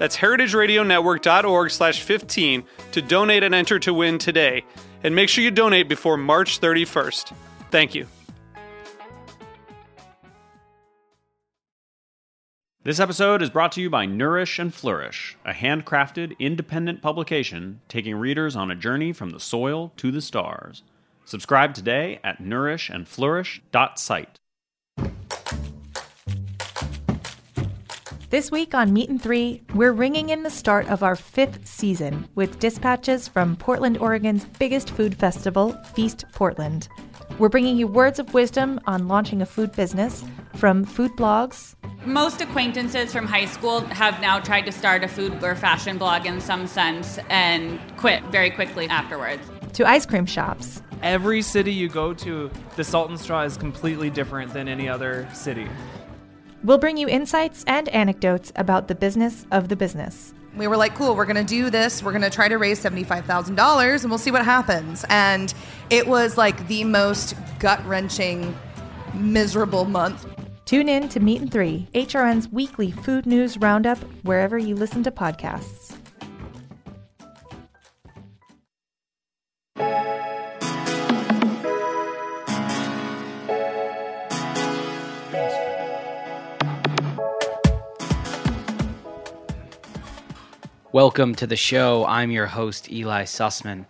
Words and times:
That's 0.00 0.16
heritageradionetwork.org 0.16 1.70
slash 1.70 2.02
15 2.02 2.64
to 2.92 3.02
donate 3.02 3.42
and 3.42 3.54
enter 3.54 3.78
to 3.80 3.92
win 3.92 4.16
today. 4.16 4.64
And 5.04 5.14
make 5.14 5.28
sure 5.28 5.44
you 5.44 5.50
donate 5.50 5.90
before 5.90 6.16
March 6.16 6.58
31st. 6.58 7.34
Thank 7.70 7.94
you. 7.94 8.06
This 12.82 12.98
episode 12.98 13.42
is 13.42 13.50
brought 13.50 13.72
to 13.72 13.82
you 13.82 13.90
by 13.90 14.06
Nourish 14.06 14.58
and 14.58 14.72
Flourish, 14.72 15.36
a 15.44 15.52
handcrafted, 15.52 16.38
independent 16.38 17.02
publication 17.02 17.82
taking 17.88 18.16
readers 18.16 18.56
on 18.56 18.70
a 18.70 18.74
journey 18.74 19.12
from 19.12 19.28
the 19.30 19.38
soil 19.38 19.92
to 19.98 20.10
the 20.10 20.22
stars. 20.22 20.82
Subscribe 21.26 21.74
today 21.74 22.20
at 22.24 22.38
nourishandflourish.site. 22.38 24.39
This 28.30 28.52
week 28.52 28.76
on 28.76 28.92
Meat 28.92 29.08
and 29.08 29.20
Three, 29.20 29.60
we're 29.74 29.90
ringing 29.90 30.28
in 30.28 30.44
the 30.44 30.50
start 30.50 30.86
of 30.86 31.02
our 31.02 31.16
fifth 31.16 31.66
season 31.66 32.28
with 32.36 32.60
dispatches 32.60 33.26
from 33.26 33.56
Portland, 33.56 33.98
Oregon's 33.98 34.44
biggest 34.44 34.90
food 34.90 35.16
festival, 35.16 35.72
Feast 35.96 36.24
Portland. 36.32 36.88
We're 37.40 37.48
bringing 37.48 37.76
you 37.76 37.88
words 37.88 38.20
of 38.20 38.32
wisdom 38.32 38.78
on 38.86 39.08
launching 39.08 39.42
a 39.42 39.46
food 39.46 39.72
business 39.72 40.22
from 40.54 40.84
food 40.84 41.10
blogs. 41.16 41.74
Most 42.04 42.40
acquaintances 42.40 43.12
from 43.12 43.26
high 43.26 43.46
school 43.46 43.80
have 43.86 44.20
now 44.20 44.38
tried 44.38 44.66
to 44.66 44.70
start 44.70 45.02
a 45.02 45.08
food 45.08 45.42
or 45.42 45.56
fashion 45.56 45.98
blog 45.98 46.24
in 46.24 46.40
some 46.40 46.68
sense 46.68 47.18
and 47.30 47.80
quit 47.96 48.22
very 48.26 48.50
quickly 48.50 48.86
afterwards. 48.86 49.42
To 49.72 49.88
ice 49.88 50.06
cream 50.06 50.26
shops. 50.26 50.82
Every 51.02 51.42
city 51.42 51.72
you 51.72 51.88
go 51.88 52.14
to, 52.14 52.48
the 52.76 52.84
Salt 52.84 53.10
and 53.10 53.18
Straw 53.18 53.42
is 53.42 53.56
completely 53.56 54.08
different 54.08 54.52
than 54.52 54.68
any 54.68 54.88
other 54.88 55.28
city. 55.34 55.66
We'll 56.62 56.78
bring 56.78 56.98
you 56.98 57.08
insights 57.08 57.64
and 57.66 57.88
anecdotes 57.88 58.52
about 58.54 58.88
the 58.88 58.94
business 58.94 59.46
of 59.50 59.68
the 59.68 59.76
business. 59.76 60.34
We 60.54 60.66
were 60.66 60.76
like, 60.76 60.94
cool, 60.94 61.16
we're 61.16 61.24
going 61.24 61.36
to 61.36 61.44
do 61.44 61.70
this. 61.70 62.02
We're 62.02 62.12
going 62.12 62.22
to 62.22 62.30
try 62.30 62.48
to 62.48 62.58
raise 62.58 62.82
$75,000 62.82 64.02
and 64.02 64.10
we'll 64.10 64.18
see 64.18 64.30
what 64.30 64.44
happens. 64.44 65.04
And 65.08 65.54
it 65.88 66.06
was 66.06 66.36
like 66.36 66.66
the 66.68 66.84
most 66.84 67.34
gut 67.60 67.84
wrenching, 67.86 68.54
miserable 69.14 69.86
month. 69.86 70.26
Tune 70.66 70.88
in 70.88 71.08
to 71.08 71.20
Meat 71.20 71.40
and 71.40 71.50
Three, 71.50 71.88
HRN's 71.94 72.48
weekly 72.48 72.90
food 72.90 73.26
news 73.26 73.56
roundup, 73.58 73.98
wherever 74.22 74.58
you 74.58 74.74
listen 74.74 75.02
to 75.04 75.10
podcasts. 75.10 75.99
Welcome 90.92 91.36
to 91.36 91.46
the 91.46 91.54
show. 91.54 92.04
I'm 92.04 92.32
your 92.32 92.46
host, 92.46 92.90
Eli 92.90 93.22
Sussman. 93.22 93.84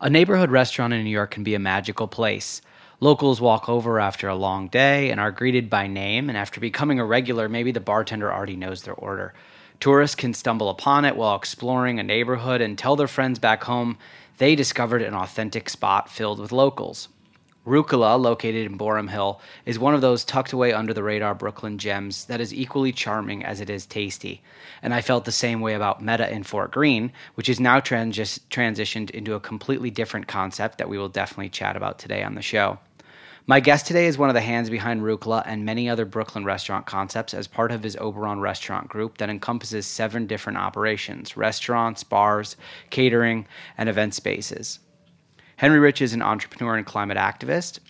A 0.00 0.08
neighborhood 0.08 0.52
restaurant 0.52 0.92
in 0.92 1.02
New 1.02 1.10
York 1.10 1.32
can 1.32 1.42
be 1.42 1.56
a 1.56 1.58
magical 1.58 2.06
place. 2.06 2.62
Locals 3.00 3.40
walk 3.40 3.68
over 3.68 3.98
after 3.98 4.28
a 4.28 4.36
long 4.36 4.68
day 4.68 5.10
and 5.10 5.18
are 5.18 5.32
greeted 5.32 5.68
by 5.68 5.88
name, 5.88 6.28
and 6.28 6.38
after 6.38 6.60
becoming 6.60 7.00
a 7.00 7.04
regular, 7.04 7.48
maybe 7.48 7.72
the 7.72 7.80
bartender 7.80 8.32
already 8.32 8.54
knows 8.54 8.84
their 8.84 8.94
order. 8.94 9.34
Tourists 9.80 10.14
can 10.14 10.32
stumble 10.32 10.68
upon 10.68 11.04
it 11.04 11.16
while 11.16 11.34
exploring 11.34 11.98
a 11.98 12.04
neighborhood 12.04 12.60
and 12.60 12.78
tell 12.78 12.94
their 12.94 13.08
friends 13.08 13.40
back 13.40 13.64
home 13.64 13.98
they 14.38 14.54
discovered 14.54 15.02
an 15.02 15.14
authentic 15.14 15.68
spot 15.68 16.08
filled 16.08 16.38
with 16.38 16.52
locals. 16.52 17.08
Rucola, 17.66 18.18
located 18.18 18.64
in 18.64 18.78
Boerum 18.78 19.10
Hill, 19.10 19.38
is 19.66 19.78
one 19.78 19.94
of 19.94 20.00
those 20.00 20.24
tucked 20.24 20.54
away 20.54 20.72
under 20.72 20.94
the 20.94 21.02
radar 21.02 21.34
Brooklyn 21.34 21.76
gems 21.76 22.24
that 22.24 22.40
is 22.40 22.54
equally 22.54 22.90
charming 22.90 23.44
as 23.44 23.60
it 23.60 23.68
is 23.68 23.84
tasty. 23.84 24.42
And 24.82 24.94
I 24.94 25.02
felt 25.02 25.26
the 25.26 25.32
same 25.32 25.60
way 25.60 25.74
about 25.74 26.02
Metta 26.02 26.32
in 26.32 26.42
Fort 26.42 26.70
Greene, 26.70 27.12
which 27.34 27.50
is 27.50 27.60
now 27.60 27.78
transi- 27.78 28.40
transitioned 28.48 29.10
into 29.10 29.34
a 29.34 29.40
completely 29.40 29.90
different 29.90 30.26
concept 30.26 30.78
that 30.78 30.88
we 30.88 30.96
will 30.96 31.10
definitely 31.10 31.50
chat 31.50 31.76
about 31.76 31.98
today 31.98 32.22
on 32.22 32.34
the 32.34 32.40
show. 32.40 32.78
My 33.46 33.60
guest 33.60 33.86
today 33.86 34.06
is 34.06 34.16
one 34.16 34.30
of 34.30 34.34
the 34.34 34.40
hands 34.40 34.70
behind 34.70 35.02
Rucola 35.02 35.42
and 35.44 35.66
many 35.66 35.86
other 35.90 36.06
Brooklyn 36.06 36.46
restaurant 36.46 36.86
concepts 36.86 37.34
as 37.34 37.46
part 37.46 37.72
of 37.72 37.82
his 37.82 37.96
Oberon 37.96 38.40
restaurant 38.40 38.88
group 38.88 39.18
that 39.18 39.28
encompasses 39.28 39.86
seven 39.86 40.26
different 40.26 40.56
operations 40.56 41.36
restaurants, 41.36 42.04
bars, 42.04 42.56
catering, 42.88 43.46
and 43.76 43.90
event 43.90 44.14
spaces. 44.14 44.78
Henry 45.60 45.78
Rich 45.78 46.00
is 46.00 46.14
an 46.14 46.22
entrepreneur 46.22 46.74
and 46.74 46.86
climate 46.86 47.18
activist. 47.18 47.80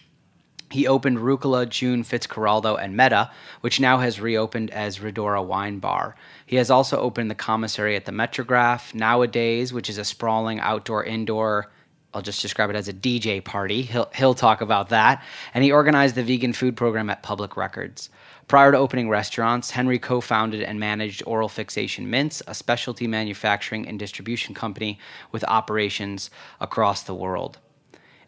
He 0.72 0.88
opened 0.88 1.19
Rucola, 1.19 1.69
June, 1.69 2.03
Fitzcarraldo, 2.03 2.75
and 2.75 2.97
Metta, 2.97 3.31
which 3.60 3.78
now 3.78 3.98
has 3.98 4.20
reopened 4.20 4.72
as 4.72 4.98
Rhodora 4.98 5.41
Wine 5.41 5.78
Bar. 5.78 6.16
He 6.44 6.56
has 6.56 6.69
also 6.69 6.98
opened 6.98 7.31
the 7.31 7.36
commissary 7.36 7.94
at 7.94 8.06
the 8.06 8.12
Metrograph, 8.12 8.92
Nowadays, 8.92 9.72
which 9.72 9.88
is 9.88 9.98
a 9.98 10.04
sprawling 10.04 10.58
outdoor 10.58 11.04
indoor 11.04 11.70
I'll 12.12 12.22
just 12.22 12.43
describe 12.43 12.71
it 12.71 12.76
as 12.76 12.88
a 12.88 12.93
DJ 12.93 13.43
party. 13.43 13.82
He'll, 13.82 14.10
he'll 14.15 14.34
talk 14.34 14.60
about 14.60 14.88
that. 14.88 15.22
And 15.54 15.62
he 15.62 15.71
organized 15.71 16.16
the 16.16 16.25
vegan 16.25 16.53
food 16.53 16.76
program 16.76 17.09
at 17.09 17.22
Public 17.22 17.56
Records. 17.56 18.10
Prior 18.48 18.72
to 18.72 18.78
opening 18.78 19.09
restaurants, 19.09 19.71
Henry 19.71 20.00
co 20.00 20.20
founded 20.20 20.62
and 20.62 20.81
managed 20.81 21.22
Oral 21.25 21.49
Fixation 21.49 22.10
Mints, 22.10 22.43
a 22.49 22.54
specialty 22.54 23.06
manufacturing 23.06 23.87
and 23.87 23.97
distribution 23.97 24.56
company 24.56 24.99
with 25.31 25.44
operations 25.44 26.31
across 26.60 27.04
the 27.04 27.15
world. 27.15 27.59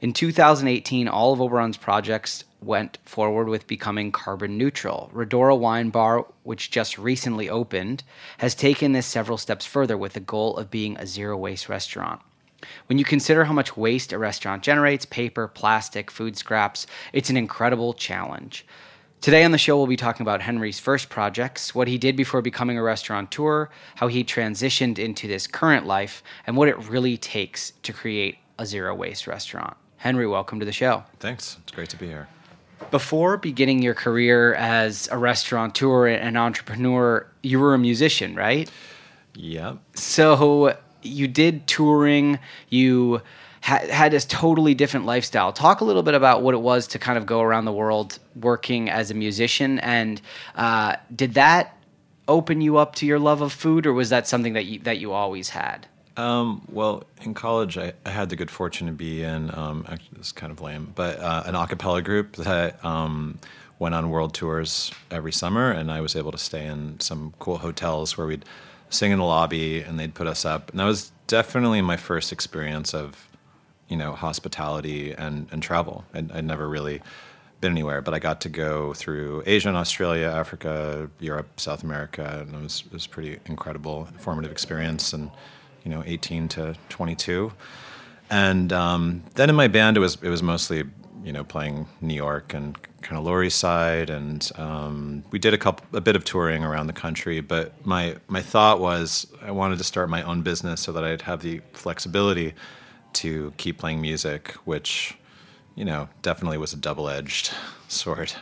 In 0.01 0.13
2018, 0.13 1.09
all 1.09 1.33
of 1.33 1.41
Oberon's 1.41 1.77
projects 1.77 2.45
went 2.61 2.99
forward 3.05 3.49
with 3.49 3.67
becoming 3.67 4.13
carbon 4.13 4.57
neutral. 4.57 5.11
Rhodora 5.13 5.59
Wine 5.59 5.91
Bar, 5.91 6.27
which 6.45 6.71
just 6.71 6.99
recently 6.99 7.49
opened, 7.49 8.05
has 8.39 8.55
taken 8.55 8.93
this 8.93 9.07
several 9.07 9.39
steps 9.39 9.67
further 9.67 9.97
with 9.97 10.13
the 10.13 10.21
goal 10.21 10.57
of 10.57 10.71
being 10.71 10.97
a 10.97 11.07
zero 11.07 11.37
waste 11.37 11.69
restaurant. 11.69 12.21
When 12.87 12.99
you 12.99 13.05
consider 13.05 13.45
how 13.45 13.53
much 13.53 13.77
waste 13.77 14.13
a 14.13 14.19
restaurant 14.19 14.63
generates 14.63 15.05
paper, 15.05 15.49
plastic, 15.49 16.11
food 16.11 16.37
scraps 16.37 16.87
it's 17.13 17.31
an 17.31 17.37
incredible 17.37 17.95
challenge. 17.95 18.67
Today 19.21 19.45
on 19.45 19.53
the 19.53 19.59
show, 19.59 19.77
we'll 19.77 19.87
be 19.87 19.97
talking 19.97 20.25
about 20.25 20.43
Henry's 20.43 20.81
first 20.81 21.09
projects, 21.09 21.77
what 21.77 21.87
he 21.87 21.97
did 21.97 22.17
before 22.17 22.43
becoming 22.43 22.77
a 22.77 22.83
restaurateur, 22.83 23.69
how 23.95 24.09
he 24.09 24.25
transitioned 24.25 24.99
into 24.99 25.29
this 25.29 25.47
current 25.47 25.87
life, 25.87 26.25
and 26.45 26.57
what 26.57 26.69
it 26.69 26.77
really 26.89 27.17
takes 27.17 27.71
to 27.85 27.93
create 27.93 28.39
a 28.59 28.67
zero 28.67 28.95
waste 28.95 29.29
restaurant. 29.29 29.77
Henry, 29.99 30.27
welcome 30.27 30.59
to 30.59 30.67
the 30.67 30.73
show. 30.73 31.05
Thanks. 31.21 31.57
It's 31.63 31.71
great 31.71 31.89
to 31.91 31.97
be 31.97 32.09
here. 32.09 32.27
Before 32.91 33.37
beginning 33.37 33.81
your 33.81 33.95
career 33.95 34.55
as 34.55 35.09
a 35.13 35.19
restaurateur 35.19 36.09
and 36.09 36.37
entrepreneur, 36.37 37.25
you 37.45 37.61
were 37.61 37.75
a 37.75 37.79
musician, 37.79 38.35
right? 38.35 38.69
Yep. 39.35 39.79
So 39.95 40.77
you 41.03 41.29
did 41.29 41.67
touring, 41.67 42.39
you 42.69 43.23
ha- 43.63 43.87
had 43.91 44.13
this 44.13 44.25
totally 44.25 44.75
different 44.75 45.07
lifestyle. 45.07 45.53
Talk 45.53 45.81
a 45.81 45.85
little 45.85 46.03
bit 46.03 46.15
about 46.15 46.43
what 46.43 46.55
it 46.55 46.61
was 46.61 46.87
to 46.89 46.99
kind 46.99 47.19
of 47.19 47.27
go 47.27 47.41
around 47.41 47.65
the 47.65 47.73
world 47.73 48.19
working 48.37 48.91
as 48.91 49.11
a 49.11 49.15
musician, 49.15 49.79
and 49.81 50.21
uh, 50.55 50.97
did 51.15 51.35
that 51.35 51.77
open 52.29 52.61
you 52.61 52.77
up 52.77 52.95
to 52.97 53.07
your 53.07 53.19
love 53.19 53.41
of 53.41 53.53
food, 53.53 53.87
or 53.87 53.93
was 53.93 54.11
that 54.11 54.27
something 54.29 54.53
that 54.53 54.65
you 54.67 54.79
that 54.81 54.99
you 54.99 55.13
always 55.13 55.51
had? 55.51 55.87
Um, 56.17 56.63
well, 56.71 57.05
in 57.23 57.33
college, 57.33 57.79
I, 57.79 57.95
I, 58.05 58.11
had 58.11 58.29
the 58.29 58.37
good 58.37 58.51
fortune 58.51 58.87
to 58.87 58.93
be 58.93 59.23
in, 59.23 59.51
um, 59.55 59.87
actually, 59.89 60.19
this 60.19 60.31
kind 60.31 60.53
of 60.53 60.61
lame, 60.61 60.93
but 60.95 61.19
uh, 61.19 61.45
an 61.47 61.55
a 61.55 61.67
cappella 61.67 62.03
group 62.03 62.37
that 62.37 62.85
um, 62.85 63.39
went 63.79 63.95
on 63.95 64.11
world 64.11 64.35
tours 64.35 64.93
every 65.11 65.33
summer, 65.33 65.71
and 65.71 65.91
I 65.91 66.03
was 66.03 66.15
able 66.15 66.31
to 66.31 66.39
stay 66.39 66.67
in 66.67 67.01
some 67.01 67.33
cool 67.39 67.59
hotels 67.59 68.19
where 68.19 68.27
we'd 68.27 68.45
sing 68.93 69.13
in 69.13 69.19
the 69.19 69.25
lobby 69.25 69.81
and 69.81 69.99
they'd 69.99 70.15
put 70.15 70.27
us 70.27 70.45
up. 70.45 70.71
And 70.71 70.81
that 70.81 70.85
was 70.85 71.13
definitely 71.27 71.81
my 71.81 71.97
first 71.97 72.33
experience 72.33 72.95
of 72.95 73.29
you 73.89 73.97
know 73.97 74.13
hospitality 74.13 75.13
and 75.13 75.49
and 75.51 75.63
travel. 75.63 76.05
I'd, 76.15 76.31
I'd 76.33 76.45
never 76.45 76.69
really 76.69 77.03
been 77.61 77.73
anywhere, 77.73 78.03
but 78.03 78.13
I 78.13 78.19
got 78.19 78.41
to 78.43 78.49
go 78.49 78.93
through 78.93 79.43
Asia 79.47 79.69
and 79.69 79.77
Australia, 79.77 80.27
Africa, 80.27 81.09
Europe, 81.21 81.61
South 81.61 81.83
America, 81.83 82.41
and 82.41 82.55
it 82.55 82.63
was 82.63 82.85
it 82.87 82.93
was 82.93 83.07
pretty 83.07 83.39
incredible, 83.47 84.09
formative 84.19 84.51
experience. 84.51 85.13
And 85.13 85.31
you 85.85 85.91
know, 85.91 86.03
18 86.07 86.47
to 86.49 86.77
22, 86.91 87.53
and 88.31 88.73
um, 88.73 89.25
then 89.35 89.51
in 89.51 89.57
my 89.57 89.69
band, 89.69 89.97
it 89.97 90.01
was 90.01 90.17
it 90.23 90.29
was 90.29 90.43
mostly 90.43 90.85
you 91.25 91.33
know 91.33 91.45
playing 91.45 91.87
New 92.01 92.15
York 92.15 92.55
and 92.55 92.77
kind 93.03 93.19
of 93.19 93.25
Lower 93.25 93.43
East 93.45 93.59
Side, 93.59 94.09
and 94.11 94.49
um, 94.57 95.25
we 95.31 95.39
did 95.39 95.53
a 95.55 95.59
couple 95.59 95.85
a 95.97 96.01
bit 96.01 96.17
of 96.17 96.25
touring 96.25 96.65
around 96.65 96.87
the 96.87 96.93
country. 96.93 97.41
But 97.41 97.85
my 97.87 98.17
my 98.29 98.41
thought 98.43 98.81
was 98.81 99.27
I 99.43 99.51
wanted 99.51 99.79
to 99.79 99.85
start 99.85 100.09
my 100.09 100.23
own 100.23 100.43
business 100.43 100.81
so 100.81 100.93
that 100.93 101.05
I'd 101.05 101.23
have 101.23 101.43
the 101.43 101.61
flexibility 101.73 102.55
to 103.15 103.53
keep 103.57 103.79
playing 103.79 104.01
music, 104.01 104.53
which 104.65 105.17
you 105.75 105.85
know 105.85 106.09
definitely 106.23 106.59
was 106.59 106.73
a 106.73 106.77
double 106.77 107.09
edged 107.09 107.51
sword. 107.89 108.33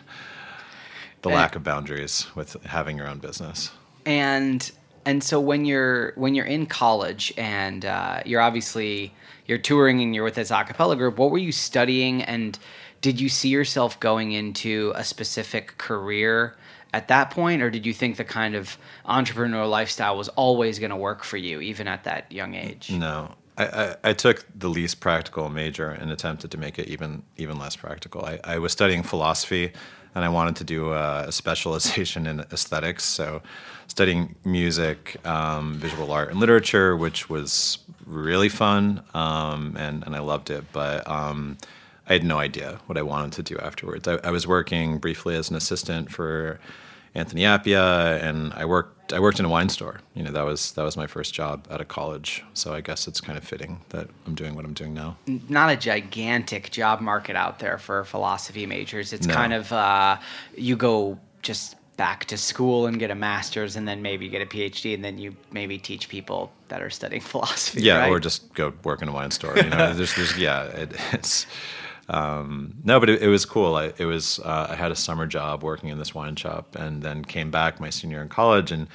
The 1.23 1.29
And- 1.29 1.37
lack 1.37 1.57
of 1.57 1.63
boundaries 1.65 2.27
with 2.35 2.57
having 2.65 2.97
your 2.97 3.09
own 3.09 3.19
business. 3.19 3.71
and 4.07 4.71
and 5.07 5.25
so 5.25 5.41
when 5.41 5.65
you're 5.65 6.13
when 6.17 6.35
you're 6.35 6.47
in 6.47 6.67
college 6.67 7.33
and 7.39 7.85
uh, 7.85 8.23
you're 8.27 8.41
obviously 8.41 9.13
you're 9.47 9.59
touring 9.59 10.01
and 10.03 10.15
you're 10.15 10.25
with 10.25 10.35
this 10.35 10.51
a 10.51 10.63
cappella 10.65 10.95
group 10.97 11.19
what 11.19 11.31
were 11.31 11.39
you 11.39 11.53
studying 11.53 12.23
and 12.23 12.59
did 13.01 13.21
you 13.21 13.29
see 13.29 13.49
yourself 13.49 13.99
going 14.01 14.33
into 14.33 14.93
a 14.95 15.05
specific 15.05 15.79
career 15.79 16.57
at 16.93 17.09
that 17.09 17.31
point 17.31 17.63
or 17.63 17.71
did 17.71 17.87
you 17.87 17.93
think 17.93 18.17
the 18.17 18.25
kind 18.25 18.55
of 18.55 18.77
entrepreneurial 19.07 19.71
lifestyle 19.71 20.17
was 20.17 20.29
always 20.31 20.79
going 20.79 20.91
to 20.91 20.97
work 20.97 21.25
for 21.25 21.37
you 21.37 21.61
even 21.61 21.87
at 21.87 22.05
that 22.05 22.31
young 22.33 22.55
age 22.55 22.91
No, 22.91 23.35
I, 23.61 23.65
I, 23.65 23.97
I 24.05 24.13
took 24.15 24.47
the 24.59 24.69
least 24.69 25.01
practical 25.01 25.51
major 25.51 25.91
and 25.91 26.11
attempted 26.11 26.51
to 26.53 26.59
make 26.59 26.79
it 26.79 26.89
even 26.89 27.23
even 27.37 27.59
less 27.59 27.77
practical. 27.77 28.25
I, 28.25 28.41
I 28.43 28.59
was 28.59 28.73
studying 28.73 29.03
philosophy, 29.03 29.73
and 30.15 30.25
I 30.25 30.31
wanted 30.31 30.57
to 30.57 30.65
do 30.65 30.93
a, 30.93 31.29
a 31.29 31.33
specialization 31.33 32.27
in 32.31 32.41
aesthetics. 32.41 33.05
So, 33.05 33.43
studying 33.87 34.35
music, 34.45 35.17
um, 35.27 35.75
visual 35.75 36.11
art, 36.11 36.31
and 36.31 36.41
literature, 36.41 36.97
which 36.97 37.29
was 37.29 37.79
really 38.07 38.49
fun, 38.49 39.03
um, 39.13 39.77
and 39.79 40.05
and 40.05 40.17
I 40.17 40.21
loved 40.21 40.49
it. 40.49 40.65
But 40.73 41.07
um, 41.07 41.59
I 42.11 42.15
had 42.15 42.25
no 42.25 42.39
idea 42.39 42.81
what 42.87 42.99
I 42.99 43.03
wanted 43.03 43.33
to 43.35 43.43
do 43.43 43.57
afterwards. 43.59 44.09
I, 44.09 44.19
I 44.25 44.31
was 44.33 44.45
working 44.47 44.99
briefly 44.99 45.37
as 45.37 45.49
an 45.49 45.55
assistant 45.57 46.11
for 46.11 46.59
Anthony 47.15 47.43
Appia, 47.43 48.21
and 48.23 48.53
I 48.55 48.65
worked 48.65 49.13
I 49.13 49.21
worked 49.21 49.39
in 49.39 49.45
a 49.45 49.49
wine 49.49 49.69
store. 49.69 50.01
You 50.15 50.25
know, 50.25 50.33
that 50.33 50.43
was 50.45 50.73
that 50.73 50.83
was 50.83 50.97
my 50.97 51.07
first 51.07 51.33
job 51.35 51.67
out 51.71 51.81
of 51.81 51.87
college. 51.89 52.43
So 52.53 52.75
I 52.75 52.81
guess 52.81 53.07
it's 53.09 53.21
kind 53.21 53.39
of 53.39 53.45
fitting 53.45 53.81
that 53.91 54.09
I'm 54.27 54.35
doing 54.35 54.55
what 54.57 54.65
I'm 54.65 54.73
doing 54.75 54.93
now. 54.93 55.17
not 55.49 55.71
a 55.71 55.77
gigantic 55.77 56.71
job 56.73 57.01
market 57.01 57.37
out 57.37 57.61
there 57.61 57.79
for 57.79 58.05
philosophy 58.05 58.67
majors. 58.67 59.13
It's 59.13 59.27
No. 59.27 59.35
kind 59.35 59.53
of 59.53 59.73
uh, 59.73 60.17
you 60.57 60.75
go 60.77 61.19
just 61.43 61.77
back 61.97 62.25
to 62.25 62.37
school 62.37 62.87
and 62.87 62.99
get 62.99 63.11
a 63.11 63.15
master's, 63.15 63.77
and 63.77 63.87
then 63.87 64.03
maybe 64.03 64.29
get 64.29 64.43
a 64.43 64.47
PhD, 64.47 64.95
and 64.95 65.05
then 65.05 65.19
you 65.19 65.37
maybe 65.53 65.79
teach 65.79 66.09
people 66.09 66.51
that 66.69 66.81
are 66.83 66.91
studying 66.91 67.23
philosophy. 67.33 67.83
Yeah, 67.83 67.99
right? 68.01 68.11
or 68.11 68.19
just 68.19 68.53
go 68.55 68.73
work 68.85 69.01
in 69.03 69.09
a 69.09 69.13
wine 69.13 69.31
store. 69.31 69.57
You 69.57 69.71
know, 69.71 69.93
there's, 69.99 70.15
there's 70.17 70.37
yeah, 70.39 70.65
it, 70.65 70.93
it's 71.13 71.47
um, 72.11 72.75
no, 72.83 72.99
but 72.99 73.09
it, 73.09 73.23
it 73.23 73.29
was 73.29 73.45
cool. 73.45 73.77
I, 73.77 73.93
it 73.97 74.05
was 74.05 74.41
uh, 74.41 74.67
I 74.71 74.75
had 74.75 74.91
a 74.91 74.97
summer 74.97 75.27
job 75.27 75.63
working 75.63 75.91
in 75.91 75.99
this 75.99 76.15
wine 76.15 76.37
shop, 76.37 76.75
and 76.75 77.03
then 77.03 77.25
came 77.25 77.51
back 77.51 77.79
my 77.79 77.91
senior 77.91 78.17
year 78.17 78.23
in 78.23 78.29
college, 78.29 78.73
and 78.73 78.89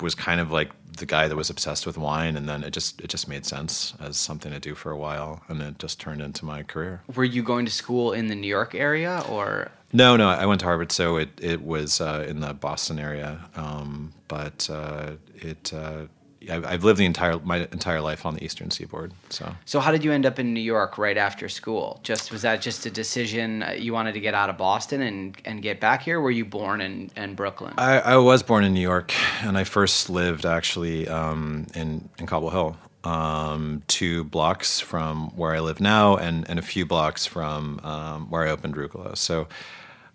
was 0.00 0.16
kind 0.16 0.40
of 0.40 0.50
like 0.50 0.70
the 0.98 1.06
guy 1.06 1.28
that 1.28 1.36
was 1.36 1.48
obsessed 1.48 1.86
with 1.86 1.96
wine, 1.96 2.36
and 2.36 2.48
then 2.48 2.64
it 2.64 2.72
just 2.72 3.00
it 3.00 3.08
just 3.08 3.28
made 3.28 3.46
sense 3.46 3.94
as 4.00 4.16
something 4.16 4.50
to 4.50 4.58
do 4.58 4.74
for 4.74 4.90
a 4.90 4.96
while, 4.96 5.42
and 5.48 5.62
it 5.62 5.78
just 5.78 6.00
turned 6.00 6.20
into 6.20 6.44
my 6.44 6.64
career. 6.64 7.02
Were 7.14 7.24
you 7.24 7.42
going 7.44 7.66
to 7.66 7.72
school 7.72 8.12
in 8.12 8.26
the 8.26 8.34
New 8.34 8.48
York 8.48 8.74
area, 8.74 9.22
or 9.28 9.70
No, 9.92 10.16
no, 10.16 10.28
I 10.28 10.44
went 10.46 10.60
to 10.60 10.66
Harvard, 10.66 10.90
so 10.90 11.16
it 11.18 11.30
it 11.40 11.62
was 11.62 12.00
uh, 12.00 12.26
in 12.28 12.40
the 12.40 12.52
Boston 12.52 12.98
area, 12.98 13.48
um, 13.54 14.12
but 14.26 14.68
uh, 14.70 15.12
it. 15.36 15.72
Uh, 15.72 16.06
I've, 16.48 16.64
I've 16.64 16.84
lived 16.84 16.98
the 16.98 17.04
entire 17.04 17.38
my 17.40 17.58
entire 17.58 18.00
life 18.00 18.24
on 18.24 18.34
the 18.34 18.44
Eastern 18.44 18.70
Seaboard, 18.70 19.12
so. 19.28 19.54
so? 19.66 19.80
How 19.80 19.92
did 19.92 20.04
you 20.04 20.12
end 20.12 20.24
up 20.24 20.38
in 20.38 20.54
New 20.54 20.60
York 20.60 20.96
right 20.96 21.18
after 21.18 21.48
school? 21.48 22.00
Just 22.02 22.32
was 22.32 22.42
that 22.42 22.62
just 22.62 22.86
a 22.86 22.90
decision 22.90 23.62
uh, 23.62 23.72
you 23.72 23.92
wanted 23.92 24.12
to 24.14 24.20
get 24.20 24.32
out 24.32 24.48
of 24.48 24.56
Boston 24.56 25.02
and 25.02 25.36
and 25.44 25.62
get 25.62 25.80
back 25.80 26.02
here? 26.02 26.20
Were 26.20 26.30
you 26.30 26.44
born 26.44 26.80
in 26.80 27.10
in 27.16 27.34
Brooklyn? 27.34 27.74
I, 27.76 28.00
I 28.00 28.16
was 28.16 28.42
born 28.42 28.64
in 28.64 28.72
New 28.72 28.80
York, 28.80 29.12
and 29.42 29.58
I 29.58 29.64
first 29.64 30.08
lived 30.08 30.46
actually 30.46 31.06
um, 31.08 31.66
in 31.74 32.08
in 32.18 32.26
Cobble 32.26 32.50
Hill, 32.50 32.76
um, 33.04 33.82
two 33.86 34.24
blocks 34.24 34.80
from 34.80 35.36
where 35.36 35.54
I 35.54 35.60
live 35.60 35.80
now, 35.80 36.16
and, 36.16 36.48
and 36.48 36.58
a 36.58 36.62
few 36.62 36.86
blocks 36.86 37.26
from 37.26 37.80
um, 37.82 38.30
where 38.30 38.46
I 38.46 38.50
opened 38.50 38.76
Rucola. 38.76 39.16
So 39.16 39.48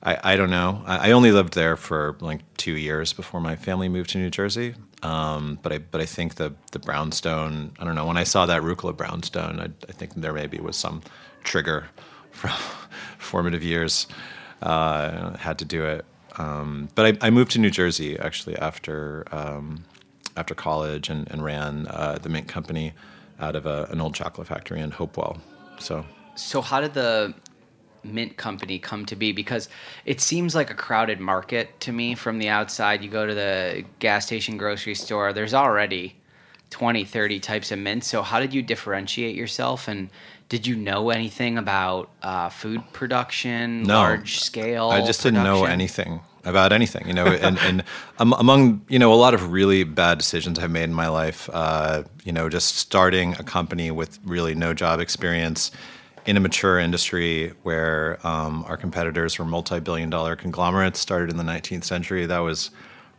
I, 0.03 0.33
I 0.33 0.35
don't 0.35 0.51
know. 0.51 0.83
I, 0.85 1.09
I 1.09 1.11
only 1.11 1.31
lived 1.31 1.55
there 1.55 1.75
for 1.75 2.15
like 2.19 2.41
two 2.57 2.75
years 2.77 3.13
before 3.13 3.41
my 3.41 3.55
family 3.55 3.89
moved 3.89 4.11
to 4.11 4.17
New 4.17 4.29
Jersey. 4.29 4.75
Um, 5.05 5.59
but 5.61 5.71
I 5.71 5.77
but 5.77 6.01
I 6.01 6.05
think 6.05 6.35
the 6.35 6.53
the 6.71 6.79
brownstone. 6.79 7.71
I 7.79 7.83
don't 7.85 7.95
know. 7.95 8.07
When 8.07 8.17
I 8.17 8.23
saw 8.23 8.45
that 8.47 8.63
Rucola 8.63 8.95
brownstone, 8.95 9.59
I, 9.59 9.67
I 9.87 9.91
think 9.91 10.15
there 10.15 10.33
maybe 10.33 10.57
was 10.57 10.75
some 10.75 11.01
trigger 11.43 11.85
from 12.31 12.57
formative 13.19 13.63
years. 13.63 14.07
Uh, 14.61 15.37
had 15.37 15.59
to 15.59 15.65
do 15.65 15.85
it. 15.85 16.05
Um, 16.37 16.89
but 16.95 17.05
I, 17.05 17.27
I 17.27 17.29
moved 17.29 17.51
to 17.51 17.59
New 17.59 17.69
Jersey 17.69 18.17
actually 18.17 18.57
after 18.57 19.25
um, 19.31 19.85
after 20.35 20.55
college 20.55 21.09
and, 21.09 21.29
and 21.31 21.43
ran 21.43 21.87
uh, 21.87 22.17
the 22.21 22.29
Mint 22.29 22.47
Company 22.47 22.93
out 23.39 23.55
of 23.55 23.65
a, 23.65 23.87
an 23.91 24.01
old 24.01 24.15
chocolate 24.15 24.47
factory 24.47 24.79
in 24.79 24.91
Hopewell. 24.91 25.37
So 25.77 26.03
So 26.35 26.61
how 26.61 26.81
did 26.81 26.93
the 26.95 27.35
mint 28.05 28.37
company 28.37 28.79
come 28.79 29.05
to 29.07 29.15
be? 29.15 29.31
Because 29.31 29.69
it 30.05 30.21
seems 30.21 30.55
like 30.55 30.69
a 30.69 30.75
crowded 30.75 31.19
market 31.19 31.79
to 31.81 31.91
me 31.91 32.15
from 32.15 32.39
the 32.39 32.49
outside. 32.49 33.03
You 33.03 33.09
go 33.09 33.25
to 33.25 33.33
the 33.33 33.83
gas 33.99 34.25
station, 34.25 34.57
grocery 34.57 34.95
store, 34.95 35.33
there's 35.33 35.53
already 35.53 36.15
20, 36.69 37.05
30 37.05 37.39
types 37.39 37.71
of 37.71 37.79
mints. 37.79 38.07
So 38.07 38.21
how 38.21 38.39
did 38.39 38.53
you 38.53 38.61
differentiate 38.61 39.35
yourself? 39.35 39.87
And 39.87 40.09
did 40.49 40.67
you 40.67 40.75
know 40.75 41.09
anything 41.09 41.57
about 41.57 42.09
uh, 42.21 42.49
food 42.49 42.81
production, 42.93 43.83
No. 43.83 43.95
large 43.95 44.39
scale? 44.39 44.89
I 44.89 45.05
just 45.05 45.23
didn't 45.23 45.43
know 45.43 45.65
anything 45.65 46.21
about 46.43 46.71
anything, 46.71 47.07
you 47.07 47.13
know. 47.13 47.25
And, 47.25 47.57
and 47.59 47.83
among 48.19 48.85
you 48.87 48.99
know 48.99 49.11
a 49.13 49.15
lot 49.15 49.33
of 49.33 49.51
really 49.51 49.83
bad 49.83 50.17
decisions 50.17 50.59
I've 50.59 50.71
made 50.71 50.83
in 50.83 50.93
my 50.93 51.07
life, 51.07 51.49
uh, 51.51 52.03
you 52.23 52.31
know, 52.31 52.49
just 52.49 52.77
starting 52.77 53.33
a 53.33 53.43
company 53.43 53.89
with 53.91 54.19
really 54.23 54.53
no 54.55 54.73
job 54.73 54.99
experience 54.99 55.71
in 56.25 56.37
a 56.37 56.39
mature 56.39 56.79
industry 56.79 57.53
where 57.63 58.25
um, 58.25 58.65
our 58.67 58.77
competitors 58.77 59.37
were 59.37 59.45
multi-billion-dollar 59.45 60.35
conglomerates 60.35 60.99
started 60.99 61.29
in 61.29 61.37
the 61.37 61.43
19th 61.43 61.83
century. 61.83 62.25
That 62.25 62.39
was 62.39 62.71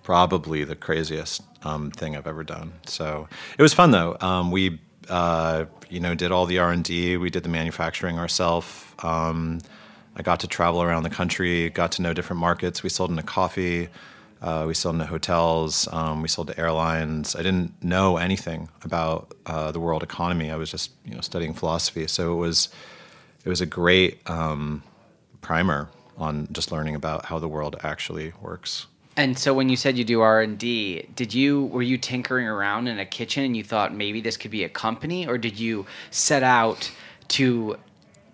probably 0.02 0.64
the 0.64 0.76
craziest 0.76 1.42
um, 1.64 1.90
thing 1.90 2.16
I've 2.16 2.26
ever 2.26 2.44
done. 2.44 2.72
So 2.86 3.28
it 3.58 3.62
was 3.62 3.74
fun 3.74 3.90
though. 3.90 4.16
Um, 4.20 4.50
we 4.50 4.80
uh, 5.08 5.66
you 5.88 6.00
know 6.00 6.14
did 6.14 6.32
all 6.32 6.46
the 6.46 6.58
R 6.58 6.72
and 6.72 6.84
D. 6.84 7.16
We 7.16 7.30
did 7.30 7.42
the 7.42 7.48
manufacturing 7.48 8.18
ourselves. 8.18 8.84
Um, 9.00 9.60
I 10.16 10.22
got 10.22 10.40
to 10.40 10.48
travel 10.48 10.82
around 10.82 11.02
the 11.02 11.10
country, 11.10 11.70
got 11.70 11.92
to 11.92 12.02
know 12.02 12.14
different 12.14 12.40
markets. 12.40 12.82
We 12.82 12.88
sold 12.88 13.10
into 13.10 13.22
coffee, 13.22 13.88
uh, 14.40 14.64
we 14.66 14.74
sold 14.74 14.94
into 14.94 15.06
hotels, 15.06 15.88
um, 15.92 16.22
we 16.22 16.28
sold 16.28 16.48
to 16.48 16.58
airlines. 16.58 17.36
I 17.36 17.42
didn't 17.42 17.82
know 17.82 18.16
anything 18.16 18.68
about 18.82 19.34
uh, 19.44 19.72
the 19.72 19.80
world 19.80 20.02
economy. 20.02 20.50
I 20.50 20.56
was 20.56 20.70
just 20.70 20.92
you 21.04 21.14
know 21.14 21.20
studying 21.20 21.52
philosophy, 21.52 22.06
so 22.06 22.32
it 22.32 22.36
was 22.36 22.68
it 23.46 23.48
was 23.48 23.60
a 23.60 23.66
great 23.66 24.18
um, 24.28 24.82
primer 25.40 25.88
on 26.18 26.48
just 26.52 26.72
learning 26.72 26.96
about 26.96 27.24
how 27.26 27.38
the 27.38 27.48
world 27.48 27.76
actually 27.82 28.32
works. 28.42 28.86
And 29.16 29.38
so 29.38 29.54
when 29.54 29.68
you 29.68 29.76
said 29.76 29.96
you 29.96 30.04
do 30.04 30.20
R 30.20 30.42
and 30.42 30.58
D, 30.58 31.06
did 31.14 31.32
you 31.32 31.66
were 31.66 31.82
you 31.82 31.96
tinkering 31.96 32.46
around 32.46 32.88
in 32.88 32.98
a 32.98 33.06
kitchen 33.06 33.44
and 33.44 33.56
you 33.56 33.64
thought 33.64 33.94
maybe 33.94 34.20
this 34.20 34.36
could 34.36 34.50
be 34.50 34.64
a 34.64 34.68
company, 34.68 35.26
or 35.26 35.38
did 35.38 35.58
you 35.58 35.86
set 36.10 36.42
out 36.42 36.90
to 37.28 37.78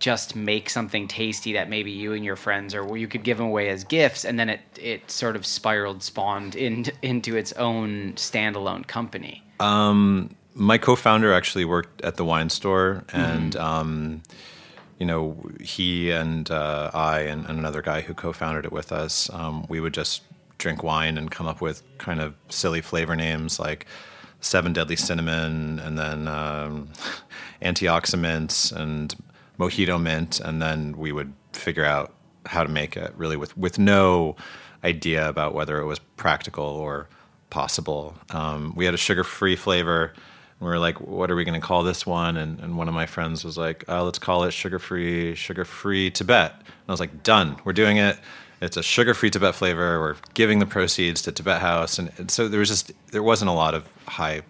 just 0.01 0.35
make 0.35 0.69
something 0.69 1.07
tasty 1.07 1.53
that 1.53 1.69
maybe 1.69 1.93
you 1.93 2.15
and 2.15 2.25
your 2.25 2.35
friends 2.35 2.75
or 2.75 2.97
you 2.97 3.07
could 3.07 3.23
give 3.23 3.37
them 3.37 3.47
away 3.47 3.69
as 3.69 3.85
gifts, 3.85 4.25
and 4.25 4.41
then 4.41 4.49
it 4.49 4.61
it 4.81 5.11
sort 5.11 5.37
of 5.37 5.45
spiraled, 5.45 6.03
spawned 6.03 6.57
in, 6.57 6.87
into 7.03 7.37
its 7.37 7.53
own 7.53 8.15
standalone 8.15 8.87
company? 8.87 9.45
my 10.55 10.79
co-founder 10.79 11.33
actually 11.33 11.65
worked 11.65 12.03
at 12.03 12.17
the 12.17 12.25
wine 12.25 12.51
store 12.51 13.05
and 13.13 13.55
um, 13.57 14.23
you 14.99 15.07
know 15.07 15.37
he 15.61 16.11
and 16.11 16.51
uh, 16.51 16.91
i 16.95 17.21
and, 17.21 17.47
and 17.47 17.59
another 17.59 17.83
guy 17.83 18.01
who 18.01 18.15
co-founded 18.15 18.65
it 18.65 18.73
with 18.73 18.93
us 18.93 19.31
um, 19.33 19.67
we 19.69 19.81
would 19.81 19.95
just 19.95 20.23
drink 20.59 20.83
wine 20.83 21.19
and 21.19 21.31
come 21.31 21.47
up 21.47 21.61
with 21.61 21.83
kind 21.99 22.21
of 22.21 22.35
silly 22.49 22.81
flavor 22.81 23.17
names 23.17 23.59
like 23.59 23.87
seven 24.43 24.73
deadly 24.73 24.97
cinnamon 24.97 25.79
and 25.79 25.99
then 25.99 26.29
um, 26.29 26.89
antioxidants 27.63 28.73
and 28.73 29.15
mojito 29.59 30.01
mint. 30.01 30.41
And 30.41 30.61
then 30.61 30.97
we 30.99 31.13
would 31.13 31.33
figure 31.53 31.85
out 31.85 32.13
how 32.47 32.63
to 32.63 32.69
make 32.69 32.97
it 32.97 33.15
really 33.17 33.37
with, 33.37 33.57
with 33.57 33.79
no 33.79 34.37
idea 34.85 35.29
about 35.29 35.55
whether 35.55 35.79
it 35.79 35.87
was 35.87 36.01
practical 36.17 36.65
or 36.65 37.09
possible. 37.51 38.15
Um, 38.31 38.73
we 38.75 38.85
had 38.85 38.95
a 38.95 38.99
sugar-free 38.99 39.57
flavor 39.57 40.13
We 40.63 40.69
were 40.69 40.79
like, 40.79 41.01
what 41.01 41.31
are 41.31 41.35
we 41.37 41.45
going 41.45 41.61
to 41.61 41.67
call 41.67 41.83
this 41.83 42.07
one? 42.07 42.37
And, 42.37 42.61
and 42.61 42.79
one 42.79 42.87
of 42.89 42.95
my 42.95 43.07
friends 43.07 43.45
was 43.45 43.59
like, 43.59 43.85
uh, 43.89 44.05
let's 44.05 44.19
call 44.21 44.45
it 44.45 44.53
sugar 44.53 44.79
free, 44.79 45.35
sugar 45.35 45.65
free 45.65 46.11
Tibet. 46.11 46.53
And 46.57 46.65
I 46.89 46.93
was 46.93 47.01
like, 47.01 47.23
done. 47.25 47.57
We're 47.65 47.73
doing 47.73 47.97
it. 47.97 48.17
It's 48.61 48.77
a 48.77 48.83
sugar 48.83 49.13
free 49.13 49.29
Tibet 49.29 49.57
flavor. 49.57 49.99
We're 50.01 50.17
giving 50.35 50.61
the 50.61 50.67
proceeds 50.67 51.21
to 51.23 51.33
Tibet 51.33 51.61
House. 51.61 51.99
And, 51.99 52.13
and 52.17 52.31
so 52.31 52.47
there 52.47 52.61
was 52.61 52.69
just, 52.69 52.93
there 53.11 53.25
wasn't 53.25 53.49
a 53.51 53.53
lot 53.55 53.75
of 53.75 53.89
high, 54.07 54.43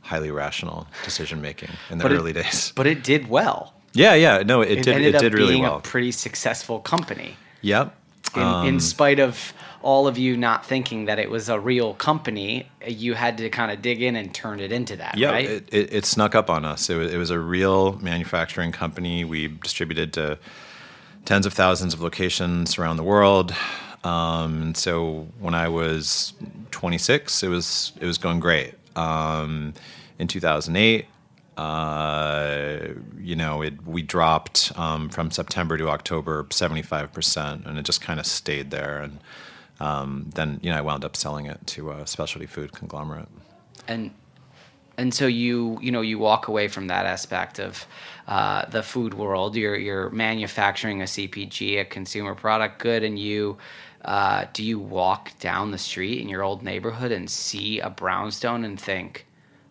highly 0.00 0.30
rational 0.30 0.88
decision 1.04 1.42
making 1.42 1.68
in 1.90 1.98
the 1.98 2.02
But 2.04 2.12
it- 2.12 2.16
early 2.16 2.32
days. 2.32 2.72
But 2.74 2.86
it 2.86 3.04
did 3.04 3.28
well. 3.28 3.74
Yeah, 3.92 4.14
yeah. 4.14 4.38
No, 4.38 4.62
it, 4.62 4.70
It, 4.70 4.84
did, 4.84 4.94
ended 4.94 5.14
it 5.16 5.18
did 5.18 5.32
up 5.34 5.38
really 5.38 5.52
being 5.52 5.64
well. 5.64 5.76
a 5.76 5.80
pretty 5.82 6.12
successful 6.12 6.80
company. 6.80 7.36
yep. 7.60 7.94
In, 8.34 8.40
Um, 8.42 8.66
in 8.66 8.80
spite 8.80 9.18
of 9.20 9.52
all 9.82 10.06
of 10.06 10.18
you 10.18 10.36
not 10.36 10.64
thinking 10.64 11.06
that 11.06 11.18
it 11.18 11.30
was 11.30 11.48
a 11.48 11.58
real 11.58 11.94
company, 11.94 12.68
you 12.86 13.14
had 13.14 13.38
to 13.38 13.50
kind 13.50 13.70
of 13.72 13.82
dig 13.82 14.02
in 14.02 14.16
and 14.16 14.34
turn 14.34 14.60
it 14.60 14.72
into 14.72 14.96
that, 14.96 15.16
Yeah, 15.16 15.30
right? 15.30 15.48
it, 15.48 15.68
it, 15.72 15.92
it 15.92 16.04
snuck 16.06 16.34
up 16.34 16.48
on 16.50 16.64
us. 16.64 16.88
It 16.88 16.96
was, 16.96 17.12
it 17.12 17.16
was 17.18 17.30
a 17.30 17.38
real 17.38 17.94
manufacturing 17.98 18.72
company. 18.72 19.24
We 19.24 19.48
distributed 19.48 20.12
to 20.14 20.38
tens 21.24 21.46
of 21.46 21.52
thousands 21.52 21.94
of 21.94 22.00
locations 22.00 22.78
around 22.78 22.96
the 22.96 23.04
world. 23.04 23.54
Um, 24.04 24.62
and 24.62 24.76
so 24.76 25.28
when 25.38 25.54
I 25.54 25.68
was 25.68 26.32
26, 26.72 27.42
it 27.42 27.48
was 27.48 27.92
it 28.00 28.06
was 28.06 28.18
going 28.18 28.40
great. 28.40 28.74
Um, 28.96 29.74
in 30.18 30.28
2008, 30.28 31.06
uh, 31.56 32.88
you 33.18 33.36
know, 33.36 33.62
it, 33.62 33.86
we 33.86 34.02
dropped 34.02 34.72
um, 34.76 35.08
from 35.08 35.30
September 35.30 35.76
to 35.78 35.88
October 35.88 36.44
75%, 36.44 37.66
and 37.66 37.78
it 37.78 37.84
just 37.84 38.00
kind 38.00 38.18
of 38.18 38.26
stayed 38.26 38.70
there. 38.70 38.98
And 38.98 39.18
um, 39.82 40.30
then, 40.34 40.60
you 40.62 40.70
know, 40.70 40.78
I 40.78 40.80
wound 40.80 41.04
up 41.04 41.16
selling 41.16 41.46
it 41.46 41.66
to 41.68 41.90
a 41.90 42.06
specialty 42.06 42.46
food 42.46 42.72
conglomerate. 42.72 43.28
and 43.88 44.12
and 44.98 45.12
so 45.14 45.26
you 45.26 45.78
you 45.80 45.90
know 45.90 46.02
you 46.02 46.18
walk 46.18 46.48
away 46.48 46.68
from 46.68 46.86
that 46.88 47.06
aspect 47.06 47.58
of 47.58 47.86
uh, 48.28 48.66
the 48.66 48.82
food 48.82 49.14
world. 49.14 49.56
You're 49.56 49.76
you're 49.76 50.10
manufacturing 50.10 51.00
a 51.00 51.06
CPG, 51.06 51.80
a 51.80 51.84
consumer 51.84 52.34
product 52.34 52.78
good, 52.78 53.02
and 53.02 53.18
you 53.18 53.56
uh, 54.04 54.46
do 54.52 54.62
you 54.62 54.78
walk 54.78 55.36
down 55.38 55.70
the 55.70 55.78
street 55.78 56.20
in 56.20 56.28
your 56.28 56.42
old 56.42 56.62
neighborhood 56.62 57.10
and 57.10 57.28
see 57.28 57.80
a 57.80 57.90
brownstone 57.90 58.64
and 58.64 58.78
think, 58.78 59.26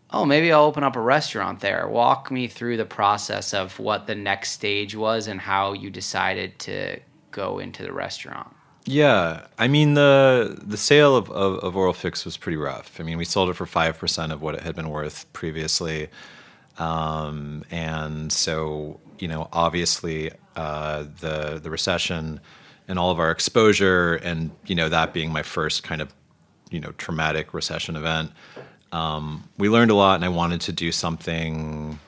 oh, 0.10 0.26
maybe 0.26 0.52
I'll 0.52 0.64
open 0.64 0.84
up 0.84 0.96
a 0.96 1.02
restaurant 1.02 1.60
there. 1.60 1.88
Walk 1.88 2.32
me 2.32 2.48
through 2.48 2.78
the 2.78 2.86
process 2.86 3.54
of 3.54 3.78
what 3.80 4.08
the 4.08 4.16
next 4.16 4.52
stage 4.52 4.96
was 4.96 5.28
and 5.28 5.40
how 5.40 5.74
you 5.74 5.90
decided 5.90 6.60
to 6.60 7.00
go 7.32 7.60
into 7.60 7.84
the 7.84 7.94
restaurant. 7.94 8.54
Yeah, 8.86 9.46
I 9.60 9.68
mean 9.68 9.94
the 9.94 10.60
the 10.62 10.78
sale 10.78 11.16
of, 11.16 11.30
of, 11.32 11.60
of 11.60 11.76
Oral 11.76 11.94
Fix 11.94 12.26
was 12.26 12.36
pretty 12.38 12.58
rough. 12.58 13.00
I 13.00 13.04
mean, 13.04 13.18
we 13.18 13.26
sold 13.26 13.50
it 13.50 13.54
for 13.54 13.66
five 13.66 13.98
percent 14.00 14.32
of 14.32 14.42
what 14.42 14.56
it 14.56 14.62
had 14.62 14.76
been 14.76 14.90
worth 14.90 15.32
previously, 15.34 16.10
um, 16.80 17.64
and 17.70 18.32
so 18.32 19.00
you 19.20 19.28
know, 19.28 19.48
obviously, 19.54 20.32
uh, 20.56 21.06
the 21.20 21.60
the 21.62 21.70
recession 21.70 22.40
and 22.88 22.98
all 22.98 23.12
of 23.12 23.20
our 23.20 23.30
exposure, 23.30 24.16
and 24.16 24.50
you 24.66 24.74
know, 24.76 24.90
that 24.90 25.14
being 25.14 25.32
my 25.32 25.44
first 25.44 25.84
kind 25.84 26.02
of 26.02 26.12
you 26.72 26.80
know 26.80 26.92
traumatic 26.98 27.54
recession 27.54 27.96
event, 27.96 28.32
um, 28.92 29.48
we 29.60 29.70
learned 29.70 29.92
a 29.92 29.96
lot, 29.96 30.16
and 30.16 30.26
I 30.26 30.30
wanted 30.30 30.60
to 30.62 30.72
do 30.72 30.92
something. 30.92 32.00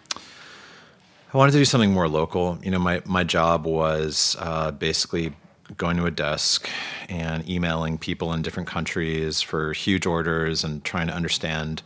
I 1.34 1.38
wanted 1.38 1.52
to 1.54 1.60
do 1.60 1.66
something 1.66 1.92
more 1.92 2.08
local. 2.08 2.60
You 2.64 2.72
know, 2.72 2.80
my, 2.80 3.02
my 3.06 3.24
job 3.24 3.66
was 3.66 4.36
uh, 4.40 4.70
basically 4.72 5.34
going 5.78 5.98
to 5.98 6.06
a 6.06 6.12
desk 6.12 6.70
and 7.10 7.48
emailing 7.50 7.98
people 7.98 8.34
in 8.34 8.42
different 8.42 8.68
countries 8.68 9.42
for 9.42 9.74
huge 9.74 10.06
orders 10.06 10.64
and 10.64 10.84
trying 10.84 11.08
to 11.08 11.14
understand, 11.14 11.82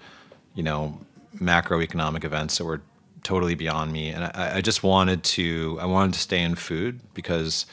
you 0.56 0.64
know, 0.64 1.00
macroeconomic 1.36 2.24
events 2.24 2.58
that 2.58 2.66
were 2.66 2.82
totally 3.24 3.56
beyond 3.56 3.92
me. 3.92 4.10
And 4.10 4.26
I, 4.26 4.54
I 4.56 4.62
just 4.62 4.84
wanted 4.84 5.24
to, 5.24 5.78
I 5.82 5.86
wanted 5.86 6.14
to 6.14 6.20
stay 6.20 6.42
in 6.42 6.56
food 6.56 7.00
because, 7.14 7.66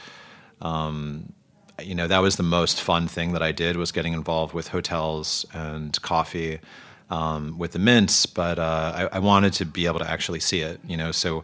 um, 0.61 1.33
you 1.81 1.95
know, 1.95 2.07
that 2.07 2.19
was 2.19 2.35
the 2.35 2.43
most 2.43 2.81
fun 2.81 3.07
thing 3.07 3.33
that 3.33 3.41
I 3.41 3.51
did 3.51 3.75
was 3.77 3.91
getting 3.91 4.13
involved 4.13 4.53
with 4.53 4.69
hotels 4.69 5.45
and 5.53 5.99
coffee 6.01 6.59
um, 7.09 7.57
with 7.57 7.71
the 7.71 7.79
mints. 7.79 8.25
But 8.25 8.59
uh, 8.59 9.09
I, 9.11 9.17
I 9.17 9.19
wanted 9.19 9.53
to 9.53 9.65
be 9.65 9.85
able 9.85 9.99
to 9.99 10.09
actually 10.09 10.39
see 10.39 10.61
it, 10.61 10.79
you 10.87 10.97
know. 10.97 11.11
So 11.11 11.43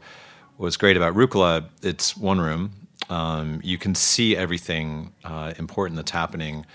what's 0.58 0.78
great 0.78 0.98
about 0.98 1.16
Rucola, 1.16 1.66
it's 1.82 2.16
one 2.16 2.40
room. 2.40 2.81
Um, 3.10 3.60
you 3.64 3.78
can 3.78 3.96
see 3.96 4.36
everything 4.36 5.14
uh, 5.24 5.54
important 5.58 5.98
that's 5.98 6.12
happening 6.12 6.66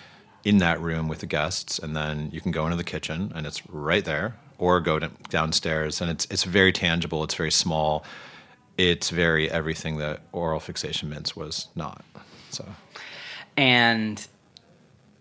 in 0.44 0.58
that 0.58 0.80
room 0.80 1.08
with 1.08 1.20
the 1.20 1.26
guests, 1.26 1.78
and 1.78 1.96
then 1.96 2.30
you 2.32 2.40
can 2.40 2.52
go 2.52 2.64
into 2.64 2.76
the 2.76 2.84
kitchen, 2.84 3.32
and 3.34 3.46
it's 3.46 3.66
right 3.68 4.04
there, 4.04 4.36
or 4.58 4.80
go 4.80 4.98
to, 4.98 5.10
downstairs, 5.28 6.00
and 6.00 6.10
it's 6.10 6.26
it's 6.30 6.44
very 6.44 6.72
tangible. 6.72 7.24
It's 7.24 7.34
very 7.34 7.50
small. 7.50 8.04
It's 8.76 9.10
very 9.10 9.50
everything 9.50 9.96
that 9.98 10.20
oral 10.32 10.60
fixation 10.60 11.08
mints 11.08 11.34
was 11.34 11.68
not. 11.74 12.04
So 12.50 12.64
and 13.56 14.26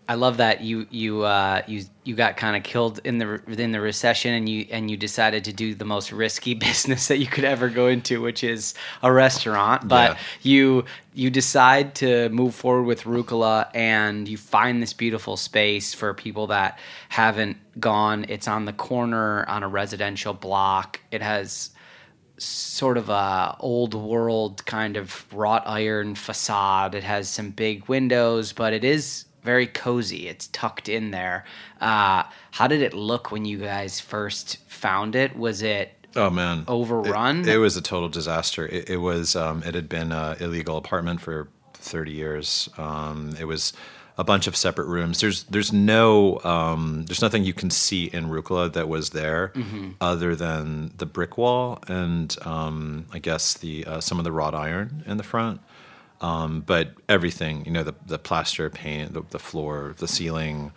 I 0.08 0.14
love 0.14 0.36
that 0.36 0.60
you 0.60 0.86
you 0.90 1.22
uh, 1.22 1.62
you 1.66 1.84
you 2.04 2.14
got 2.14 2.36
kind 2.36 2.56
of 2.56 2.62
killed 2.62 3.00
in 3.04 3.18
the 3.18 3.40
in 3.58 3.72
the 3.72 3.80
recession, 3.80 4.34
and 4.34 4.48
you 4.48 4.66
and 4.70 4.90
you 4.90 4.96
decided 4.96 5.44
to 5.44 5.52
do 5.52 5.74
the 5.74 5.84
most 5.84 6.12
risky 6.12 6.54
business 6.66 7.08
that 7.08 7.18
you 7.18 7.26
could 7.26 7.44
ever 7.44 7.68
go 7.68 7.88
into, 7.88 8.20
which 8.22 8.44
is 8.44 8.74
a 9.02 9.12
restaurant. 9.12 9.88
But 9.88 10.12
Yeah. 10.12 10.18
you 10.42 10.84
you 11.14 11.30
decide 11.30 11.94
to 11.96 12.28
move 12.30 12.54
forward 12.54 12.84
with 12.84 13.02
Rucola, 13.04 13.68
and 13.74 14.28
you 14.28 14.36
find 14.36 14.80
this 14.82 14.92
beautiful 14.92 15.36
space 15.36 15.92
for 15.94 16.14
people 16.14 16.48
that 16.48 16.78
haven't 17.08 17.58
gone. 17.80 18.26
It's 18.28 18.48
on 18.48 18.64
the 18.64 18.72
corner 18.72 19.44
on 19.48 19.62
a 19.62 19.68
residential 19.68 20.34
block. 20.34 21.00
It 21.10 21.22
has 21.22 21.70
sort 22.38 22.98
of 22.98 23.08
a 23.08 23.56
old 23.60 23.94
world 23.94 24.64
kind 24.66 24.96
of 24.96 25.32
wrought 25.32 25.64
iron 25.66 26.14
facade. 26.14 26.94
It 26.94 27.04
has 27.04 27.28
some 27.28 27.50
big 27.50 27.88
windows, 27.88 28.52
but 28.52 28.72
it 28.72 28.84
is 28.84 29.25
very 29.46 29.66
cozy. 29.66 30.28
It's 30.28 30.48
tucked 30.48 30.90
in 30.90 31.12
there. 31.12 31.46
Uh, 31.80 32.24
how 32.50 32.66
did 32.66 32.82
it 32.82 32.92
look 32.92 33.30
when 33.30 33.46
you 33.46 33.58
guys 33.58 33.98
first 34.00 34.58
found 34.68 35.16
it? 35.16 35.36
Was 35.36 35.62
it 35.62 35.92
Oh 36.14 36.30
man, 36.30 36.64
Overrun? 36.66 37.40
It, 37.40 37.48
it 37.48 37.58
was 37.58 37.76
a 37.76 37.82
total 37.82 38.08
disaster. 38.08 38.66
It, 38.66 38.90
it 38.90 38.96
was. 38.96 39.36
Um, 39.36 39.62
it 39.62 39.74
had 39.74 39.88
been 39.88 40.12
an 40.12 40.36
illegal 40.40 40.76
apartment 40.76 41.20
for 41.20 41.48
thirty 41.74 42.12
years. 42.12 42.68
Um, 42.78 43.36
it 43.38 43.44
was 43.44 43.72
a 44.18 44.24
bunch 44.24 44.46
of 44.46 44.56
separate 44.56 44.86
rooms. 44.86 45.20
There's 45.20 45.44
there's 45.44 45.74
no 45.74 46.40
um, 46.42 47.04
there's 47.06 47.20
nothing 47.20 47.44
you 47.44 47.52
can 47.52 47.68
see 47.68 48.06
in 48.06 48.26
Rucola 48.28 48.72
that 48.72 48.88
was 48.88 49.10
there 49.10 49.52
other 50.00 50.34
than 50.34 50.92
the 50.96 51.04
brick 51.06 51.36
wall 51.36 51.80
and 51.86 52.34
um, 52.42 53.06
I 53.12 53.18
guess 53.18 53.54
the 53.54 53.84
uh, 53.84 54.00
some 54.00 54.18
of 54.18 54.24
the 54.24 54.32
wrought 54.32 54.54
iron 54.54 55.04
in 55.06 55.18
the 55.18 55.22
front. 55.22 55.60
Um, 56.20 56.62
but 56.62 56.92
everything, 57.08 57.64
you 57.64 57.70
know, 57.70 57.82
the 57.82 57.94
the 58.06 58.18
plaster, 58.18 58.70
paint, 58.70 59.12
the, 59.12 59.22
the 59.30 59.38
floor, 59.38 59.94
the 59.98 60.08
ceiling, 60.08 60.72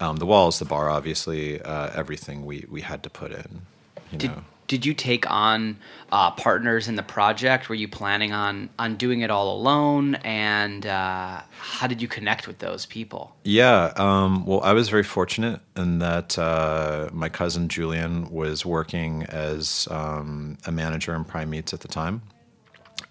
um, 0.00 0.16
the 0.16 0.26
walls, 0.26 0.58
the 0.58 0.64
bar, 0.64 0.90
obviously, 0.90 1.60
uh, 1.62 1.90
everything 1.94 2.44
we 2.44 2.66
we 2.68 2.80
had 2.80 3.02
to 3.04 3.10
put 3.10 3.32
in. 3.32 3.62
You 4.10 4.18
did, 4.18 4.30
know. 4.32 4.42
did 4.66 4.84
you 4.84 4.94
take 4.94 5.30
on 5.30 5.76
uh, 6.10 6.32
partners 6.32 6.88
in 6.88 6.96
the 6.96 7.02
project? 7.02 7.68
Were 7.68 7.74
you 7.76 7.86
planning 7.86 8.32
on 8.32 8.68
on 8.78 8.96
doing 8.96 9.20
it 9.20 9.30
all 9.30 9.56
alone? 9.56 10.16
And 10.16 10.84
uh, 10.86 11.42
how 11.56 11.86
did 11.86 12.02
you 12.02 12.08
connect 12.08 12.48
with 12.48 12.58
those 12.58 12.84
people? 12.84 13.36
Yeah, 13.44 13.92
um, 13.96 14.44
well, 14.44 14.60
I 14.62 14.72
was 14.72 14.88
very 14.88 15.04
fortunate 15.04 15.60
in 15.76 16.00
that 16.00 16.36
uh, 16.36 17.10
my 17.12 17.28
cousin 17.28 17.68
Julian 17.68 18.30
was 18.30 18.66
working 18.66 19.22
as 19.24 19.86
um, 19.90 20.58
a 20.66 20.72
manager 20.72 21.14
in 21.14 21.24
Prime 21.24 21.50
Meats 21.50 21.72
at 21.72 21.80
the 21.80 21.88
time, 21.88 22.22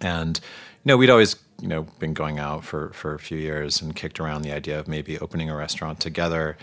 and 0.02 0.40
you 0.84 0.90
know 0.90 0.98
we'd 0.98 1.10
always 1.10 1.38
you 1.64 1.70
know 1.70 1.84
been 1.98 2.14
going 2.14 2.40
out 2.40 2.66
for 2.66 2.92
for 2.92 3.14
a 3.14 3.20
few 3.20 3.38
years 3.38 3.82
and 3.82 3.96
kicked 3.96 4.20
around 4.20 4.42
the 4.42 4.52
idea 4.52 4.78
of 4.78 4.88
maybe 4.90 5.18
opening 5.20 5.50
a 5.50 5.56
restaurant 5.56 6.02
together. 6.02 6.58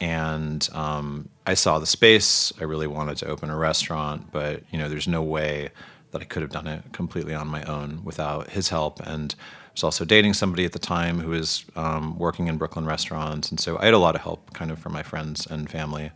And 0.00 0.66
um, 0.72 1.28
I 1.46 1.54
saw 1.54 1.78
the 1.78 1.86
space. 1.86 2.54
I 2.58 2.64
really 2.64 2.86
wanted 2.86 3.18
to 3.18 3.26
open 3.26 3.50
a 3.50 3.56
restaurant, 3.56 4.32
but 4.32 4.62
you 4.70 4.78
know, 4.78 4.88
there's 4.88 5.06
no 5.06 5.22
way 5.22 5.68
that 6.10 6.22
I 6.22 6.24
could 6.24 6.40
have 6.40 6.50
done 6.50 6.66
it 6.66 6.84
completely 6.92 7.34
on 7.34 7.48
my 7.48 7.62
own 7.64 8.00
without 8.02 8.50
his 8.50 8.70
help. 8.70 9.00
And 9.00 9.34
I 9.38 9.70
was 9.74 9.84
also 9.84 10.06
dating 10.06 10.32
somebody 10.32 10.64
at 10.64 10.72
the 10.72 10.78
time 10.78 11.18
who 11.20 11.30
was 11.30 11.66
um, 11.76 12.18
working 12.18 12.46
in 12.46 12.56
Brooklyn 12.56 12.86
restaurants, 12.86 13.50
and 13.50 13.60
so 13.60 13.78
I 13.78 13.84
had 13.84 13.94
a 13.94 13.98
lot 13.98 14.14
of 14.14 14.22
help, 14.22 14.54
kind 14.54 14.70
of 14.70 14.78
from 14.78 14.94
my 14.94 15.02
friends 15.02 15.46
and 15.46 15.68
family, 15.68 16.12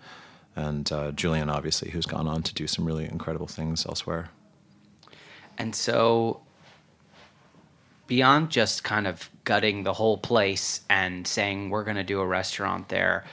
and 0.56 0.90
uh, 0.90 1.12
Julian, 1.12 1.50
obviously, 1.50 1.90
who's 1.90 2.06
gone 2.06 2.26
on 2.26 2.42
to 2.42 2.54
do 2.54 2.66
some 2.66 2.86
really 2.86 3.04
incredible 3.04 3.46
things 3.46 3.84
elsewhere. 3.84 4.30
And 5.58 5.74
so, 5.74 6.40
beyond 8.10 8.50
just 8.50 8.82
kind 8.82 9.06
of 9.06 9.30
gutting 9.44 9.84
the 9.84 9.92
whole 9.92 10.18
place 10.18 10.80
and 10.90 11.24
saying 11.28 11.70
we're 11.70 11.84
going 11.84 11.96
to 11.96 12.02
do 12.02 12.18
a 12.20 12.26
restaurant 12.26 12.88
there, 12.88 13.24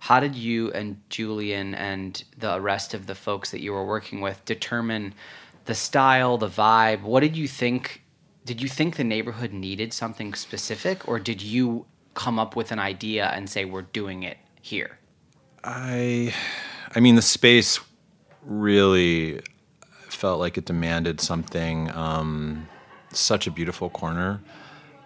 how 0.00 0.18
did 0.18 0.34
you 0.34 0.72
and 0.72 1.00
Julian 1.08 1.76
and 1.76 2.24
the 2.36 2.60
rest 2.60 2.92
of 2.92 3.06
the 3.06 3.14
folks 3.14 3.52
that 3.52 3.60
you 3.60 3.72
were 3.72 3.86
working 3.86 4.20
with 4.20 4.44
determine 4.44 5.14
the 5.66 5.76
style, 5.76 6.38
the 6.38 6.48
vibe? 6.48 7.02
What 7.02 7.20
did 7.20 7.36
you 7.36 7.46
think? 7.46 8.02
Did 8.44 8.60
you 8.60 8.68
think 8.68 8.96
the 8.96 9.04
neighborhood 9.04 9.52
needed 9.52 9.92
something 9.92 10.34
specific, 10.34 11.06
or 11.06 11.20
did 11.20 11.40
you 11.40 11.86
come 12.14 12.40
up 12.40 12.56
with 12.56 12.72
an 12.72 12.80
idea 12.80 13.28
and 13.28 13.48
say 13.48 13.64
we're 13.64 13.82
doing 13.82 14.24
it 14.24 14.38
here? 14.60 14.98
I, 15.62 16.34
I 16.96 16.98
mean, 16.98 17.14
the 17.14 17.22
space 17.22 17.78
really 18.42 19.40
felt 20.08 20.40
like 20.40 20.58
it 20.58 20.64
demanded 20.64 21.20
something. 21.20 21.92
Um, 21.92 22.68
such 23.12 23.46
a 23.46 23.50
beautiful 23.50 23.90
corner. 23.90 24.40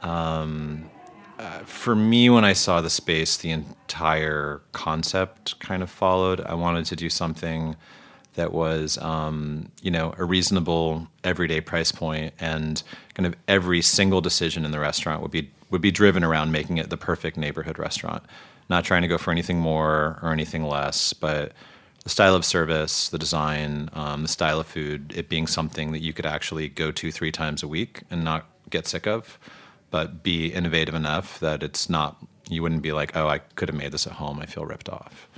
Um, 0.02 0.90
uh, 1.38 1.60
for 1.60 1.94
me, 1.94 2.28
when 2.28 2.44
I 2.44 2.52
saw 2.52 2.80
the 2.80 2.90
space, 2.90 3.38
the 3.38 3.50
entire 3.50 4.60
concept 4.72 5.58
kind 5.58 5.82
of 5.82 5.90
followed. 5.90 6.40
I 6.42 6.54
wanted 6.54 6.84
to 6.86 6.96
do 6.96 7.08
something 7.08 7.76
that 8.34 8.52
was, 8.52 8.98
um, 8.98 9.70
you 9.82 9.90
know, 9.90 10.14
a 10.18 10.24
reasonable 10.24 11.08
everyday 11.24 11.60
price 11.60 11.92
point, 11.92 12.34
and 12.38 12.82
kind 13.14 13.26
of 13.26 13.34
every 13.48 13.80
single 13.82 14.20
decision 14.20 14.64
in 14.64 14.70
the 14.70 14.78
restaurant 14.78 15.22
would 15.22 15.30
be 15.30 15.50
would 15.70 15.80
be 15.80 15.90
driven 15.90 16.24
around 16.24 16.52
making 16.52 16.78
it 16.78 16.90
the 16.90 16.96
perfect 16.96 17.36
neighborhood 17.36 17.78
restaurant. 17.78 18.22
Not 18.68 18.84
trying 18.84 19.02
to 19.02 19.08
go 19.08 19.18
for 19.18 19.30
anything 19.30 19.58
more 19.58 20.18
or 20.22 20.32
anything 20.32 20.64
less, 20.64 21.12
but 21.12 21.52
the 22.04 22.10
style 22.10 22.34
of 22.34 22.44
service, 22.44 23.08
the 23.10 23.18
design, 23.18 23.90
um, 23.92 24.22
the 24.22 24.28
style 24.28 24.60
of 24.60 24.66
food, 24.66 25.12
it 25.14 25.28
being 25.28 25.46
something 25.46 25.92
that 25.92 26.00
you 26.00 26.12
could 26.12 26.26
actually 26.26 26.68
go 26.68 26.90
to 26.90 27.12
three 27.12 27.32
times 27.32 27.62
a 27.62 27.68
week 27.68 28.02
and 28.10 28.24
not 28.24 28.46
get 28.70 28.86
sick 28.86 29.06
of, 29.06 29.38
but 29.90 30.22
be 30.22 30.46
innovative 30.46 30.94
enough 30.94 31.38
that 31.40 31.62
it's 31.62 31.90
not, 31.90 32.16
you 32.48 32.62
wouldn't 32.62 32.82
be 32.82 32.92
like, 32.92 33.14
oh, 33.16 33.28
I 33.28 33.38
could 33.38 33.68
have 33.68 33.76
made 33.76 33.92
this 33.92 34.06
at 34.06 34.14
home. 34.14 34.40
I 34.40 34.46
feel 34.46 34.64
ripped 34.64 34.88
off. 34.88 35.28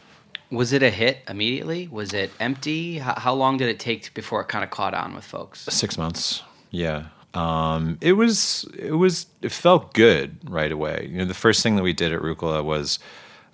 Was 0.51 0.73
it 0.73 0.83
a 0.83 0.91
hit 0.91 1.19
immediately? 1.29 1.89
Was 1.89 2.13
it 2.13 2.31
empty? 2.39 2.99
How, 2.99 3.15
how 3.19 3.35
long 3.35 3.57
did 3.57 3.69
it 3.69 3.81
take 3.81 4.13
before 4.15 4.43
it 4.43 4.49
kind 4.49 4.63
of 4.63 4.71
caught 4.71 4.95
on 4.95 5.15
with 5.15 5.25
folks? 5.25 5.63
Six 5.63 5.97
months. 5.97 6.43
Yeah. 6.71 7.07
Um, 7.35 7.97
it 8.03 8.13
was, 8.13 8.69
it 8.79 8.93
was, 8.93 9.27
it 9.41 9.51
felt 9.51 9.95
good 9.95 10.39
right 10.49 10.71
away. 10.71 11.09
You 11.11 11.19
know, 11.19 11.25
the 11.25 11.33
first 11.35 11.63
thing 11.63 11.77
that 11.77 11.83
we 11.83 11.95
did 11.95 12.13
at 12.13 12.21
Rucola 12.21 12.63
was 12.63 12.99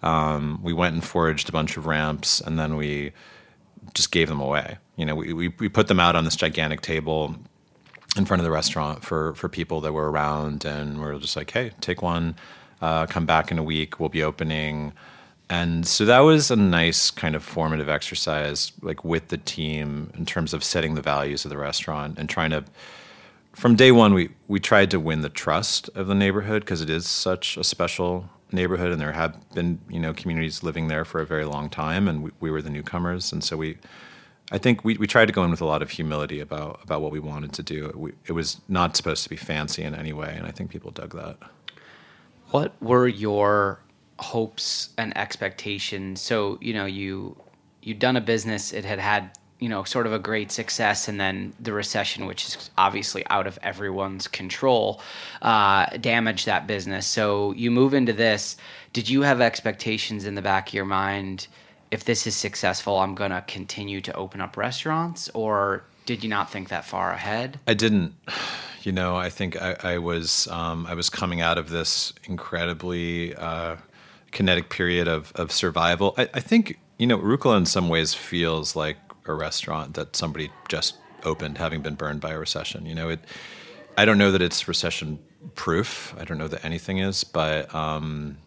um, 0.02 0.60
we 0.62 0.72
went 0.72 0.94
and 0.94 1.04
foraged 1.04 1.48
a 1.48 1.52
bunch 1.52 1.76
of 1.76 1.86
ramps 1.86 2.40
and 2.40 2.58
then 2.58 2.76
we 2.76 3.12
just 3.94 4.10
gave 4.10 4.28
them 4.28 4.40
away. 4.40 4.78
You 4.96 5.04
know, 5.06 5.14
we, 5.14 5.32
we, 5.32 5.48
we 5.48 5.68
put 5.68 5.88
them 5.88 6.00
out 6.00 6.16
on 6.16 6.24
this 6.24 6.36
gigantic 6.36 6.80
table 6.80 7.34
in 8.16 8.24
front 8.24 8.40
of 8.40 8.44
the 8.44 8.50
restaurant 8.50 9.04
for, 9.04 9.34
for 9.34 9.48
people 9.48 9.80
that 9.82 9.92
were 9.92 10.10
around 10.10 10.64
and 10.64 10.98
we 10.98 11.06
are 11.06 11.18
just 11.18 11.36
like, 11.36 11.50
hey, 11.50 11.72
take 11.80 12.02
one, 12.02 12.36
uh, 12.80 13.06
come 13.06 13.26
back 13.26 13.50
in 13.50 13.58
a 13.58 13.62
week, 13.62 13.98
we'll 13.98 14.08
be 14.08 14.22
opening. 14.22 14.92
And 15.50 15.86
so 15.86 16.04
that 16.04 16.20
was 16.20 16.50
a 16.50 16.56
nice 16.56 17.10
kind 17.10 17.34
of 17.34 17.42
formative 17.42 17.88
exercise, 17.88 18.72
like 18.82 19.04
with 19.04 19.28
the 19.28 19.38
team 19.38 20.10
in 20.14 20.26
terms 20.26 20.52
of 20.52 20.62
setting 20.62 20.94
the 20.94 21.02
values 21.02 21.44
of 21.44 21.50
the 21.50 21.56
restaurant 21.56 22.18
and 22.18 22.28
trying 22.28 22.50
to 22.50 22.64
from 23.58 23.74
day 23.74 23.90
one, 23.90 24.14
we, 24.14 24.30
we 24.46 24.60
tried 24.60 24.88
to 24.92 25.00
win 25.00 25.22
the 25.22 25.28
trust 25.28 25.90
of 25.96 26.06
the 26.06 26.14
neighborhood 26.14 26.62
because 26.62 26.80
it 26.80 26.88
is 26.88 27.08
such 27.08 27.56
a 27.56 27.64
special 27.64 28.30
neighborhood, 28.52 28.92
and 28.92 29.00
there 29.00 29.12
have 29.12 29.36
been 29.54 29.80
you 29.88 30.00
know 30.00 30.12
communities 30.12 30.62
living 30.62 30.88
there 30.88 31.04
for 31.04 31.20
a 31.20 31.26
very 31.26 31.44
long 31.44 31.68
time, 31.70 32.08
and 32.08 32.22
we, 32.22 32.30
we 32.40 32.50
were 32.50 32.62
the 32.62 32.70
newcomers, 32.70 33.32
and 33.32 33.42
so 33.42 33.56
we. 33.56 33.78
I 34.50 34.56
think 34.56 34.82
we, 34.82 34.96
we 34.96 35.06
tried 35.06 35.26
to 35.26 35.32
go 35.34 35.44
in 35.44 35.50
with 35.50 35.60
a 35.60 35.66
lot 35.66 35.82
of 35.82 35.90
humility 35.90 36.40
about, 36.40 36.80
about 36.82 37.02
what 37.02 37.12
we 37.12 37.20
wanted 37.20 37.52
to 37.52 37.62
do. 37.62 37.92
We, 37.94 38.12
it 38.24 38.32
was 38.32 38.62
not 38.66 38.96
supposed 38.96 39.22
to 39.24 39.28
be 39.28 39.36
fancy 39.36 39.82
in 39.82 39.94
any 39.94 40.14
way, 40.14 40.34
and 40.34 40.46
I 40.46 40.52
think 40.52 40.70
people 40.70 40.90
dug 40.90 41.14
that. 41.14 41.36
What 42.50 42.72
were 42.80 43.06
your 43.06 43.80
hopes 44.18 44.88
and 44.96 45.14
expectations? 45.18 46.22
So 46.22 46.56
you 46.62 46.72
know 46.72 46.86
you 46.86 47.36
you'd 47.82 47.98
done 47.98 48.16
a 48.16 48.22
business; 48.22 48.72
it 48.72 48.86
had 48.86 48.98
had 48.98 49.37
you 49.58 49.68
know 49.68 49.84
sort 49.84 50.06
of 50.06 50.12
a 50.12 50.18
great 50.18 50.50
success 50.52 51.08
and 51.08 51.20
then 51.20 51.52
the 51.60 51.72
recession 51.72 52.26
which 52.26 52.46
is 52.46 52.70
obviously 52.78 53.24
out 53.28 53.46
of 53.46 53.58
everyone's 53.62 54.28
control 54.28 55.00
uh, 55.42 55.86
damaged 56.00 56.46
that 56.46 56.66
business. 56.66 57.06
So 57.06 57.52
you 57.52 57.70
move 57.70 57.94
into 57.94 58.12
this. 58.12 58.56
Did 58.92 59.08
you 59.08 59.22
have 59.22 59.40
expectations 59.40 60.24
in 60.24 60.34
the 60.34 60.42
back 60.42 60.68
of 60.68 60.74
your 60.74 60.84
mind 60.84 61.48
if 61.90 62.04
this 62.04 62.26
is 62.26 62.36
successful 62.36 62.98
i'm 62.98 63.14
going 63.14 63.30
to 63.30 63.42
continue 63.46 64.00
to 64.00 64.12
open 64.14 64.40
up 64.40 64.56
restaurants? 64.56 65.28
Or 65.34 65.84
did 66.06 66.22
you 66.22 66.30
not 66.30 66.50
think 66.50 66.68
that 66.68 66.84
far 66.84 67.12
ahead? 67.12 67.60
I 67.66 67.74
didn't. 67.74 68.14
You 68.84 68.92
know 68.92 69.16
i 69.16 69.28
think 69.28 69.60
i, 69.60 69.76
I 69.82 69.98
was 69.98 70.46
um, 70.48 70.86
i 70.86 70.94
was 70.94 71.10
coming 71.10 71.42
out 71.42 71.58
of 71.58 71.68
this 71.68 72.14
incredibly 72.24 73.34
uh, 73.34 73.76
kinetic 74.30 74.70
period 74.70 75.08
of, 75.08 75.32
of 75.34 75.52
survival. 75.52 76.14
I, 76.16 76.28
I 76.34 76.40
think 76.40 76.78
you 76.98 77.06
know 77.06 77.18
rucola 77.18 77.56
in 77.56 77.66
some 77.66 77.88
ways 77.88 78.14
feels 78.14 78.76
like 78.76 78.96
a 79.28 79.34
restaurant 79.34 79.94
that 79.94 80.16
somebody 80.16 80.50
just 80.68 80.96
opened, 81.24 81.58
having 81.58 81.82
been 81.82 81.94
burned 81.94 82.20
by 82.20 82.32
a 82.32 82.38
recession. 82.38 82.86
You 82.86 82.94
know, 82.94 83.08
it. 83.10 83.20
I 83.96 84.04
don't 84.04 84.18
know 84.18 84.30
that 84.30 84.42
it's 84.42 84.68
recession 84.68 85.18
proof. 85.54 86.14
I 86.18 86.24
don't 86.24 86.38
know 86.38 86.48
that 86.48 86.64
anything 86.64 86.98
is, 86.98 87.24
but 87.24 87.74
um, 87.74 88.38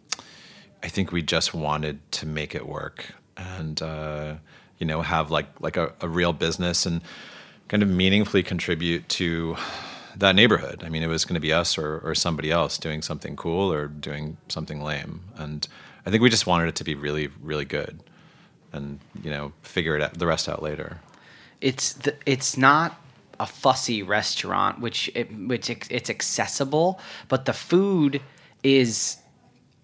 I 0.84 0.88
think 0.88 1.12
we 1.12 1.22
just 1.22 1.54
wanted 1.54 2.00
to 2.14 2.26
make 2.26 2.56
it 2.56 2.68
work 2.68 3.14
and 3.38 3.82
uh, 3.82 4.36
you 4.78 4.86
know 4.86 5.02
have 5.02 5.32
like 5.32 5.48
like 5.60 5.78
a, 5.78 5.94
a, 6.02 6.08
real 6.08 6.34
business 6.34 6.86
and 6.86 7.02
kind 7.68 7.84
of 7.84 7.90
meaningfully 7.90 8.44
contribute 8.44 9.08
to 9.10 9.56
that 10.18 10.36
neighborhood. 10.36 10.84
I 10.86 10.90
mean, 10.90 11.04
it 11.04 11.08
was 11.08 11.24
going 11.24 11.36
to 11.36 11.42
be 11.42 11.54
us 11.54 11.78
or, 11.78 12.00
or 12.00 12.14
somebody 12.16 12.52
else 12.52 12.78
doing 12.78 13.02
something 13.02 13.36
cool 13.36 13.72
or 13.72 13.88
doing 13.88 14.38
something 14.50 14.82
lame, 14.82 15.22
and 15.38 15.68
I 16.06 16.10
think 16.10 16.22
we 16.22 16.30
just 16.30 16.48
wanted 16.48 16.68
it 16.68 16.76
to 16.76 16.84
be 16.84 16.96
really 16.96 17.30
really 17.42 17.66
good 17.66 18.04
and 18.74 19.00
you 19.24 19.30
know 19.30 19.52
figure 19.62 19.96
it 19.96 20.02
out, 20.02 20.14
the 20.18 20.28
rest 20.28 20.48
out 20.50 20.62
later. 20.62 21.00
It's 21.60 21.94
the, 21.94 22.16
it's 22.26 22.58
not 22.58 23.00
a 23.40 23.46
fussy 23.46 24.04
restaurant, 24.04 24.80
which 24.80 25.10
it, 25.16 25.32
which 25.48 25.70
it's 25.70 26.10
accessible, 26.10 27.00
but 27.28 27.46
the 27.46 27.54
food 27.54 28.22
is 28.64 29.18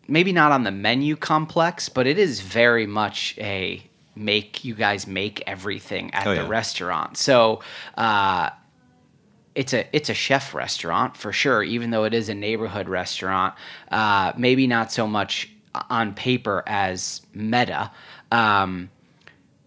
maybe 0.08 0.32
not 0.32 0.52
on 0.52 0.64
the 0.64 0.72
menu 0.72 1.16
complex, 1.16 1.90
but 1.90 2.08
it 2.08 2.18
is 2.18 2.40
very 2.42 2.86
much 2.86 3.36
a 3.40 3.84
make 4.16 4.64
you 4.64 4.74
guys 4.74 5.06
make 5.08 5.44
everything 5.46 6.14
at 6.14 6.26
oh, 6.28 6.36
the 6.36 6.42
yeah. 6.42 6.48
restaurant. 6.48 7.18
So. 7.18 7.62
Uh, 7.96 8.50
it's 9.56 9.74
a 9.74 9.88
it's 9.92 10.08
a 10.08 10.14
chef 10.14 10.54
restaurant 10.54 11.18
for 11.18 11.34
sure, 11.34 11.64
even 11.64 11.90
though 11.90 12.04
it 12.04 12.14
is 12.14 12.30
a 12.30 12.36
neighborhood 12.36 12.88
restaurant. 12.88 13.56
Uh, 13.90 14.32
maybe 14.38 14.68
not 14.68 14.92
so 14.92 15.08
much 15.08 15.50
on 15.90 16.14
paper 16.14 16.64
as 16.68 17.22
Metta, 17.34 17.92
um, 18.32 18.90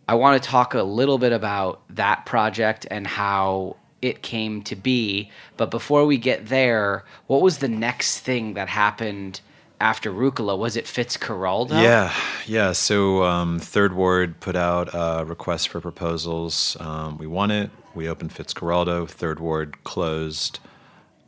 I 0.08 0.14
want 0.14 0.42
to 0.42 0.48
talk 0.48 0.74
a 0.74 0.82
little 0.82 1.18
bit 1.18 1.32
about 1.32 1.82
that 1.90 2.26
project 2.26 2.86
and 2.90 3.06
how 3.06 3.76
it 4.02 4.22
came 4.22 4.62
to 4.62 4.76
be. 4.76 5.30
But 5.56 5.70
before 5.70 6.06
we 6.06 6.18
get 6.18 6.46
there, 6.46 7.04
what 7.26 7.42
was 7.42 7.58
the 7.58 7.68
next 7.68 8.20
thing 8.20 8.54
that 8.54 8.68
happened 8.68 9.40
after 9.80 10.10
Rucola? 10.10 10.58
Was 10.58 10.76
it 10.76 10.84
Fitzcarraldo? 10.86 11.80
Yeah, 11.82 12.12
yeah. 12.46 12.72
So 12.72 13.24
um, 13.24 13.58
Third 13.58 13.94
Ward 13.94 14.40
put 14.40 14.56
out 14.56 14.90
a 14.92 15.24
request 15.24 15.68
for 15.68 15.80
proposals. 15.80 16.76
Um, 16.80 17.18
we 17.18 17.26
won 17.26 17.50
it. 17.50 17.70
We 17.94 18.08
opened 18.08 18.34
Fitzcarraldo. 18.34 19.08
Third 19.08 19.40
Ward 19.40 19.84
closed. 19.84 20.60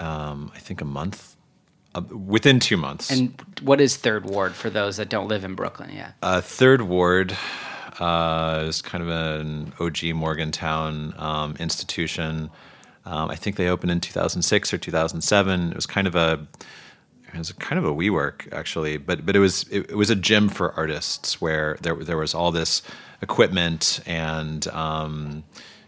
Um, 0.01 0.51
I 0.55 0.59
think 0.59 0.81
a 0.81 0.85
month 0.85 1.32
uh, 1.94 2.00
within 2.00 2.61
two 2.61 2.76
months. 2.76 3.11
And 3.11 3.40
what 3.62 3.81
is 3.81 3.96
Third 3.96 4.26
Ward 4.26 4.55
for 4.55 4.70
those 4.70 4.96
that 4.96 5.09
don't 5.09 5.28
live 5.28 5.44
in 5.44 5.55
Brooklyn 5.55 5.90
yet? 5.94 6.14
Uh, 6.22 6.40
Third 6.40 6.83
Ward 6.83 7.37
uh, 8.00 8.64
is 8.66 8.83
kind 8.83 9.02
of 9.02 9.09
an 9.11 9.72
OG 9.78 10.14
Morgantown 10.14 11.14
um, 11.18 11.57
institution. 11.59 12.50
Um, 13.05 13.31
I 13.31 13.37
think 13.37 13.57
they 13.57 13.68
opened 13.68 13.90
in 13.90 14.00
2006 14.00 14.72
or 14.72 14.78
2007. 14.78 15.70
It 15.70 15.74
was 15.74 15.87
kind 15.87 16.07
of 16.07 16.14
a 16.14 16.46
it 17.35 17.38
was 17.38 17.52
kind 17.52 17.78
of 17.78 17.85
a 17.85 17.94
WeWork 17.94 18.52
actually, 18.52 18.98
but 18.98 19.24
but 19.24 19.35
it 19.35 19.38
was 19.38 19.66
it, 19.70 19.90
it 19.90 19.96
was 19.96 20.11
a 20.11 20.16
gym 20.16 20.48
for 20.48 20.72
artists 20.72 21.40
where 21.40 21.78
there 21.81 21.94
there 21.94 22.16
was 22.16 22.35
all 22.35 22.52
this 22.52 22.83
equipment 23.22 24.00
and 24.07 24.66
um, 24.68 25.44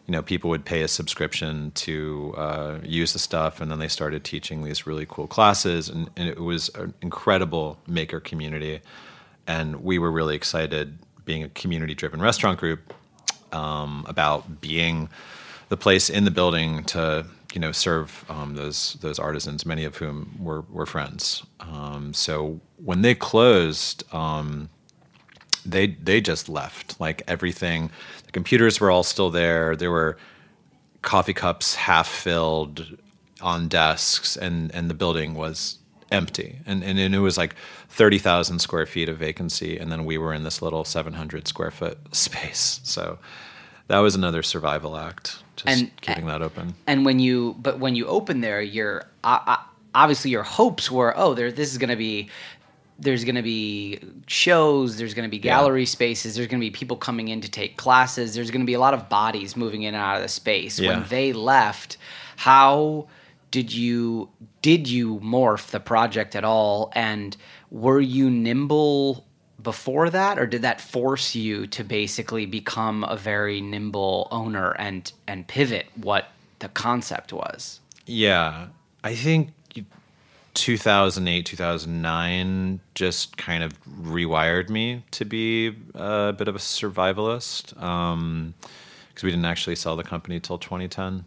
you 0.07 0.13
know, 0.13 0.23
people 0.23 0.51
would 0.51 0.65
pay 0.65 0.83
a 0.83 0.89
subscription 0.89 1.71
to 1.73 2.35
uh, 2.37 2.79
use 2.83 3.13
the 3.15 3.19
stuff, 3.19 3.61
and 3.61 3.71
then 3.71 3.79
they 3.79 3.89
started 3.89 4.23
teaching 4.23 4.63
these 4.63 4.87
really 4.87 5.07
cool 5.09 5.27
classes, 5.27 5.89
and, 5.89 6.11
and, 6.17 6.29
it 6.29 6.41
was 6.41 6.69
an 6.75 6.93
incredible 7.01 7.79
maker 7.87 8.21
community. 8.21 8.81
And 9.47 9.83
we 9.83 9.99
were 9.99 10.11
really 10.11 10.37
excited, 10.37 10.99
being 11.25 11.43
a 11.43 11.49
community-driven 11.49 12.21
restaurant 12.21 12.59
group, 12.59 12.93
um, 13.53 14.05
about 14.07 14.61
being 14.61 15.09
the 15.71 15.77
place 15.77 16.11
in 16.11 16.25
the 16.25 16.31
building 16.31 16.85
to 16.85 17.25
you 17.55 17.61
know 17.61 17.73
serve 17.73 18.25
um, 18.29 18.57
those 18.57 18.95
those 19.01 19.19
artisans, 19.19 19.65
many 19.65 19.85
of 19.85 19.97
whom 19.97 20.37
were 20.39 20.63
were 20.63 20.87
friends. 20.87 21.45
Um, 21.61 22.13
so 22.13 22.61
when 22.77 23.03
they 23.03 23.15
closed 23.15 24.05
um, 24.13 24.69
they 25.65 25.89
they 25.89 26.21
just 26.21 26.49
left. 26.49 27.01
Like 27.01 27.23
everything, 27.27 27.91
the 28.27 28.33
computers 28.33 28.81
were 28.81 28.91
all 28.91 29.03
still 29.03 29.31
there. 29.31 29.77
There 29.77 29.91
were 29.91 30.17
coffee 31.03 31.35
cups 31.35 31.75
half 31.75 32.09
filled 32.09 32.99
on 33.41 33.69
desks, 33.69 34.37
and 34.37 34.75
and 34.75 34.91
the 34.91 34.95
building 34.95 35.35
was 35.35 35.79
empty. 36.11 36.59
And 36.67 36.83
and, 36.83 36.99
and 36.99 37.15
it 37.15 37.21
was 37.21 37.37
like 37.37 37.55
thirty 37.89 38.19
thousand 38.19 38.61
square 38.61 38.87
feet 38.87 39.09
of 39.09 39.19
vacancy, 39.19 39.79
and 39.79 39.91
then 39.91 40.05
we 40.05 40.19
were 40.19 40.33
in 40.33 40.45
this 40.45 40.63
little 40.63 40.85
seven 40.85 41.15
hundred 41.15 41.49
square 41.49 41.71
foot 41.71 41.99
space. 42.15 42.81
So 42.85 43.19
that 43.89 43.99
was 43.99 44.15
another 44.15 44.43
survival 44.43 44.97
act. 44.97 45.43
Just 45.57 45.69
and, 45.69 46.01
keeping 46.01 46.27
that 46.27 46.43
open. 46.43 46.75
And 46.87 47.05
when 47.05 47.21
you 47.21 47.57
but 47.59 47.79
when 47.79 47.95
you 47.95 48.07
open 48.07 48.41
there, 48.41 48.61
you're. 48.61 49.05
Uh, 49.23 49.57
obviously 49.95 50.29
your 50.31 50.43
hopes 50.43 50.91
were 50.91 51.15
oh 51.17 51.35
there 51.35 51.53
this 51.53 51.71
is 51.71 51.79
going 51.79 51.89
to 51.89 51.97
be 51.97 52.29
there's 52.99 53.25
going 53.25 53.35
to 53.35 53.43
be 53.43 53.99
shows, 54.27 54.97
there's 54.97 55.15
going 55.15 55.29
to 55.29 55.31
be 55.31 55.39
gallery 55.39 55.87
spaces, 55.87 56.37
there's 56.37 56.47
going 56.47 56.61
to 56.61 56.65
be 56.65 56.71
people 56.71 56.97
coming 56.97 57.29
in 57.29 57.41
to 57.41 57.51
take 57.51 57.77
classes, 57.77 58.35
there's 58.35 58.51
going 58.51 58.61
to 58.61 58.67
be 58.67 58.75
a 58.75 58.81
lot 58.81 58.95
of 58.95 59.09
bodies 59.09 59.57
moving 59.57 59.83
in 59.83 59.95
and 59.95 60.03
out 60.03 60.17
of 60.17 60.23
the 60.23 60.29
space. 60.29 60.79
Yeah. 60.79 60.91
When 60.91 61.09
they 61.09 61.33
left, 61.33 61.97
how 62.37 63.09
did 63.51 63.73
you 63.73 64.29
did 64.63 64.89
you 64.89 65.21
morph 65.21 65.71
the 65.71 65.81
project 65.81 66.35
at 66.35 66.45
all 66.45 66.91
and 66.95 67.37
were 67.71 68.01
you 68.01 68.29
nimble 68.29 69.27
before 69.63 70.11
that 70.11 70.39
or 70.39 70.47
did 70.47 70.63
that 70.63 70.81
force 70.81 71.35
you 71.35 71.67
to 71.69 71.85
basically 71.85 72.47
become 72.47 73.05
a 73.05 73.17
very 73.17 73.61
nimble 73.61 74.29
owner 74.31 74.73
and 74.73 75.13
and 75.27 75.47
pivot 75.47 75.87
what 75.95 76.29
the 76.59 76.69
concept 76.69 77.33
was? 77.33 77.81
Yeah, 78.07 78.69
I 79.03 79.15
think 79.15 79.51
2008, 80.55 81.45
2009 81.45 82.81
just 82.95 83.37
kind 83.37 83.63
of 83.63 83.73
rewired 83.85 84.71
me 84.71 85.05
to 85.11 85.25
be 85.25 85.77
a 85.95 86.33
bit 86.33 86.49
of 86.49 86.55
a 86.55 86.59
survivalist 86.59 87.69
because 87.75 89.23
we 89.23 89.31
didn't 89.31 89.45
actually 89.45 89.77
sell 89.77 89.97
the 89.97 90.05
company 90.05 90.41
till 90.41 90.59
2010, 90.59 91.27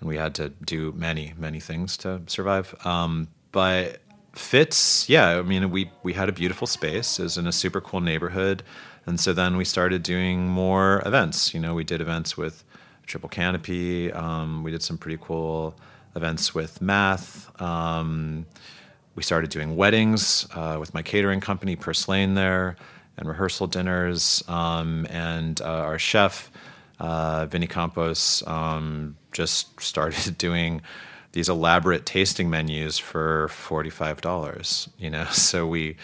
and 0.00 0.08
we 0.08 0.16
had 0.16 0.34
to 0.34 0.50
do 0.50 0.92
many, 0.92 1.32
many 1.38 1.60
things 1.60 1.96
to 1.98 2.20
survive. 2.26 2.74
Um, 2.84 3.28
but 3.52 4.00
Fitz, 4.34 5.08
yeah, 5.08 5.38
I 5.38 5.42
mean, 5.42 5.70
we 5.70 5.90
we 6.02 6.12
had 6.12 6.28
a 6.28 6.32
beautiful 6.32 6.66
space. 6.66 7.20
It 7.20 7.22
was 7.22 7.38
in 7.38 7.46
a 7.46 7.52
super 7.52 7.80
cool 7.80 8.00
neighborhood, 8.00 8.64
and 9.06 9.20
so 9.20 9.32
then 9.32 9.56
we 9.56 9.64
started 9.64 10.02
doing 10.02 10.48
more 10.48 11.02
events. 11.06 11.54
You 11.54 11.60
know, 11.60 11.74
we 11.74 11.84
did 11.84 12.00
events 12.00 12.36
with 12.36 12.64
Triple 13.06 13.28
Canopy. 13.28 14.12
Um, 14.12 14.64
we 14.64 14.72
did 14.72 14.82
some 14.82 14.98
pretty 14.98 15.18
cool 15.20 15.76
events 16.16 16.54
with 16.54 16.80
math. 16.80 17.50
Um, 17.60 18.46
we 19.14 19.22
started 19.22 19.50
doing 19.50 19.76
weddings 19.76 20.46
uh, 20.54 20.76
with 20.80 20.92
my 20.94 21.02
catering 21.02 21.40
company, 21.40 21.76
Purslane, 21.76 22.34
there, 22.34 22.76
and 23.16 23.28
rehearsal 23.28 23.66
dinners. 23.66 24.42
Um, 24.48 25.06
and 25.08 25.60
uh, 25.60 25.64
our 25.64 25.98
chef, 25.98 26.50
uh, 26.98 27.46
Vinny 27.46 27.66
Campos, 27.66 28.42
um, 28.46 29.16
just 29.32 29.80
started 29.80 30.36
doing 30.38 30.82
these 31.32 31.48
elaborate 31.48 32.06
tasting 32.06 32.48
menus 32.48 32.98
for 32.98 33.48
forty-five 33.48 34.20
dollars. 34.20 34.88
You 34.98 35.10
know, 35.10 35.24
so 35.30 35.66
we. 35.66 35.96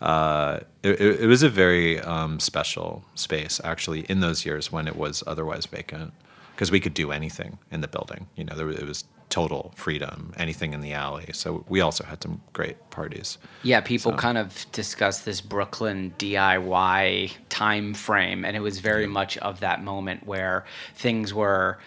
Uh, 0.00 0.60
it, 0.82 0.98
it 0.98 1.20
it 1.20 1.26
was 1.26 1.42
a 1.42 1.48
very 1.50 2.00
um, 2.00 2.40
special 2.40 3.04
space, 3.14 3.60
actually, 3.64 4.00
in 4.02 4.20
those 4.20 4.46
years 4.46 4.72
when 4.72 4.88
it 4.88 4.96
was 4.96 5.22
otherwise 5.26 5.66
vacant, 5.66 6.14
because 6.54 6.70
we 6.70 6.80
could 6.80 6.94
do 6.94 7.12
anything 7.12 7.58
in 7.70 7.82
the 7.82 7.88
building. 7.88 8.26
You 8.34 8.44
know, 8.44 8.54
there 8.56 8.70
it 8.70 8.86
was 8.86 9.04
total 9.30 9.72
freedom, 9.76 10.32
anything 10.36 10.74
in 10.74 10.80
the 10.80 10.92
alley. 10.92 11.26
So 11.32 11.64
we 11.68 11.80
also 11.80 12.04
had 12.04 12.22
some 12.22 12.42
great 12.52 12.90
parties. 12.90 13.38
Yeah, 13.62 13.80
people 13.80 14.12
So- 14.12 14.18
kind 14.18 14.36
of 14.36 14.66
discuss 14.72 15.20
this 15.20 15.40
Brooklyn 15.40 16.12
DIY 16.18 17.32
time 17.48 17.94
frame, 17.94 18.44
and 18.44 18.56
it 18.56 18.60
was 18.60 18.80
very 18.80 19.06
much 19.06 19.38
of 19.38 19.60
that 19.60 19.82
moment 19.82 20.26
where 20.26 20.64
things 20.94 21.32
were 21.32 21.78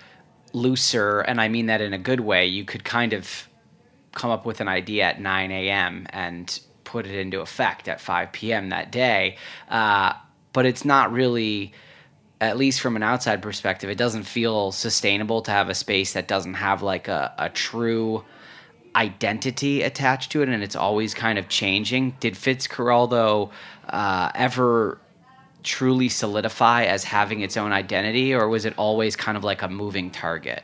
looser, 0.54 1.20
and 1.22 1.40
I 1.42 1.48
mean 1.50 1.66
that 1.68 1.82
in 1.82 1.94
a 1.94 1.98
good 1.98 2.22
way. 2.22 2.46
You 2.46 2.64
could 2.64 2.84
kind 2.84 3.14
of 3.14 3.48
come 4.14 4.32
up 4.32 4.46
with 4.46 4.62
an 4.62 4.68
idea 4.68 5.04
at 5.06 5.20
9 5.20 5.52
a.m. 5.52 6.06
and 6.12 6.60
put 6.84 7.06
it 7.08 7.16
into 7.16 7.42
effect 7.42 7.88
at 7.88 8.00
5 8.00 8.32
p.m. 8.32 8.70
that 8.70 8.92
day, 8.92 9.38
uh, 9.70 10.14
but 10.54 10.66
it's 10.66 10.86
not 10.86 11.12
really. 11.12 11.74
At 12.44 12.58
least 12.58 12.82
from 12.82 12.96
an 12.96 13.04
outside 13.04 13.42
perspective, 13.42 13.90
it 13.90 13.98
doesn't 13.98 14.24
feel 14.24 14.72
sustainable 14.72 15.42
to 15.44 15.52
have 15.52 15.70
a 15.70 15.74
space 15.74 16.14
that 16.14 16.28
doesn't 16.28 16.56
have 16.56 16.82
like 16.82 17.08
a, 17.08 17.34
a 17.38 17.50
true 17.50 18.24
identity 18.96 19.82
attached 19.82 20.32
to 20.32 20.42
it 20.42 20.50
and 20.50 20.64
it's 20.64 20.76
always 20.76 21.14
kind 21.14 21.40
of 21.40 21.48
changing. 21.48 22.16
Did 22.20 22.36
Fitzcarraldo 22.36 23.50
uh, 23.90 24.32
ever 24.36 25.00
truly 25.64 26.10
solidify 26.10 26.84
as 26.84 27.04
having 27.04 27.42
its 27.42 27.58
own 27.58 27.72
identity 27.72 28.34
or 28.34 28.50
was 28.50 28.66
it 28.66 28.74
always 28.78 29.16
kind 29.16 29.38
of 29.38 29.44
like 29.44 29.62
a 29.62 29.70
moving 29.70 30.12
target? 30.12 30.64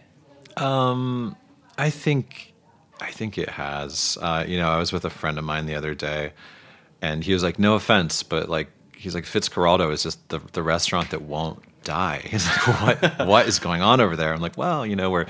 I 1.77 1.89
think, 1.89 2.53
I 2.99 3.11
think 3.11 3.37
it 3.37 3.49
has. 3.49 4.17
Uh, 4.21 4.43
you 4.45 4.57
know, 4.57 4.69
I 4.69 4.77
was 4.77 4.91
with 4.91 5.05
a 5.05 5.09
friend 5.09 5.37
of 5.37 5.45
mine 5.45 5.65
the 5.65 5.75
other 5.75 5.95
day, 5.95 6.33
and 7.01 7.23
he 7.23 7.31
was 7.31 7.43
like, 7.43 7.57
"No 7.57 7.75
offense, 7.75 8.23
but 8.23 8.49
like, 8.49 8.67
he's 8.93 9.15
like 9.15 9.23
Fitzcarraldo 9.23 9.89
is 9.93 10.03
just 10.03 10.27
the 10.27 10.39
the 10.51 10.61
restaurant 10.61 11.11
that 11.11 11.21
won't 11.21 11.63
die." 11.83 12.21
He's 12.25 12.45
like, 12.45 13.01
"What? 13.01 13.27
what 13.27 13.47
is 13.47 13.59
going 13.59 13.81
on 13.81 14.01
over 14.01 14.15
there?" 14.15 14.33
I'm 14.33 14.41
like, 14.41 14.57
"Well, 14.57 14.85
you 14.85 14.95
know, 14.95 15.09
we're 15.09 15.27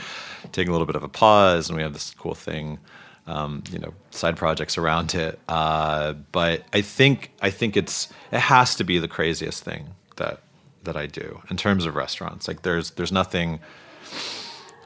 taking 0.52 0.70
a 0.70 0.72
little 0.72 0.88
bit 0.88 0.96
of 0.96 1.04
a 1.04 1.10
pause, 1.10 1.70
and 1.70 1.78
we 1.78 1.84
have 1.84 1.94
this 1.94 2.14
cool 2.18 2.36
thing." 2.36 2.80
Um, 3.28 3.64
you 3.72 3.78
know, 3.78 3.94
side 4.10 4.38
projects 4.38 4.76
around 4.76 5.14
it, 5.14 5.38
uh, 5.48 6.14
but 6.32 6.64
I 6.74 6.82
think 6.82 7.32
I 7.44 7.52
think 7.52 7.78
it's 7.78 8.10
it 8.32 8.40
has 8.40 8.74
to 8.76 8.84
be 8.84 8.98
the 8.98 9.08
craziest 9.08 9.64
thing 9.64 9.90
that 10.16 10.40
that 10.84 10.98
I 10.98 11.06
do 11.06 11.42
in 11.50 11.56
terms 11.58 11.86
of 11.86 11.96
restaurants. 11.96 12.48
Like, 12.48 12.64
there's 12.64 12.92
there's 12.92 13.12
nothing 13.12 13.60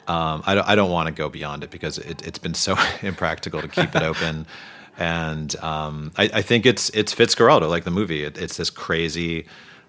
um, 0.07 0.43
I 0.45 0.55
don't, 0.55 0.67
I 0.67 0.75
don't 0.75 0.91
want 0.91 1.07
to 1.07 1.13
go 1.13 1.29
beyond 1.29 1.63
it 1.63 1.71
because 1.71 1.97
it, 1.97 2.25
it's 2.25 2.39
been 2.39 2.53
so 2.53 2.75
impractical 3.01 3.61
to 3.61 3.67
keep 3.67 3.95
it 3.95 4.01
open. 4.03 4.45
And 4.95 5.55
um, 5.55 6.11
I, 6.17 6.29
I 6.31 6.41
think 6.43 6.67
it's 6.67 6.91
it's 6.91 7.15
Fitzcarraldo, 7.15 7.67
like 7.67 7.83
the 7.83 7.89
movie. 7.89 8.23
It, 8.25 8.37
it's 8.37 8.57
this 8.57 8.69
crazy, 8.69 9.47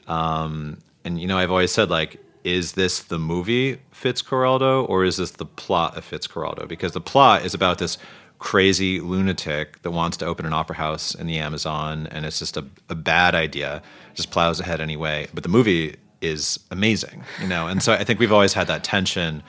um, 0.09 0.79
and 1.05 1.21
you 1.21 1.27
know, 1.27 1.39
I've 1.39 1.51
always 1.51 1.73
said 1.73 1.91
like, 1.91 2.21
is 2.45 2.73
this 2.73 3.01
the 3.01 3.19
movie 3.19 3.79
Fitzcarraldo 3.93 4.89
or 4.89 5.05
is 5.05 5.17
this 5.17 5.33
the 5.33 5.47
plot 5.47 5.97
of 5.97 6.09
Fitzcarraldo? 6.09 6.69
Because 6.69 6.93
the 6.93 7.01
plot 7.01 7.45
is 7.45 7.55
about 7.55 7.79
this 7.79 7.97
crazy 8.39 9.01
lunatic 9.01 9.81
that 9.83 9.91
wants 9.91 10.19
to 10.19 10.27
open 10.27 10.45
an 10.45 10.53
opera 10.53 10.77
house 10.77 11.15
in 11.15 11.27
the 11.27 11.39
Amazon, 11.39 12.07
and 12.09 12.27
it's 12.27 12.39
just 12.39 12.57
a, 12.57 12.65
a 12.91 12.95
bad 12.95 13.35
idea. 13.35 13.83
Just 14.15 14.31
plows 14.31 14.61
ahead 14.61 14.81
anyway. 14.81 15.27
But 15.33 15.43
the 15.43 15.49
movie 15.49 15.97
is 16.21 16.61
amazing, 16.71 17.25
you 17.41 17.49
know. 17.49 17.67
And 17.67 17.83
so 17.83 17.95
I 17.95 18.05
think 18.05 18.21
we've 18.21 18.33
always 18.33 18.53
had 18.53 18.67
that 18.67 18.85
tension 18.85 19.43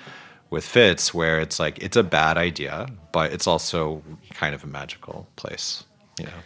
with 0.50 0.66
Fitz, 0.66 1.14
where 1.14 1.42
it's 1.42 1.60
like 1.60 1.80
it's 1.80 1.98
a 1.98 2.04
bad 2.04 2.38
idea, 2.38 2.88
but 3.12 3.34
it's 3.34 3.48
also 3.48 4.02
kind 4.32 4.56
of 4.56 4.64
a 4.64 4.68
magical 4.68 5.28
place, 5.36 5.84
you 6.20 6.26
know. 6.26 6.40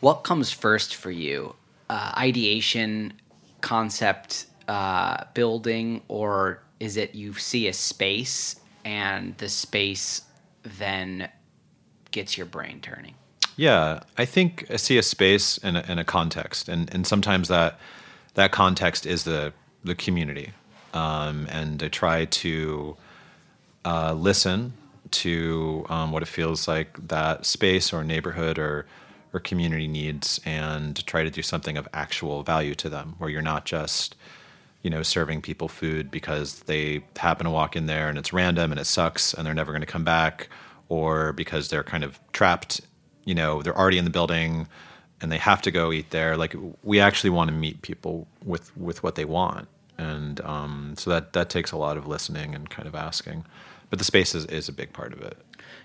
What 0.00 0.22
comes 0.22 0.52
first 0.52 0.94
for 0.94 1.10
you? 1.10 1.56
Uh, 1.88 2.12
ideation, 2.16 3.14
concept 3.62 4.46
uh, 4.68 5.24
building, 5.34 6.02
or 6.08 6.62
is 6.80 6.96
it 6.96 7.14
you 7.14 7.34
see 7.34 7.68
a 7.68 7.72
space 7.72 8.56
and 8.84 9.36
the 9.38 9.48
space 9.48 10.22
then 10.78 11.28
gets 12.10 12.36
your 12.36 12.46
brain 12.46 12.80
turning? 12.80 13.14
Yeah, 13.56 14.00
I 14.18 14.26
think 14.26 14.66
I 14.70 14.76
see 14.76 14.98
a 14.98 15.02
space 15.02 15.58
and 15.58 15.78
a, 15.78 15.90
and 15.90 15.98
a 15.98 16.04
context, 16.04 16.68
and 16.68 16.92
and 16.92 17.06
sometimes 17.06 17.48
that 17.48 17.78
that 18.34 18.52
context 18.52 19.06
is 19.06 19.24
the 19.24 19.52
the 19.82 19.94
community, 19.94 20.52
um, 20.92 21.46
and 21.50 21.82
I 21.82 21.88
try 21.88 22.26
to 22.26 22.96
uh, 23.84 24.12
listen 24.12 24.74
to 25.12 25.86
um, 25.88 26.10
what 26.10 26.22
it 26.22 26.28
feels 26.28 26.68
like 26.68 27.08
that 27.08 27.46
space 27.46 27.92
or 27.92 28.04
neighborhood 28.04 28.58
or 28.58 28.84
or 29.32 29.40
community 29.40 29.88
needs, 29.88 30.38
and 30.44 31.06
try 31.06 31.22
to 31.22 31.30
do 31.30 31.40
something 31.40 31.78
of 31.78 31.88
actual 31.94 32.42
value 32.42 32.74
to 32.74 32.90
them, 32.90 33.14
where 33.16 33.30
you're 33.30 33.40
not 33.40 33.64
just 33.64 34.15
you 34.86 34.90
know 34.90 35.02
serving 35.02 35.42
people 35.42 35.66
food 35.66 36.12
because 36.12 36.60
they 36.60 37.02
happen 37.16 37.44
to 37.44 37.50
walk 37.50 37.74
in 37.74 37.86
there 37.86 38.08
and 38.08 38.16
it's 38.16 38.32
random 38.32 38.70
and 38.70 38.80
it 38.80 38.84
sucks 38.84 39.34
and 39.34 39.44
they're 39.44 39.52
never 39.52 39.72
going 39.72 39.80
to 39.80 39.92
come 39.96 40.04
back, 40.04 40.48
or 40.88 41.32
because 41.32 41.70
they're 41.70 41.82
kind 41.82 42.04
of 42.04 42.20
trapped 42.32 42.80
you 43.24 43.34
know 43.34 43.62
they're 43.62 43.76
already 43.76 43.98
in 43.98 44.04
the 44.04 44.12
building 44.18 44.68
and 45.20 45.32
they 45.32 45.38
have 45.38 45.60
to 45.60 45.72
go 45.72 45.90
eat 45.90 46.10
there 46.10 46.36
like 46.36 46.54
we 46.84 47.00
actually 47.00 47.30
want 47.30 47.48
to 47.48 47.56
meet 47.56 47.82
people 47.82 48.28
with 48.44 48.76
with 48.76 49.02
what 49.02 49.16
they 49.16 49.24
want 49.24 49.66
and 49.98 50.40
um, 50.42 50.94
so 50.96 51.10
that 51.10 51.32
that 51.32 51.50
takes 51.50 51.72
a 51.72 51.76
lot 51.76 51.96
of 51.96 52.06
listening 52.06 52.54
and 52.54 52.70
kind 52.70 52.86
of 52.86 52.94
asking 52.94 53.44
but 53.90 53.98
the 53.98 54.04
space 54.04 54.36
is, 54.36 54.44
is 54.46 54.68
a 54.68 54.72
big 54.72 54.92
part 54.92 55.12
of 55.12 55.20
it 55.20 55.36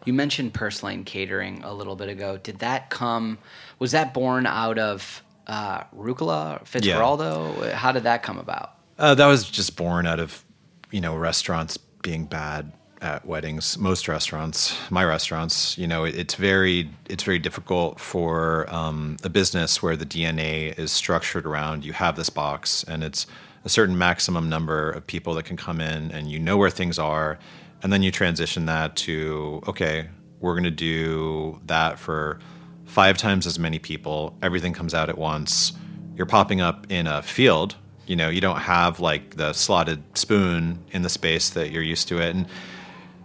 You 0.06 0.14
mentioned 0.14 0.54
Purslane 0.54 1.06
Catering 1.06 1.64
a 1.64 1.74
little 1.74 1.96
bit 1.96 2.10
ago. 2.10 2.38
Did 2.38 2.60
that 2.60 2.90
come? 2.90 3.38
Was 3.80 3.92
that 3.92 4.14
born 4.14 4.46
out 4.46 4.78
of 4.80 5.24
uh, 5.48 5.84
Rucola, 5.96 6.64
Fitzcarraldo? 6.66 7.72
How 7.74 7.92
did 7.92 8.04
that 8.04 8.22
come 8.24 8.38
about? 8.38 8.76
Uh, 9.02 9.16
that 9.16 9.26
was 9.26 9.50
just 9.50 9.76
born 9.76 10.06
out 10.06 10.20
of 10.20 10.46
you 10.92 11.02
know 11.02 11.16
restaurants 11.16 11.76
being 11.78 12.26
bad 12.26 12.72
at 13.02 13.26
weddings. 13.26 13.78
Most 13.80 14.08
restaurants 14.08 14.78
my 14.92 15.04
restaurants 15.04 15.78
you 15.78 15.88
know 15.88 16.06
it, 16.06 16.16
it's 16.16 16.36
very 16.36 16.90
it's 17.10 17.24
very 17.24 17.40
difficult 17.40 18.00
for 18.00 18.72
um, 18.74 19.18
a 19.24 19.30
business 19.30 19.82
where 19.82 19.98
the 19.98 20.06
dna 20.06 20.78
is 20.78 20.92
structured 20.92 21.46
around 21.48 21.84
you 21.84 21.94
have 21.94 22.16
this 22.16 22.30
box 22.30 22.84
and 22.84 23.04
it's 23.04 23.26
a 23.66 23.70
certain 23.70 23.98
maximum 23.98 24.50
number 24.50 24.92
of 24.92 25.06
people 25.06 25.34
that 25.34 25.44
can 25.44 25.58
come 25.58 25.82
in 25.82 26.12
and 26.12 26.30
you 26.32 26.40
know 26.40 26.58
where 26.58 26.70
things 26.70 26.98
are. 26.98 27.38
And 27.84 27.92
then 27.92 28.04
you 28.04 28.12
transition 28.12 28.68
that 28.68 28.96
to 28.98 29.64
okay 29.68 30.08
we're 30.40 30.54
going 30.54 30.64
to 30.64 30.72
do 30.72 31.60
that 31.66 32.00
for 32.00 32.40
five 32.86 33.18
times 33.18 33.46
as 33.46 33.60
many 33.60 33.80
people. 33.80 34.36
Everything 34.42 34.74
comes 34.74 34.94
out 34.94 35.08
at 35.08 35.18
once. 35.18 35.74
You're 36.16 36.26
popping 36.26 36.62
up 36.62 36.88
in 36.92 37.08
a 37.08 37.22
field 37.22 37.76
you 38.12 38.18
know 38.18 38.30
you 38.30 38.42
don't 38.42 38.64
have 38.76 39.00
like 39.00 39.38
the 39.38 39.54
slotted 39.54 40.02
spoon 40.18 40.84
in 40.92 41.02
the 41.02 41.10
space 41.10 41.50
that 41.52 41.72
you're 41.72 41.90
used 41.96 42.08
to 42.10 42.20
it. 42.20 42.36
And 42.36 42.46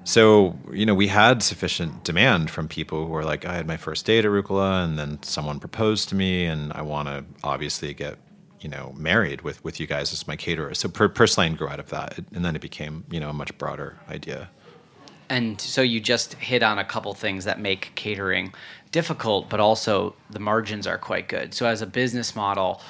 so 0.05 0.57
you 0.73 0.87
know 0.87 0.95
we 0.95 1.09
had 1.09 1.43
sufficient 1.43 2.05
demand 2.05 2.51
from 2.51 2.69
people 2.69 3.07
who 3.07 3.13
were 3.13 3.25
like 3.25 3.45
i 3.45 3.55
had 3.57 3.67
my 3.67 3.77
first 3.77 4.07
date 4.07 4.25
at 4.25 4.31
rucola 4.31 4.85
and 4.85 4.97
then 4.97 5.21
someone 5.25 5.59
proposed 5.59 6.09
to 6.09 6.15
me 6.15 6.47
and 6.47 6.73
i 6.75 6.81
want 6.81 7.09
to 7.09 7.25
obviously 7.43 7.93
get 7.93 8.17
you 8.67 8.69
know 8.69 8.93
married 8.97 9.43
with 9.43 9.63
with 9.63 9.79
you 9.79 9.87
guys 9.87 10.13
as 10.13 10.27
my 10.27 10.37
caterer. 10.37 10.75
So 10.75 10.89
per- 10.89 11.09
Purslane 11.09 11.55
grew 11.55 11.69
out 11.69 11.81
of 11.81 11.91
that 11.91 12.19
and 12.35 12.45
then 12.45 12.57
it 12.57 12.63
became 12.63 13.05
you 13.11 13.21
know 13.21 13.31
a 13.31 13.33
much 13.33 13.57
broader 13.59 13.97
idea. 14.09 14.49
And 15.29 15.61
so 15.61 15.83
you 15.83 16.01
just 16.01 16.35
hit 16.35 16.63
on 16.63 16.79
a 16.79 16.85
couple 16.85 17.13
things 17.15 17.45
that 17.45 17.61
make 17.61 17.93
catering 17.97 18.55
difficult, 18.93 19.49
but 19.49 19.59
also 19.59 20.15
the 20.31 20.39
margins 20.39 20.87
are 20.87 20.99
quite 20.99 21.29
good. 21.29 21.53
So 21.53 21.67
as 21.67 21.83
a 21.83 21.87
business 21.87 22.37
model, 22.37 22.81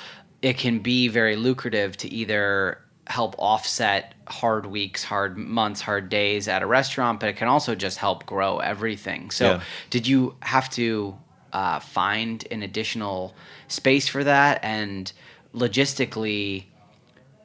it 0.43 0.59
can 0.59 0.79
be 0.79 1.09
very 1.09 1.37
lucrative 1.37 1.97
to 1.99 2.09
either 2.09 2.79
help 3.07 3.35
offset 3.39 4.15
hard 4.29 4.67
weeks, 4.67 5.05
hard 5.05 5.37
months, 5.37 5.81
hard 5.81 6.09
days 6.09 6.49
at 6.49 6.63
a 6.63 6.67
restaurant, 6.67 7.21
but 7.21 7.29
it 7.29 7.37
can 7.37 7.49
also 7.49 7.75
just 7.75 7.99
help 7.99 8.27
grow 8.27 8.59
everything. 8.59 9.31
So 9.31 9.45
Yeah. 9.45 9.61
did 9.91 10.07
you 10.09 10.35
have 10.41 10.69
to 10.71 11.17
uh, 11.53 11.79
find 11.79 12.45
an 12.51 12.63
additional 12.63 13.35
space 13.69 14.09
for 14.09 14.25
that? 14.25 14.59
And 14.63 15.13
logistically, 15.55 16.65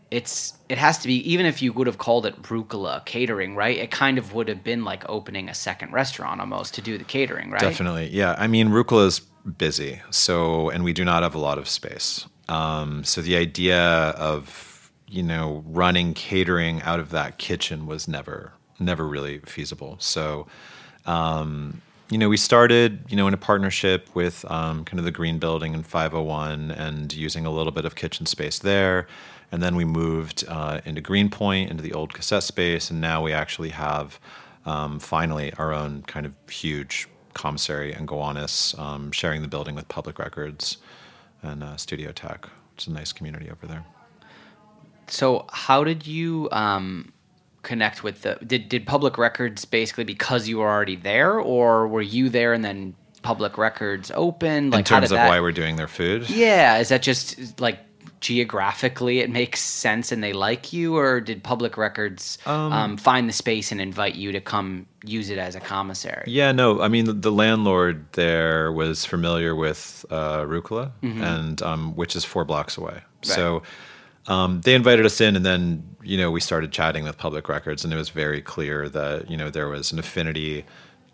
it's 0.09 0.53
it 0.67 0.77
has 0.77 0.97
to 0.97 1.07
be 1.07 1.15
even 1.31 1.45
if 1.45 1.61
you 1.61 1.71
would 1.71 1.87
have 1.87 1.97
called 1.97 2.25
it 2.25 2.41
rucola 2.43 3.03
catering 3.05 3.55
right 3.55 3.77
it 3.77 3.91
kind 3.91 4.17
of 4.17 4.33
would 4.33 4.49
have 4.49 4.61
been 4.61 4.83
like 4.83 5.07
opening 5.07 5.47
a 5.47 5.53
second 5.53 5.93
restaurant 5.93 6.41
almost 6.41 6.73
to 6.73 6.81
do 6.81 6.97
the 6.97 7.03
catering 7.05 7.49
right 7.49 7.61
Definitely, 7.61 8.09
yeah. 8.09 8.35
I 8.37 8.47
mean, 8.47 8.69
Rucola 8.69 9.05
is 9.05 9.21
busy, 9.57 10.01
so 10.09 10.69
and 10.69 10.83
we 10.83 10.93
do 10.93 11.05
not 11.05 11.23
have 11.23 11.33
a 11.33 11.39
lot 11.39 11.57
of 11.57 11.67
space. 11.69 12.27
Um, 12.49 13.03
so 13.03 13.21
the 13.21 13.35
idea 13.35 13.79
of 13.79 14.91
you 15.07 15.23
know 15.23 15.63
running 15.67 16.13
catering 16.13 16.81
out 16.83 16.99
of 16.99 17.09
that 17.11 17.37
kitchen 17.37 17.85
was 17.85 18.07
never 18.07 18.53
never 18.79 19.07
really 19.07 19.39
feasible. 19.39 19.97
So 19.99 20.47
um, 21.05 21.81
you 22.09 22.17
know 22.17 22.29
we 22.29 22.37
started 22.37 23.03
you 23.09 23.15
know 23.15 23.27
in 23.27 23.33
a 23.33 23.37
partnership 23.37 24.09
with 24.13 24.45
um, 24.49 24.85
kind 24.85 24.99
of 24.99 25.05
the 25.05 25.11
Green 25.11 25.39
Building 25.39 25.73
and 25.73 25.85
501 25.85 26.71
and 26.71 27.13
using 27.13 27.45
a 27.45 27.51
little 27.51 27.71
bit 27.71 27.85
of 27.85 27.95
kitchen 27.95 28.25
space 28.25 28.59
there. 28.59 29.07
And 29.53 29.61
then 29.61 29.75
we 29.75 29.83
moved 29.83 30.45
uh, 30.47 30.79
into 30.85 31.01
Greenpoint, 31.01 31.69
into 31.69 31.83
the 31.83 31.91
old 31.91 32.13
cassette 32.13 32.43
space, 32.43 32.89
and 32.89 33.01
now 33.01 33.21
we 33.21 33.33
actually 33.33 33.69
have 33.69 34.17
um, 34.65 34.97
finally 34.99 35.51
our 35.57 35.73
own 35.73 36.03
kind 36.03 36.25
of 36.25 36.33
huge 36.49 37.09
commissary 37.33 37.91
and 37.93 38.07
Gowanus, 38.07 38.77
um, 38.79 39.11
sharing 39.11 39.41
the 39.41 39.47
building 39.47 39.75
with 39.75 39.87
Public 39.87 40.19
Records 40.19 40.77
and 41.41 41.63
uh, 41.63 41.77
Studio 41.77 42.11
Tech. 42.11 42.47
It's 42.75 42.87
a 42.87 42.91
nice 42.91 43.11
community 43.13 43.49
over 43.49 43.67
there. 43.67 43.85
so 45.07 45.45
how 45.51 45.83
did 45.83 46.07
you 46.07 46.47
um, 46.51 47.11
connect 47.63 48.03
with 48.03 48.21
the 48.21 48.37
did, 48.45 48.69
did 48.69 48.85
public 48.85 49.17
records 49.17 49.65
basically 49.65 50.03
because 50.03 50.47
you 50.47 50.57
were 50.59 50.69
already 50.69 50.95
there 50.95 51.39
or 51.39 51.87
were 51.87 52.01
you 52.01 52.29
there 52.29 52.53
and 52.53 52.63
then 52.63 52.95
public 53.21 53.57
records 53.57 54.11
open 54.15 54.71
like 54.71 54.79
in 54.79 54.85
terms 54.85 55.11
of 55.11 55.17
that, 55.17 55.29
why 55.29 55.39
we're 55.39 55.51
doing 55.51 55.75
their 55.75 55.87
food, 55.87 56.27
yeah 56.29 56.79
is 56.79 56.89
that 56.89 57.03
just 57.03 57.59
like 57.59 57.77
geographically 58.21 59.19
it 59.19 59.29
makes 59.29 59.59
sense 59.59 60.11
and 60.11 60.23
they 60.23 60.31
like 60.31 60.71
you 60.71 60.95
or 60.95 61.19
did 61.19 61.43
public 61.43 61.75
records 61.75 62.37
um, 62.45 62.95
find 62.95 63.27
the 63.27 63.33
space 63.33 63.71
and 63.71 63.81
invite 63.81 64.15
you 64.15 64.31
to 64.31 64.39
come 64.39 64.85
use 65.03 65.29
it 65.29 65.39
as 65.39 65.55
a 65.55 65.59
commissary 65.59 66.23
Yeah, 66.27 66.51
no, 66.51 66.81
I 66.81 66.87
mean 66.87 67.05
the, 67.05 67.13
the 67.13 67.31
landlord 67.31 68.05
there 68.13 68.71
was 68.71 69.05
familiar 69.05 69.55
with 69.55 70.05
uh, 70.09 70.41
Rucola, 70.41 70.91
and 71.23 71.61
um, 71.61 71.95
which 71.95 72.15
is 72.15 72.23
four 72.23 72.45
blocks 72.45 72.77
away. 72.77 73.01
So 73.21 73.63
um, 74.27 74.61
they 74.61 74.75
invited 74.75 75.05
us 75.05 75.19
in, 75.21 75.35
and 75.35 75.45
then 75.45 75.83
you 76.03 76.17
know 76.17 76.31
we 76.31 76.39
started 76.39 76.71
chatting 76.71 77.03
with 77.03 77.17
Public 77.17 77.49
Records, 77.49 77.83
and 77.83 77.93
it 77.93 77.97
was 77.97 78.09
very 78.09 78.41
clear 78.41 78.89
that 78.89 79.29
you 79.29 79.37
know 79.37 79.49
there 79.49 79.67
was 79.67 79.91
an 79.91 79.99
affinity 79.99 80.65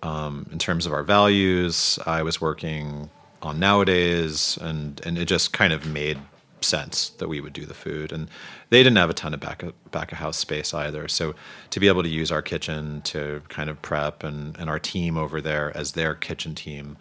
um, 0.03 0.47
in 0.51 0.59
terms 0.59 0.85
of 0.85 0.93
our 0.93 1.03
values. 1.03 1.99
I 2.05 2.23
was 2.23 2.41
working 2.41 3.09
on 3.41 3.59
nowadays, 3.59 4.57
and 4.61 5.01
and 5.05 5.17
it 5.17 5.25
just 5.25 5.53
kind 5.53 5.73
of 5.73 5.85
made 5.85 6.17
sense 6.61 7.09
that 7.09 7.27
we 7.27 7.41
would 7.41 7.53
do 7.53 7.65
the 7.65 7.73
food. 7.73 8.11
And 8.11 8.29
they 8.69 8.83
didn't 8.83 8.97
have 8.97 9.09
a 9.09 9.13
ton 9.13 9.33
of 9.33 9.39
back 9.39 9.63
of, 9.63 9.91
back 9.91 10.11
of 10.11 10.17
house 10.17 10.37
space 10.37 10.73
either. 10.73 11.07
So 11.07 11.35
to 11.69 11.79
be 11.79 11.87
able 11.87 12.03
to 12.03 12.09
use 12.09 12.31
our 12.31 12.41
kitchen 12.41 13.01
to 13.03 13.41
kind 13.49 13.69
of 13.69 13.81
prep 13.81 14.23
and, 14.23 14.57
and 14.57 14.69
our 14.69 14.79
team 14.79 15.17
over 15.17 15.41
there 15.41 15.75
as 15.75 15.93
their 15.93 16.13
kitchen 16.15 16.55
team 16.55 16.97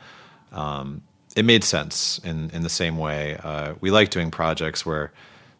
um, 0.52 1.02
it 1.36 1.44
made 1.44 1.62
sense 1.62 2.18
in, 2.24 2.50
in 2.50 2.62
the 2.62 2.68
same 2.68 2.96
way. 2.96 3.36
Uh, 3.44 3.74
we 3.80 3.90
like 3.90 4.08
doing 4.08 4.30
projects 4.30 4.86
where 4.86 5.12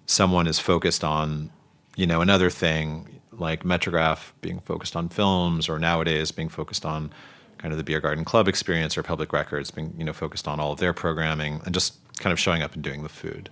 someone 0.06 0.46
is 0.46 0.59
focused 0.59 1.04
on 1.04 1.50
you 1.96 2.06
know 2.06 2.20
another 2.20 2.50
thing 2.50 3.20
like 3.32 3.62
metrograph 3.64 4.32
being 4.40 4.61
focused 4.61 4.96
on 4.96 5.09
films 5.09 5.68
or 5.68 5.78
nowadays 5.78 6.30
being 6.30 6.48
focused 6.48 6.87
on 6.87 7.12
kind 7.59 7.72
of 7.72 7.78
the 7.78 7.85
beer 7.85 8.00
garden 8.00 8.24
club 8.24 8.48
experience 8.48 8.96
or 8.96 9.02
public 9.02 9.32
records 9.32 9.70
being 9.70 9.92
you 9.98 10.04
know 10.04 10.12
focused 10.12 10.46
on 10.46 10.61
all 10.61 10.72
of 10.72 10.78
their 10.78 10.92
programming 10.92 11.61
and 11.64 11.74
just 11.74 11.96
kind 12.18 12.32
of 12.32 12.38
showing 12.38 12.62
up 12.62 12.74
and 12.74 12.82
doing 12.82 13.02
the 13.02 13.09
food 13.09 13.50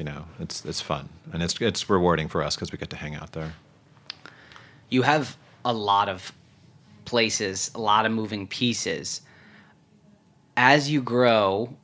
you 0.00 0.04
know 0.04 0.24
it's 0.40 0.64
it's 0.64 0.80
fun 0.80 1.08
and 1.32 1.44
it's 1.44 1.60
it's 1.60 1.88
rewarding 1.88 2.26
for 2.26 2.42
us 2.42 2.56
because 2.56 2.72
we 2.72 2.78
get 2.78 2.90
to 2.90 2.96
hang 2.96 3.14
out 3.14 3.32
there 3.32 3.52
you 4.90 5.02
have 5.02 5.36
a 5.64 5.72
lot 5.72 6.08
of 6.08 6.32
places, 7.04 7.70
a 7.74 7.80
lot 7.80 8.04
of 8.04 8.12
moving 8.12 8.46
pieces. 8.46 9.22
As 10.56 10.90
you 10.90 11.00
grow, 11.00 11.76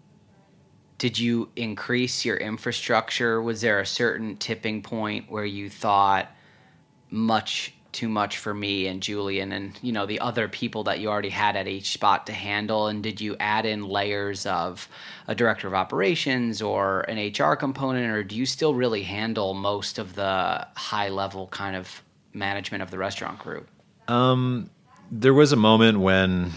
did 0.99 1.19
you 1.19 1.49
increase 1.57 2.25
your 2.25 2.37
infrastructure? 2.37 3.41
Was 3.41 3.61
there 3.61 3.81
a 3.81 3.87
certain 3.87 4.37
tipping 4.37 4.83
point 4.83 5.31
where 5.31 5.45
you 5.45 5.71
thought 5.71 6.31
much 7.11 7.75
too 7.97 8.09
much 8.09 8.37
for 8.37 8.53
me 8.53 8.87
and 8.87 9.03
Julian 9.03 9.53
and 9.53 9.79
you 9.81 9.91
know 9.91 10.05
the 10.05 10.21
other 10.21 10.49
people 10.49 10.85
that 10.85 11.01
you 11.01 11.09
already 11.09 11.31
had 11.31 11.57
at 11.57 11.67
each 11.67 11.93
spot 11.93 12.27
to 12.27 12.33
handle 12.33 12.89
and 12.89 13.03
did 13.03 13.21
you 13.23 13.37
add 13.41 13.65
in 13.65 13.89
layers 13.89 14.45
of 14.45 14.87
a 15.27 15.35
director 15.35 15.67
of 15.67 15.73
operations 15.73 16.61
or 16.61 17.01
an 17.09 17.17
HR 17.17 17.55
component 17.55 18.13
or 18.13 18.23
do 18.23 18.37
you 18.37 18.45
still 18.45 18.75
really 18.75 19.03
handle 19.03 19.55
most 19.55 19.99
of 19.99 20.15
the 20.15 20.69
high 20.77 21.09
level 21.09 21.47
kind 21.49 21.75
of 21.75 22.03
management 22.35 22.83
of 22.83 22.91
the 22.91 22.99
restaurant 22.99 23.39
group? 23.39 23.67
Um, 24.09 24.69
there 25.11 25.35
was 25.35 25.53
a 25.53 25.57
moment 25.57 26.01
when 26.01 26.53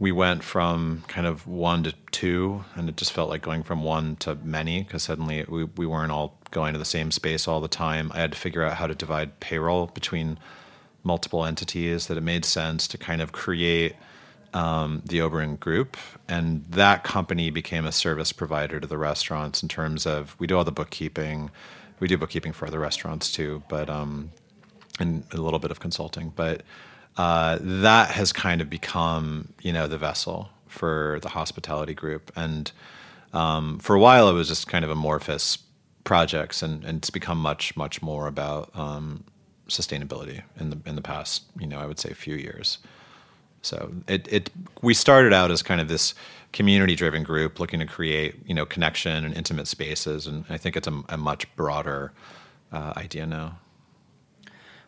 we 0.00 0.12
went 0.12 0.42
from 0.42 1.04
kind 1.06 1.26
of 1.26 1.46
one 1.46 1.84
to 1.84 1.94
two, 2.10 2.64
and 2.74 2.88
it 2.88 2.96
just 2.96 3.12
felt 3.12 3.30
like 3.30 3.42
going 3.42 3.62
from 3.62 3.82
one 3.82 4.16
to 4.16 4.34
many 4.36 4.82
because 4.82 5.02
suddenly 5.04 5.44
we, 5.48 5.64
we 5.64 5.86
weren't 5.86 6.12
all 6.12 6.38
going 6.50 6.72
to 6.72 6.78
the 6.78 6.84
same 6.84 7.10
space 7.10 7.46
all 7.46 7.60
the 7.60 7.68
time. 7.68 8.10
I 8.12 8.20
had 8.20 8.32
to 8.32 8.38
figure 8.38 8.62
out 8.62 8.74
how 8.74 8.86
to 8.86 8.94
divide 8.94 9.40
payroll 9.40 9.86
between 9.86 10.38
multiple 11.04 11.44
entities, 11.44 12.06
that 12.08 12.16
it 12.16 12.22
made 12.22 12.44
sense 12.44 12.88
to 12.88 12.98
kind 12.98 13.20
of 13.22 13.32
create 13.32 13.94
um, 14.52 15.02
the 15.04 15.20
Oberon 15.20 15.56
Group. 15.56 15.96
And 16.28 16.64
that 16.70 17.04
company 17.04 17.50
became 17.50 17.84
a 17.84 17.92
service 17.92 18.32
provider 18.32 18.80
to 18.80 18.86
the 18.86 18.98
restaurants 18.98 19.62
in 19.62 19.68
terms 19.68 20.06
of 20.06 20.34
we 20.38 20.46
do 20.46 20.56
all 20.56 20.64
the 20.64 20.72
bookkeeping. 20.72 21.50
We 22.00 22.08
do 22.08 22.16
bookkeeping 22.16 22.52
for 22.52 22.66
other 22.66 22.78
restaurants 22.78 23.30
too, 23.30 23.62
but 23.68 23.90
um, 23.90 24.32
and 25.00 25.24
a 25.32 25.36
little 25.36 25.58
bit 25.58 25.70
of 25.70 25.80
consulting, 25.80 26.32
but 26.34 26.62
uh, 27.16 27.58
that 27.60 28.10
has 28.10 28.32
kind 28.32 28.60
of 28.60 28.70
become, 28.70 29.52
you 29.62 29.72
know, 29.72 29.86
the 29.86 29.98
vessel 29.98 30.50
for 30.66 31.18
the 31.22 31.28
hospitality 31.28 31.94
group. 31.94 32.32
And 32.36 32.70
um, 33.32 33.78
for 33.78 33.94
a 33.94 34.00
while, 34.00 34.28
it 34.28 34.32
was 34.32 34.48
just 34.48 34.66
kind 34.66 34.84
of 34.84 34.90
amorphous 34.90 35.58
projects, 36.04 36.62
and, 36.62 36.84
and 36.84 36.98
it's 36.98 37.10
become 37.10 37.38
much, 37.38 37.76
much 37.76 38.02
more 38.02 38.26
about 38.26 38.70
um, 38.74 39.24
sustainability 39.68 40.42
in 40.58 40.70
the 40.70 40.78
in 40.86 40.96
the 40.96 41.02
past, 41.02 41.44
you 41.58 41.66
know, 41.66 41.78
I 41.78 41.86
would 41.86 41.98
say 41.98 42.10
a 42.10 42.14
few 42.14 42.34
years. 42.34 42.78
So 43.62 43.92
it 44.06 44.30
it 44.30 44.50
we 44.82 44.94
started 44.94 45.32
out 45.32 45.50
as 45.50 45.62
kind 45.62 45.80
of 45.80 45.88
this 45.88 46.14
community 46.52 46.94
driven 46.94 47.22
group 47.22 47.58
looking 47.58 47.80
to 47.80 47.86
create, 47.86 48.36
you 48.46 48.54
know, 48.54 48.66
connection 48.66 49.24
and 49.24 49.34
intimate 49.34 49.66
spaces, 49.66 50.26
and 50.26 50.44
I 50.48 50.56
think 50.56 50.76
it's 50.76 50.86
a, 50.86 51.02
a 51.08 51.16
much 51.16 51.54
broader 51.56 52.12
uh, 52.72 52.92
idea 52.96 53.26
now. 53.26 53.58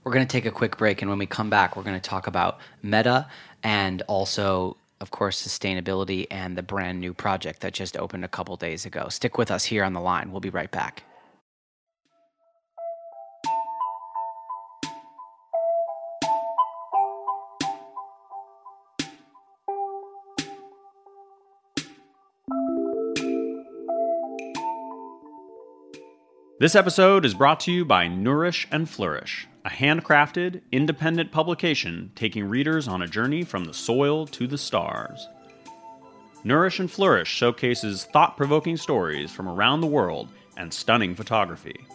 We're 0.05 0.13
going 0.13 0.27
to 0.27 0.31
take 0.31 0.47
a 0.47 0.53
quick 0.53 0.77
break, 0.77 1.03
and 1.03 1.09
when 1.11 1.19
we 1.19 1.27
come 1.27 1.51
back, 1.51 1.77
we're 1.77 1.83
going 1.83 2.01
to 2.01 2.09
talk 2.09 2.29
about 2.29 2.61
Metta 2.83 3.27
and 3.65 4.03
also, 4.03 4.77
of 5.01 5.11
course, 5.11 5.45
sustainability 5.45 6.29
and 6.31 6.57
the 6.57 6.63
brand 6.63 7.01
new 7.01 7.13
project 7.13 7.61
that 7.63 7.73
just 7.73 7.97
opened 7.97 8.25
a 8.25 8.29
couple 8.29 8.57
days 8.57 8.87
ago. 8.87 9.09
Stick 9.09 9.37
with 9.37 9.51
us 9.51 9.65
here 9.65 9.83
on 9.83 9.95
the 9.95 10.01
line. 10.01 10.31
We'll 10.31 10.41
be 10.41 10.51
right 10.51 10.71
back. 10.71 11.03
This 26.59 26.75
episode 26.75 27.27
is 27.27 27.35
brought 27.35 27.61
to 27.61 27.71
you 27.71 27.85
by 27.85 28.09
Nourish 28.09 28.67
and 28.73 28.89
Flourish, 28.89 29.47
a 29.67 29.69
handcrafted, 29.69 30.63
independent 30.73 31.31
publication 31.31 32.11
taking 32.15 32.49
readers 32.49 32.89
on 32.89 33.03
a 33.03 33.07
journey 33.07 33.45
from 33.45 33.67
the 33.67 33.75
soil 33.75 34.27
to 34.29 34.47
the 34.47 34.57
stars. 34.57 35.29
Nourish 36.45 36.81
and 36.81 36.91
Flourish 36.91 37.29
showcases 37.29 38.07
thought 38.07 38.39
provoking 38.39 38.79
stories 38.79 39.31
from 39.31 39.51
around 39.51 39.83
the 39.83 39.87
world 39.87 40.31
and 40.57 40.73
stunning 40.73 41.15
photography. 41.15 41.87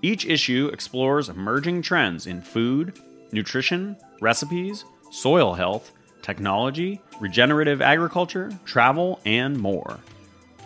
Each 0.00 0.24
issue 0.26 0.70
explores 0.72 1.28
emerging 1.28 1.82
trends 1.82 2.28
in 2.28 2.40
food, 2.40 3.00
nutrition, 3.32 3.96
recipes, 4.20 4.84
soil 5.10 5.54
health, 5.54 5.90
technology, 6.22 7.00
regenerative 7.20 7.82
agriculture, 7.82 8.56
travel, 8.64 9.18
and 9.24 9.58
more. 9.58 9.98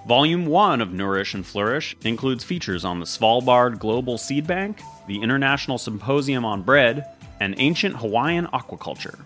Volume 0.09 0.47
1 0.47 0.81
of 0.81 0.95
Nourish 0.95 1.35
and 1.35 1.47
Flourish 1.47 1.95
includes 2.03 2.43
features 2.43 2.83
on 2.83 2.99
the 2.99 3.05
Svalbard 3.05 3.79
Global 3.79 4.17
Seed 4.17 4.47
Bank, 4.47 4.81
the 5.07 5.21
International 5.21 5.77
Symposium 5.77 6.47
on 6.47 6.63
Bread, 6.63 7.05
and 7.41 7.55
ancient 7.59 7.95
Hawaiian 7.95 8.47
aquaculture. 8.47 9.19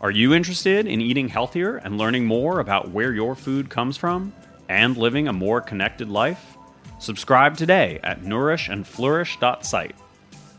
Are 0.00 0.10
you 0.10 0.34
interested 0.34 0.88
in 0.88 1.00
eating 1.00 1.28
healthier 1.28 1.76
and 1.76 1.98
learning 1.98 2.26
more 2.26 2.58
about 2.58 2.90
where 2.90 3.12
your 3.12 3.36
food 3.36 3.70
comes 3.70 3.96
from 3.96 4.32
and 4.68 4.96
living 4.96 5.28
a 5.28 5.32
more 5.32 5.60
connected 5.60 6.08
life? 6.08 6.56
Subscribe 6.98 7.56
today 7.56 8.00
at 8.02 8.22
nourishandflourish.site. 8.22 9.94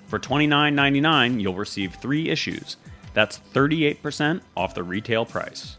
For 0.08 0.20
$29.99, 0.20 1.42
you'll 1.42 1.54
receive 1.54 1.96
three 1.96 2.30
issues. 2.30 2.78
That's 3.14 3.42
38% 3.54 4.40
off 4.56 4.74
the 4.74 4.84
retail 4.84 5.26
price. 5.26 5.76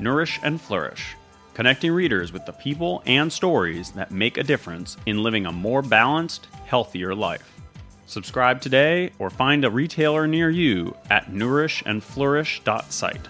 Nourish 0.00 0.40
and 0.42 0.58
Flourish, 0.58 1.16
connecting 1.56 1.90
readers 1.90 2.32
with 2.34 2.44
the 2.44 2.52
people 2.52 3.02
and 3.06 3.32
stories 3.32 3.90
that 3.92 4.10
make 4.10 4.36
a 4.36 4.42
difference 4.42 4.98
in 5.06 5.22
living 5.22 5.46
a 5.46 5.52
more 5.52 5.80
balanced, 5.80 6.48
healthier 6.66 7.14
life. 7.14 7.50
Subscribe 8.04 8.60
today 8.60 9.10
or 9.18 9.30
find 9.30 9.64
a 9.64 9.70
retailer 9.70 10.26
near 10.26 10.50
you 10.50 10.94
at 11.08 11.30
nourishandflourish.site. 11.30 13.28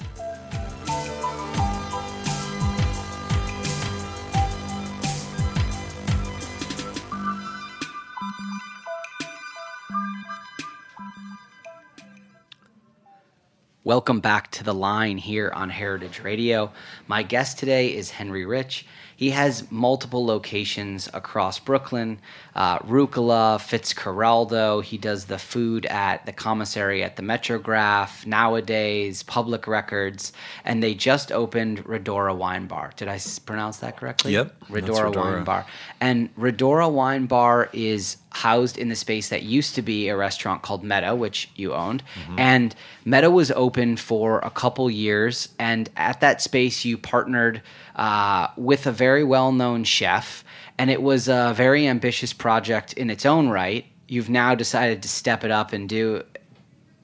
Welcome 13.87 14.19
back 14.19 14.51
to 14.51 14.65
the 14.65 14.75
line 14.75 15.17
here 15.17 15.53
on 15.55 15.71
Heritage 15.71 16.19
Radio. 16.19 16.73
My 17.07 17.23
guest 17.23 17.57
today 17.57 17.95
is 17.95 18.11
Henry 18.11 18.45
Rich. 18.45 18.85
He 19.15 19.31
has 19.31 19.71
multiple 19.71 20.27
locations 20.27 21.09
across 21.15 21.61
Brooklyn, 21.61 22.19
uh, 22.57 22.81
Rucola, 22.81 23.61
Fitzcarraldo. 23.61 24.83
He 24.83 24.99
does 24.99 25.27
the 25.27 25.39
food 25.39 25.87
at 25.87 26.27
the 26.27 26.33
commissary 26.33 27.05
at 27.05 27.15
the 27.15 27.23
Metrograph, 27.23 28.27
nowadays, 28.27 29.23
Public 29.23 29.69
Records, 29.69 30.33
and 30.65 30.83
they 30.83 30.93
just 30.93 31.31
opened 31.31 31.85
Rhodora 31.85 32.37
Wine 32.37 32.67
Bar. 32.67 32.91
Did 32.97 33.07
I 33.07 33.21
pronounce 33.47 33.77
that 33.77 33.97
correctly? 33.97 34.33
Yep, 34.33 34.53
that's 34.69 34.85
Rhodora 34.85 35.15
Wine 35.15 35.45
Bar. 35.45 35.65
And 36.01 36.35
Rhodora 36.35 36.91
Wine 36.91 37.27
Bar 37.27 37.71
is 37.73 38.17
housed 38.37 38.77
in 38.77 38.89
the 38.89 38.97
space 38.97 39.31
that 39.31 39.43
used 39.43 39.75
to 39.75 39.83
be 39.83 40.09
a 40.09 40.17
restaurant 40.17 40.63
called 40.63 40.85
Metta, 40.85 41.15
which 41.15 41.51
you 41.57 41.73
owned. 41.73 42.03
And 42.37 42.75
Metta 43.05 43.31
was 43.31 43.51
open 43.53 43.97
for 43.97 44.41
a 44.41 44.51
couple 44.51 44.91
years. 44.91 45.49
And 45.59 45.89
at 45.97 46.21
that 46.21 46.43
space, 46.43 46.85
you 46.85 46.99
partnered 46.99 47.63
uh, 47.95 48.49
with 48.57 48.87
a 48.87 48.93
very 48.93 49.25
well 49.25 49.53
known 49.53 49.85
chef. 49.85 50.45
And 50.79 50.91
it 50.91 51.01
was 51.01 51.29
a 51.29 51.55
very 51.57 51.87
ambitious 51.87 52.33
project 52.35 52.93
in 52.93 53.09
its 53.09 53.25
own 53.25 53.49
right. 53.49 53.87
You've 54.07 54.29
now 54.29 54.55
decided 54.55 55.03
to 55.03 55.09
step 55.09 55.43
it 55.43 55.51
up 55.51 55.73
and 55.73 55.89
do 55.89 56.23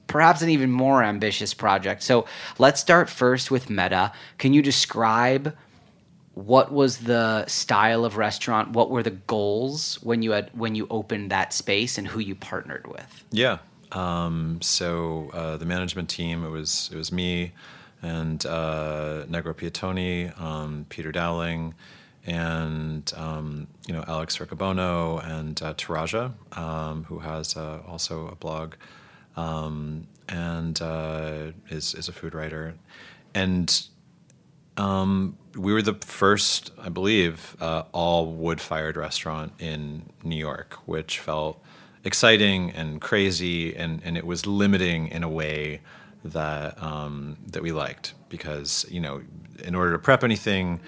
perhaps 0.05 0.43
an 0.43 0.49
even 0.49 0.69
more 0.69 1.01
ambitious 1.03 1.55
project. 1.55 2.03
So 2.03 2.25
let's 2.59 2.79
start 2.79 3.09
first 3.09 3.49
with 3.49 3.71
Metta. 3.71 4.11
Can 4.37 4.53
you 4.53 4.61
describe 4.61 5.55
what 6.33 6.71
was 6.71 6.99
the 6.99 7.45
style 7.47 8.05
of 8.05 8.17
restaurant? 8.17 8.69
What 8.71 8.89
were 8.89 9.03
the 9.03 9.11
goals 9.11 10.01
when 10.01 10.21
you 10.21 10.31
had 10.31 10.49
when 10.53 10.75
you 10.75 10.87
opened 10.89 11.31
that 11.31 11.53
space, 11.53 11.97
and 11.97 12.07
who 12.07 12.19
you 12.19 12.35
partnered 12.35 12.87
with? 12.87 13.23
Yeah. 13.31 13.59
Um, 13.91 14.59
so 14.61 15.29
uh, 15.33 15.57
the 15.57 15.65
management 15.65 16.09
team, 16.09 16.43
it 16.43 16.49
was 16.49 16.89
it 16.91 16.97
was 16.97 17.11
me 17.11 17.51
and 18.01 18.45
uh, 18.45 19.25
Negro 19.29 19.53
Piattoni, 19.53 20.39
um, 20.39 20.85
Peter 20.89 21.11
Dowling, 21.11 21.73
and 22.25 23.11
um, 23.15 23.67
you 23.87 23.93
know 23.93 24.03
Alex 24.07 24.37
Riccobono 24.37 25.23
and 25.25 25.61
uh, 25.61 25.73
Taraja, 25.75 26.33
um, 26.57 27.03
who 27.05 27.19
has 27.19 27.55
uh, 27.55 27.79
also 27.87 28.27
a 28.27 28.35
blog 28.35 28.73
um, 29.35 30.07
and 30.29 30.81
uh, 30.81 31.51
is 31.69 31.93
is 31.93 32.07
a 32.07 32.13
food 32.13 32.33
writer, 32.33 32.73
and 33.33 33.87
um, 34.77 35.37
we 35.55 35.73
were 35.73 35.81
the 35.81 35.93
first, 35.95 36.71
I 36.79 36.89
believe, 36.89 37.55
uh, 37.61 37.83
all 37.91 38.31
wood 38.31 38.59
fired 38.59 38.97
restaurant 38.97 39.53
in 39.59 40.09
New 40.23 40.35
York, 40.35 40.77
which 40.85 41.19
felt 41.19 41.61
exciting 42.03 42.71
and 42.71 42.99
crazy, 42.99 43.75
and, 43.75 44.01
and 44.03 44.17
it 44.17 44.25
was 44.25 44.45
limiting 44.45 45.07
in 45.09 45.23
a 45.23 45.29
way 45.29 45.81
that 46.25 46.81
um, 46.81 47.37
that 47.47 47.61
we 47.61 47.71
liked 47.71 48.13
because 48.29 48.85
you 48.89 48.99
know, 48.99 49.21
in 49.63 49.75
order 49.75 49.91
to 49.91 49.99
prep 49.99 50.23
anything, 50.23 50.79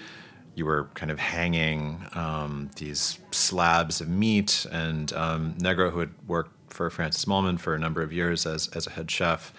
you 0.54 0.64
were 0.64 0.88
kind 0.94 1.12
of 1.12 1.18
hanging 1.18 2.04
um, 2.14 2.70
these 2.76 3.18
slabs 3.30 4.00
of 4.00 4.08
meat, 4.08 4.66
and 4.72 5.12
um, 5.12 5.54
Negro, 5.58 5.92
who 5.92 6.00
had 6.00 6.10
worked 6.26 6.72
for 6.72 6.90
Francis 6.90 7.24
Mallmann 7.26 7.58
for 7.58 7.74
a 7.74 7.78
number 7.78 8.02
of 8.02 8.12
years 8.12 8.46
as 8.46 8.68
as 8.68 8.86
a 8.86 8.90
head 8.90 9.10
chef 9.10 9.52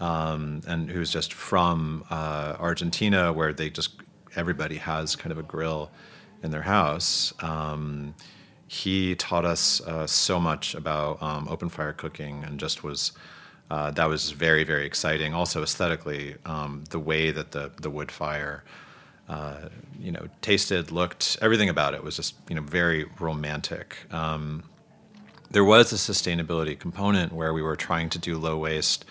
um, 0.00 0.62
and 0.66 0.90
who's 0.90 1.12
just 1.12 1.32
from 1.32 2.04
uh, 2.10 2.56
Argentina, 2.58 3.32
where 3.32 3.52
they 3.52 3.70
just 3.70 4.00
everybody 4.34 4.76
has 4.76 5.16
kind 5.16 5.32
of 5.32 5.38
a 5.38 5.42
grill 5.42 5.90
in 6.42 6.50
their 6.50 6.62
house. 6.62 7.32
Um, 7.40 8.14
he 8.66 9.14
taught 9.14 9.44
us 9.44 9.80
uh, 9.82 10.06
so 10.06 10.40
much 10.40 10.74
about 10.74 11.22
um, 11.22 11.48
open 11.48 11.68
fire 11.68 11.92
cooking, 11.92 12.44
and 12.44 12.58
just 12.58 12.82
was 12.82 13.12
uh, 13.70 13.90
that 13.92 14.08
was 14.08 14.30
very 14.30 14.64
very 14.64 14.86
exciting. 14.86 15.34
Also 15.34 15.62
aesthetically, 15.62 16.36
um, 16.46 16.84
the 16.90 16.98
way 16.98 17.30
that 17.30 17.52
the 17.52 17.70
the 17.80 17.90
wood 17.90 18.10
fire. 18.10 18.64
Uh, 19.28 19.68
you 20.00 20.10
know, 20.10 20.26
tasted, 20.42 20.90
looked, 20.90 21.38
everything 21.40 21.68
about 21.68 21.94
it 21.94 22.02
was 22.02 22.16
just, 22.16 22.34
you 22.48 22.56
know, 22.56 22.62
very 22.62 23.06
romantic. 23.20 23.98
Um, 24.10 24.64
there 25.52 25.62
was 25.64 25.92
a 25.92 25.96
sustainability 25.96 26.76
component 26.76 27.32
where 27.32 27.54
we 27.54 27.62
were 27.62 27.76
trying 27.76 28.08
to 28.10 28.18
do 28.18 28.36
low 28.36 28.58
waste. 28.58 29.04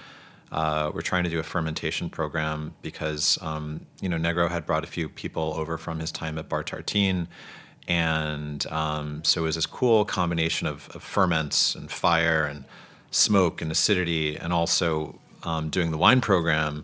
Uh, 0.51 0.91
we're 0.93 1.01
trying 1.01 1.23
to 1.23 1.29
do 1.29 1.39
a 1.39 1.43
fermentation 1.43 2.09
program 2.09 2.73
because 2.81 3.37
um, 3.41 3.85
you 4.01 4.09
know 4.09 4.17
Negro 4.17 4.49
had 4.49 4.65
brought 4.65 4.83
a 4.83 4.87
few 4.87 5.07
people 5.07 5.53
over 5.55 5.77
from 5.77 5.99
his 5.99 6.11
time 6.11 6.37
at 6.37 6.49
Bar 6.49 6.63
Tartine, 6.63 7.27
and 7.87 8.65
um, 8.67 9.23
so 9.23 9.41
it 9.41 9.43
was 9.45 9.55
this 9.55 9.65
cool 9.65 10.05
combination 10.05 10.67
of, 10.67 10.89
of 10.95 11.03
ferments 11.03 11.75
and 11.75 11.91
fire 11.91 12.45
and 12.45 12.65
smoke 13.11 13.61
and 13.61 13.71
acidity, 13.71 14.37
and 14.37 14.51
also 14.51 15.19
um, 15.43 15.69
doing 15.69 15.91
the 15.91 15.97
wine 15.97 16.21
program. 16.21 16.83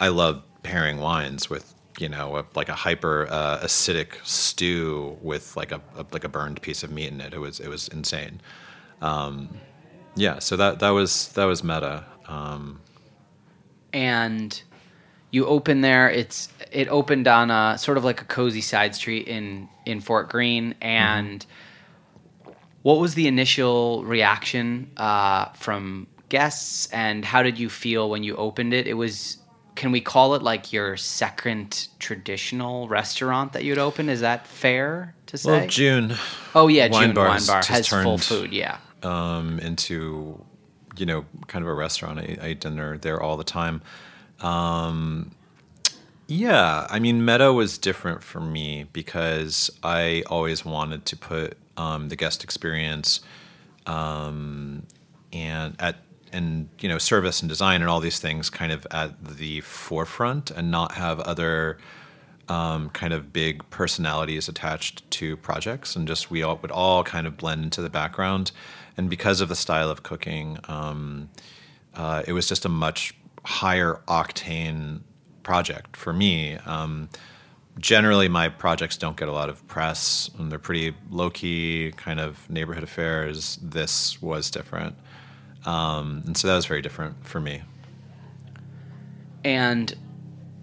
I 0.00 0.08
love 0.08 0.42
pairing 0.62 0.98
wines 0.98 1.50
with 1.50 1.74
you 1.98 2.08
know 2.08 2.38
a, 2.38 2.46
like 2.54 2.70
a 2.70 2.74
hyper 2.74 3.26
uh, 3.30 3.58
acidic 3.58 4.24
stew 4.24 5.18
with 5.20 5.56
like 5.56 5.72
a, 5.72 5.80
a 5.96 6.06
like 6.12 6.24
a 6.24 6.28
burned 6.28 6.62
piece 6.62 6.82
of 6.82 6.90
meat 6.90 7.08
in 7.08 7.20
it. 7.20 7.34
It 7.34 7.38
was 7.38 7.60
it 7.60 7.68
was 7.68 7.88
insane. 7.88 8.40
Um, 9.02 9.58
yeah, 10.16 10.38
so 10.38 10.56
that 10.56 10.78
that 10.78 10.90
was 10.90 11.28
that 11.32 11.44
was 11.44 11.62
Metta. 11.62 12.04
Um, 12.26 12.80
And 13.94 14.62
you 15.30 15.46
open 15.46 15.80
there. 15.80 16.10
It's 16.10 16.48
it 16.70 16.88
opened 16.88 17.26
on 17.26 17.50
a 17.50 17.78
sort 17.78 17.96
of 17.96 18.04
like 18.04 18.20
a 18.20 18.24
cozy 18.26 18.60
side 18.60 18.94
street 18.94 19.26
in 19.26 19.68
in 19.86 20.00
Fort 20.00 20.28
Greene. 20.28 20.74
And 20.82 21.44
what 22.82 22.98
was 22.98 23.14
the 23.14 23.26
initial 23.26 24.04
reaction 24.04 24.90
uh, 24.96 25.46
from 25.52 26.06
guests? 26.28 26.86
And 26.92 27.24
how 27.24 27.42
did 27.42 27.58
you 27.58 27.70
feel 27.70 28.10
when 28.10 28.22
you 28.22 28.36
opened 28.36 28.74
it? 28.74 28.86
It 28.86 28.94
was. 28.94 29.38
Can 29.76 29.90
we 29.90 30.00
call 30.00 30.36
it 30.36 30.42
like 30.42 30.72
your 30.72 30.96
second 30.96 31.88
traditional 31.98 32.86
restaurant 32.86 33.54
that 33.54 33.64
you'd 33.64 33.78
open? 33.78 34.08
Is 34.08 34.20
that 34.20 34.46
fair 34.46 35.16
to 35.26 35.36
say? 35.36 35.50
well, 35.50 35.66
June. 35.66 36.14
oh 36.54 36.68
yeah, 36.68 36.86
Wine 36.88 37.06
June 37.08 37.14
Bar 37.14 37.24
Wine 37.26 37.34
has 37.34 37.46
Bar 37.48 37.62
has 37.66 37.88
full 37.88 38.02
turned- 38.02 38.22
food. 38.22 38.52
Yeah. 38.52 38.76
um, 39.02 39.58
into 39.58 40.44
you 40.96 41.06
know 41.06 41.24
kind 41.46 41.64
of 41.64 41.68
a 41.68 41.74
restaurant. 41.74 42.18
I, 42.18 42.38
I 42.40 42.48
eat 42.50 42.60
dinner 42.60 42.98
there 42.98 43.20
all 43.20 43.36
the 43.36 43.44
time. 43.44 43.82
Um, 44.40 45.32
yeah, 46.26 46.86
I 46.88 46.98
mean, 46.98 47.24
Metta 47.24 47.52
was 47.52 47.76
different 47.76 48.22
for 48.22 48.40
me 48.40 48.86
because 48.92 49.70
I 49.82 50.22
always 50.26 50.64
wanted 50.64 51.04
to 51.06 51.16
put 51.16 51.58
um, 51.76 52.08
the 52.08 52.16
guest 52.16 52.42
experience 52.42 53.20
um, 53.86 54.86
and 55.32 55.76
at 55.78 55.96
and 56.32 56.68
you 56.80 56.88
know 56.88 56.98
service 56.98 57.40
and 57.40 57.48
design 57.48 57.80
and 57.80 57.90
all 57.90 58.00
these 58.00 58.18
things 58.18 58.50
kind 58.50 58.72
of 58.72 58.86
at 58.90 59.22
the 59.24 59.60
forefront 59.60 60.50
and 60.50 60.70
not 60.70 60.92
have 60.92 61.20
other 61.20 61.78
um, 62.48 62.90
kind 62.90 63.12
of 63.12 63.32
big 63.32 63.68
personalities 63.70 64.48
attached 64.48 65.08
to 65.12 65.36
projects, 65.36 65.96
and 65.96 66.06
just 66.08 66.30
we 66.30 66.42
all 66.42 66.56
would 66.56 66.70
all 66.70 67.04
kind 67.04 67.26
of 67.26 67.36
blend 67.36 67.64
into 67.64 67.82
the 67.82 67.90
background. 67.90 68.52
And 68.96 69.10
because 69.10 69.40
of 69.40 69.48
the 69.48 69.56
style 69.56 69.90
of 69.90 70.02
cooking, 70.02 70.58
um, 70.68 71.30
uh, 71.94 72.22
it 72.26 72.32
was 72.32 72.48
just 72.48 72.64
a 72.64 72.68
much 72.68 73.14
higher 73.44 74.00
octane 74.08 75.00
project 75.42 75.96
for 75.96 76.12
me. 76.12 76.54
Um, 76.66 77.08
generally, 77.78 78.28
my 78.28 78.48
projects 78.48 78.96
don't 78.96 79.16
get 79.16 79.28
a 79.28 79.32
lot 79.32 79.48
of 79.48 79.66
press, 79.66 80.30
and 80.38 80.50
they're 80.50 80.58
pretty 80.58 80.94
low 81.10 81.30
key, 81.30 81.92
kind 81.96 82.20
of 82.20 82.48
neighborhood 82.48 82.84
affairs. 82.84 83.58
This 83.62 84.20
was 84.22 84.50
different, 84.50 84.96
um, 85.66 86.22
and 86.26 86.36
so 86.36 86.48
that 86.48 86.54
was 86.54 86.66
very 86.66 86.82
different 86.82 87.26
for 87.26 87.40
me. 87.40 87.62
and 89.44 89.94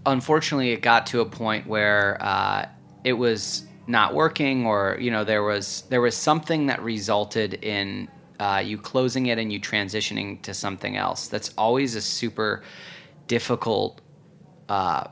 unfortunately, 0.06 0.72
it 0.72 0.82
got 0.82 1.06
to 1.08 1.22
a 1.22 1.26
point 1.26 1.68
where 1.68 2.18
uh, 2.22 2.68
it 3.04 3.14
was 3.14 3.66
not 3.88 4.14
working, 4.14 4.66
or 4.66 4.98
you 5.00 5.12
know, 5.12 5.24
there 5.24 5.44
was 5.44 5.84
there 5.90 6.02
was 6.02 6.16
something 6.16 6.68
that 6.68 6.82
resulted 6.82 7.56
in 7.64 8.08
uh, 8.42 8.58
you 8.58 8.76
closing 8.76 9.28
it 9.28 9.38
and 9.38 9.54
you 9.54 9.60
transitioning 9.60 10.42
to 10.42 10.52
something 10.52 10.98
else. 10.98 11.28
That's 11.28 11.54
always 11.60 11.94
a 11.94 12.02
super 12.02 12.64
difficult 13.28 14.02
uh, 14.68 15.10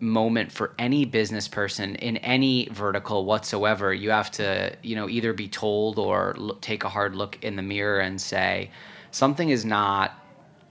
moment 0.00 0.50
for 0.50 0.74
any 0.76 1.04
business 1.04 1.46
person 1.46 1.94
in 1.94 2.16
any 2.18 2.68
vertical 2.72 3.24
whatsoever. 3.24 3.94
You 3.94 4.10
have 4.10 4.32
to, 4.32 4.76
you 4.82 4.96
know, 4.96 5.08
either 5.08 5.32
be 5.32 5.46
told 5.46 6.00
or 6.00 6.36
take 6.60 6.82
a 6.82 6.88
hard 6.88 7.14
look 7.14 7.38
in 7.44 7.54
the 7.54 7.62
mirror 7.62 8.00
and 8.00 8.20
say 8.20 8.72
something 9.12 9.48
is 9.48 9.64
not 9.64 10.18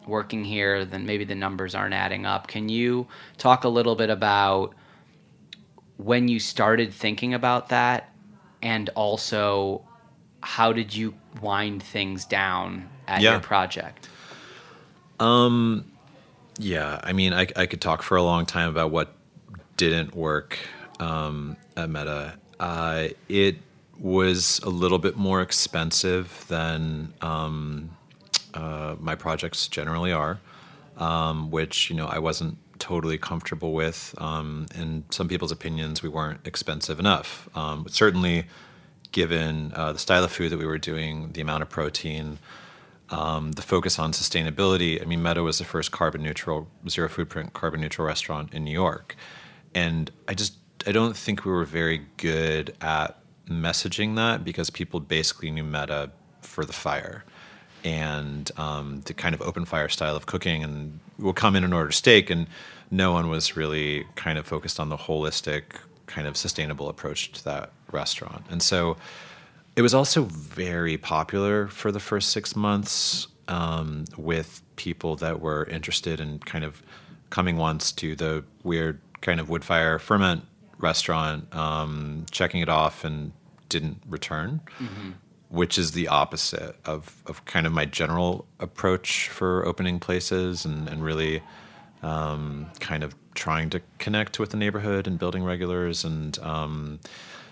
working 0.06 0.44
here. 0.44 0.84
Then 0.84 1.06
maybe 1.06 1.24
the 1.24 1.34
numbers 1.34 1.76
aren't 1.76 1.94
adding 1.94 2.26
up. 2.26 2.48
Can 2.50 2.68
you 2.68 3.08
talk 3.38 3.64
a 3.64 3.70
little 3.70 3.96
bit 3.96 4.10
about 4.10 4.76
when 5.96 6.28
you 6.28 6.42
started 6.42 6.94
thinking 6.94 7.34
about 7.34 7.70
that, 7.70 8.14
and 8.62 8.90
also 8.96 9.88
how 10.46 10.72
did 10.72 10.96
you 10.96 11.14
wind 11.42 11.82
things 11.82 12.24
down 12.24 12.88
at 13.08 13.22
Yeah. 13.22 13.32
your 13.32 13.40
project? 13.40 14.08
Yeah, 16.58 17.00
I 17.04 17.14
mean, 17.14 17.34
I, 17.34 17.48
I 17.56 17.66
could 17.66 17.82
talk 17.82 18.02
for 18.02 18.16
a 18.16 18.24
long 18.24 18.46
time 18.46 18.70
about 18.70 18.92
what 18.92 19.14
didn't 19.76 20.16
work 20.16 20.58
um, 21.00 21.58
at 21.76 21.90
Metta. 21.90 22.36
Uh, 22.60 23.10
it 23.28 23.58
was 24.00 24.60
a 24.64 24.70
little 24.70 25.00
bit 25.00 25.18
more 25.18 25.42
expensive 25.42 26.46
than 26.48 27.14
um, 27.22 27.90
uh, 28.54 28.96
my 29.00 29.16
projects 29.16 29.68
generally 29.68 30.14
are, 30.14 30.40
um, 30.98 31.52
which 31.52 31.90
you 31.90 31.96
know 31.96 32.08
I 32.08 32.20
wasn't 32.20 32.58
totally 32.80 33.18
comfortable 33.18 33.74
with. 33.74 34.16
Um, 34.18 34.68
in 34.76 35.04
some 35.10 35.28
people's 35.28 35.52
opinions, 35.52 36.02
we 36.04 36.10
weren't 36.10 36.40
expensive 36.46 37.00
enough. 37.00 37.50
Um, 37.56 37.84
but 37.84 37.94
certainly, 37.94 38.46
given 39.16 39.72
uh, 39.78 39.94
the 39.94 39.98
style 39.98 40.26
of 40.26 40.32
food 40.32 40.52
that 40.52 40.60
we 40.60 40.66
were 40.66 40.78
doing, 40.78 41.32
the 41.32 41.40
amount 41.40 41.64
of 41.64 41.70
protein, 41.70 42.38
um, 43.10 43.54
the 43.54 43.62
focus 43.62 43.98
on 43.98 44.12
sustainability. 44.12 45.02
I 45.02 45.06
mean, 45.06 45.24
Metta 45.24 45.42
was 45.42 45.58
the 45.58 45.64
first 45.64 45.90
carbon 45.90 46.22
neutral, 46.22 46.68
zero 46.90 47.08
footprint 47.08 47.54
carbon 47.54 47.80
neutral 47.80 48.06
restaurant 48.06 48.54
in 48.54 48.66
New 48.66 48.74
York, 48.74 49.16
and 49.74 50.12
I 50.28 50.34
just 50.34 50.56
I 50.86 50.92
don't 50.92 51.16
think 51.16 51.46
we 51.46 51.52
were 51.52 51.64
very 51.64 52.02
good 52.18 52.76
at 52.82 53.18
messaging 53.48 54.18
that 54.18 54.44
because 54.44 54.70
people 54.70 55.00
basically 55.00 55.50
knew 55.50 55.64
Metta 55.64 56.12
for 56.42 56.66
the 56.66 56.74
fire. 56.74 57.24
And 57.86 58.52
um, 58.58 59.02
the 59.06 59.14
kind 59.14 59.34
of 59.34 59.42
open 59.44 59.64
fire 59.64 59.88
style 59.88 60.18
of 60.18 60.26
cooking, 60.26 60.62
and 60.62 61.00
we'll 61.20 61.34
come 61.34 61.56
in 61.56 61.64
and 61.64 61.74
order 61.74 61.92
steak, 61.92 62.30
and 62.30 62.48
no 62.92 63.14
one 63.14 63.30
was 63.30 63.56
really 63.56 64.08
kind 64.16 64.38
of 64.38 64.46
focused 64.46 64.78
on 64.78 64.90
the 64.90 64.98
holistic 64.98 65.64
kind 66.08 66.28
of 66.28 66.36
sustainable 66.36 66.90
approach 66.90 67.32
to 67.32 67.44
that 67.46 67.72
restaurant, 67.96 68.46
and 68.50 68.62
so 68.62 68.98
it 69.76 69.82
was 69.82 69.94
also 69.94 70.24
very 70.24 70.98
popular 70.98 71.68
for 71.68 71.92
the 71.92 72.00
first 72.00 72.30
six 72.30 72.56
months 72.56 73.28
um, 73.48 74.06
with 74.18 74.62
people 74.76 75.16
that 75.18 75.40
were 75.40 75.66
interested 75.66 76.20
in 76.20 76.40
kind 76.40 76.64
of 76.64 76.82
coming 77.30 77.58
once 77.58 77.92
to 77.92 78.16
the 78.16 78.44
weird 78.64 79.00
kind 79.22 79.40
of 79.40 79.50
wood 79.50 79.64
fire 79.66 80.00
ferment 80.00 80.44
restaurant, 80.78 81.54
um, 81.56 82.26
checking 82.32 82.62
it 82.62 82.70
off, 82.70 83.04
and 83.04 83.32
didn't 83.70 84.02
return, 84.08 84.62
which 85.50 85.78
is 85.78 85.92
the 85.92 86.08
opposite 86.08 86.76
of, 86.86 87.22
of 87.26 87.44
kind 87.46 87.66
of 87.66 87.74
my 87.74 87.86
general 87.86 88.46
approach 88.60 89.30
for 89.30 89.66
opening 89.66 90.00
places 90.00 90.66
and, 90.66 90.88
and 90.88 91.04
really 91.04 91.42
um, 92.04 92.68
kind 92.80 93.04
of 93.04 93.16
trying 93.34 93.70
to 93.70 93.82
connect 93.98 94.40
with 94.40 94.52
the 94.52 94.58
neighborhood 94.58 95.08
and 95.08 95.20
building 95.20 95.44
regulars 95.44 96.06
and 96.06 96.38
um, 96.40 97.00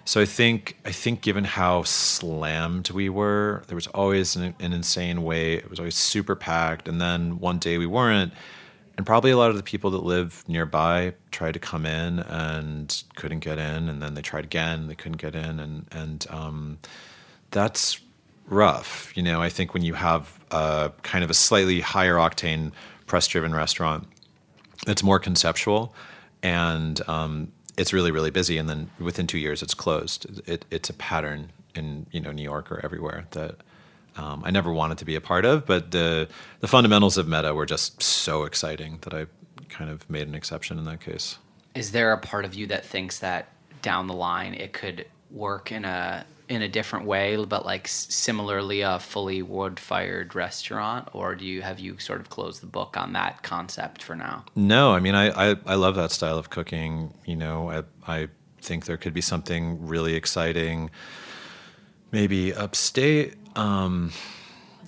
so 0.06 0.22
I 0.22 0.26
think 0.26 0.78
I 0.86 0.92
think 0.92 1.22
given 1.22 1.44
how 1.44 1.84
slammed 1.84 2.92
we 2.92 3.10
were, 3.10 3.64
there 3.68 3.76
was 3.76 3.88
always 3.88 4.36
an, 4.36 4.56
an 4.60 4.74
insane 4.74 5.24
wait. 5.24 5.60
It 5.60 5.70
was 5.70 5.80
always 5.80 5.96
super 5.96 6.36
packed, 6.36 6.88
and 6.88 7.00
then 7.00 7.40
one 7.40 7.60
day 7.60 7.78
we 7.78 7.86
weren't, 7.86 8.34
and 8.98 9.06
probably 9.06 9.32
a 9.32 9.38
lot 9.38 9.50
of 9.50 9.58
the 9.58 9.64
people 9.64 9.92
that 9.92 10.04
live 10.04 10.44
nearby 10.48 11.14
tried 11.32 11.54
to 11.54 11.60
come 11.60 11.86
in 11.86 12.20
and 12.20 13.04
couldn't 13.16 13.40
get 13.40 13.58
in, 13.58 13.90
and 13.90 14.02
then 14.02 14.14
they 14.14 14.22
tried 14.22 14.46
again, 14.46 14.88
they 14.88 14.96
couldn't 14.96 15.22
get 15.22 15.36
in, 15.36 15.60
and 15.60 15.86
and 15.92 16.28
um, 16.30 16.80
that's 17.52 18.00
rough. 18.48 19.12
You 19.16 19.24
know, 19.24 19.42
I 19.42 19.50
think 19.50 19.74
when 19.74 19.84
you 19.84 19.94
have 19.94 20.40
a 20.52 20.92
kind 21.04 21.24
of 21.24 21.30
a 21.30 21.34
slightly 21.34 21.80
higher 21.80 22.16
octane 22.16 22.72
press 23.08 23.28
driven 23.28 23.54
restaurant, 23.54 24.08
it's 24.86 25.04
more 25.04 25.20
conceptual 25.20 25.96
and 26.44 27.00
um, 27.08 27.52
it's 27.78 27.94
really 27.94 28.12
really 28.12 28.32
busy 28.32 28.58
and 28.58 28.70
then 28.70 28.90
within 29.00 29.28
two 29.28 29.40
years 29.40 29.62
it's 29.62 29.74
closed. 29.74 30.42
It, 30.48 30.66
it's 30.72 30.90
a 30.90 30.94
pattern 30.94 31.52
in 31.76 32.06
you 32.12 32.20
know 32.20 32.32
new 32.32 32.44
york 32.44 32.72
or 32.72 32.80
everywhere 32.86 33.26
that 33.32 33.56
um, 34.16 34.44
i 34.46 34.52
never 34.52 34.72
wanted 34.72 35.00
to 35.00 35.06
be 35.06 35.16
a 35.16 35.22
part 35.22 35.44
of 35.44 35.66
but 35.66 35.90
the 35.90 36.28
the 36.60 36.68
fundamentals 36.68 37.18
of 37.18 37.28
Metta 37.28 37.56
were 37.56 37.66
just 37.66 38.04
so 38.04 38.44
exciting 38.44 39.00
that 39.02 39.14
i 39.14 39.26
kind 39.74 39.90
of 39.90 40.08
made 40.10 40.28
an 40.28 40.36
exception 40.36 40.78
in 40.78 40.86
that 40.86 41.02
case. 41.02 41.38
Is 41.76 41.92
there 41.92 42.14
a 42.14 42.18
part 42.18 42.46
of 42.46 42.54
you 42.54 42.68
that 42.68 42.86
thinks 42.86 43.20
that 43.20 43.50
down 43.82 44.08
the 44.08 44.14
line 44.14 44.54
it 44.54 44.72
could 44.72 45.06
work 45.32 45.72
in 45.72 45.84
a 45.84 46.26
in 46.54 46.62
a 46.62 46.68
different 46.68 47.06
way, 47.06 47.36
but 47.36 47.66
like 47.66 47.88
similarly 47.88 48.82
a 48.82 49.00
fully 49.00 49.42
wood 49.42 49.80
fired 49.80 50.36
restaurant, 50.36 51.10
or 51.14 51.36
do 51.36 51.46
you 51.46 51.62
have 51.62 51.80
you 51.80 51.98
sort 52.00 52.20
of 52.20 52.30
closed 52.30 52.62
the 52.62 52.68
book 52.68 52.98
on 52.98 53.14
that 53.14 53.44
concept 53.44 54.02
for 54.04 54.16
now? 54.16 54.46
No, 54.56 54.94
I 54.94 55.00
mean, 55.00 55.16
I, 55.16 55.52
I, 55.52 55.56
I 55.66 55.76
love 55.76 55.96
that 55.96 56.12
style 56.12 56.38
of 56.38 56.50
cooking. 56.50 57.14
You 57.26 57.36
know, 57.36 57.70
I, 57.70 57.84
I 58.08 58.28
think 58.62 58.86
there 58.86 58.98
could 58.98 59.14
be 59.14 59.22
something 59.22 59.86
really 59.86 60.16
exciting, 60.16 60.90
maybe 62.12 62.54
upstate. 62.54 63.36
Um, 63.56 64.12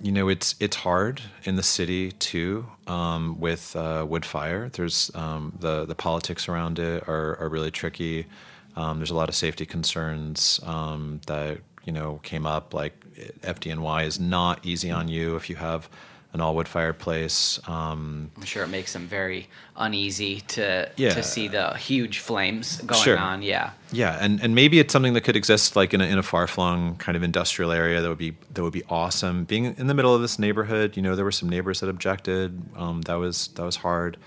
you 0.01 0.11
know, 0.11 0.27
it's 0.27 0.55
it's 0.59 0.77
hard 0.77 1.21
in 1.43 1.55
the 1.55 1.63
city 1.63 2.11
too 2.11 2.67
um, 2.87 3.39
with 3.39 3.75
uh, 3.75 4.05
wood 4.07 4.25
fire. 4.25 4.69
There's 4.69 5.11
um, 5.15 5.53
the 5.59 5.85
the 5.85 5.95
politics 5.95 6.49
around 6.49 6.79
it 6.79 7.07
are, 7.07 7.37
are 7.39 7.49
really 7.49 7.71
tricky. 7.71 8.27
Um, 8.75 8.97
there's 8.99 9.11
a 9.11 9.15
lot 9.15 9.29
of 9.29 9.35
safety 9.35 9.65
concerns 9.65 10.59
um, 10.63 11.21
that 11.27 11.59
you 11.85 11.93
know 11.93 12.19
came 12.23 12.45
up. 12.45 12.73
Like 12.73 12.93
FDNY 13.41 14.05
is 14.05 14.19
not 14.19 14.65
easy 14.65 14.91
on 14.91 15.07
you 15.07 15.35
if 15.35 15.49
you 15.49 15.55
have 15.55 15.87
an 16.33 16.41
all 16.41 16.53
wood 16.53 16.67
fireplace. 16.67 17.61
Um, 17.65 18.29
I'm 18.35 18.43
sure 18.43 18.63
it 18.63 18.67
makes 18.67 18.91
them 18.91 19.07
very 19.07 19.47
uneasy 19.77 20.41
to 20.41 20.91
Yeah. 20.97 21.11
to 21.13 21.23
see 21.23 21.47
the 21.47 21.75
huge 21.77 22.19
flames 22.19 22.81
going 22.81 23.01
Sure. 23.01 23.17
on. 23.17 23.41
Yeah. 23.41 23.69
Yeah, 23.93 24.17
and, 24.19 24.41
and 24.43 24.53
maybe 24.53 24.79
it's 24.79 24.91
something 24.91 25.13
that 25.13 25.21
could 25.21 25.37
exist 25.37 25.77
like 25.77 25.93
in 25.93 26.01
a, 26.01 26.03
in 26.03 26.17
a 26.17 26.23
far 26.23 26.45
flung 26.47 26.97
kind 26.97 27.15
of 27.15 27.23
industrial 27.23 27.71
area 27.71 28.01
that 28.01 28.09
would 28.09 28.17
be 28.17 28.35
that 28.53 28.61
would 28.63 28.73
be 28.73 28.83
awesome. 28.89 29.45
Being 29.45 29.63
in 29.77 29.87
the 29.87 29.93
middle 29.93 30.13
of 30.13 30.21
this 30.21 30.37
neighborhood, 30.37 30.97
you 30.97 31.01
know, 31.03 31.15
there 31.15 31.23
were 31.23 31.31
some 31.31 31.47
neighbors 31.47 31.79
that 31.79 31.87
objected. 31.89 32.61
Um, 32.75 33.03
that 33.03 33.15
was 33.15 33.47
that 33.55 33.63
was 33.63 33.77
hard. 33.77 34.17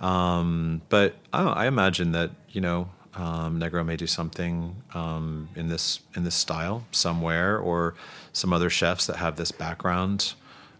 Um, 0.00 0.82
but 0.88 1.14
I, 1.32 1.44
I 1.44 1.66
imagine 1.66 2.10
that 2.12 2.32
you 2.50 2.60
know 2.60 2.88
um, 3.16 3.60
Negro 3.60 3.84
may 3.84 3.96
do 3.96 4.06
something 4.06 4.76
um, 4.94 5.48
in 5.54 5.68
this 5.68 6.00
in 6.16 6.24
this 6.24 6.34
style 6.34 6.84
somewhere, 6.90 7.58
or 7.58 7.94
some 8.32 8.52
other 8.52 8.70
chefs 8.70 9.06
that 9.06 9.16
have 9.16 9.36
this 9.36 9.52
background. 9.52 10.34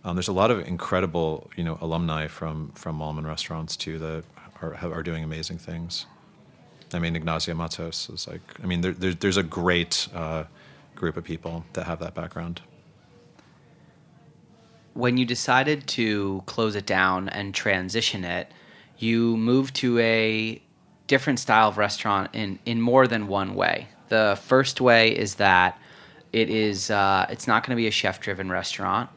Um, 0.04 0.16
there's 0.16 0.28
a 0.28 0.32
lot 0.32 0.50
of 0.50 0.66
incredible 0.66 1.50
you 1.56 1.64
know 1.64 1.78
alumni 1.80 2.26
from 2.26 2.72
from 2.74 2.98
Mallmann 2.98 3.26
restaurants 3.26 3.76
too 3.76 3.98
that 3.98 4.24
are 4.62 4.74
are 4.74 5.02
doing 5.02 5.24
amazing 5.24 5.58
things. 5.58 6.06
I 6.92 6.98
mean, 7.00 7.16
Ignacio 7.16 7.54
Mattos 7.54 8.08
is 8.08 8.28
like, 8.28 8.40
I 8.62 8.66
mean, 8.66 8.80
there, 8.80 8.92
there, 8.92 9.14
there's 9.14 9.36
a 9.36 9.42
great 9.42 10.06
uh, 10.14 10.44
group 10.94 11.16
of 11.16 11.24
people 11.24 11.64
that 11.72 11.86
have 11.86 11.98
that 11.98 12.14
background. 12.14 12.60
when 14.94 15.16
you 15.16 15.26
decided 15.26 15.86
to 15.88 16.42
close 16.46 16.76
it 16.76 16.86
down 16.86 17.28
and 17.28 17.52
transition 17.52 18.24
it, 18.24 18.50
you 18.96 19.36
moved 19.36 19.74
to 19.74 19.98
a 19.98 20.62
different 21.06 21.38
style 21.38 21.68
of 21.68 21.78
restaurant 21.78 22.30
in, 22.32 22.58
in 22.64 22.80
more 22.80 23.06
than 23.06 23.26
one 23.28 23.54
way. 23.54 23.88
The 24.08 24.38
first 24.42 24.80
way 24.80 25.10
is 25.16 25.36
that 25.36 25.78
it 26.32 26.50
is 26.50 26.90
uh, 26.90 27.26
it's 27.30 27.46
not 27.46 27.64
going 27.64 27.76
to 27.76 27.80
be 27.80 27.86
a 27.86 27.92
chef 27.92 28.20
driven 28.20 28.50
restaurant. 28.50 29.10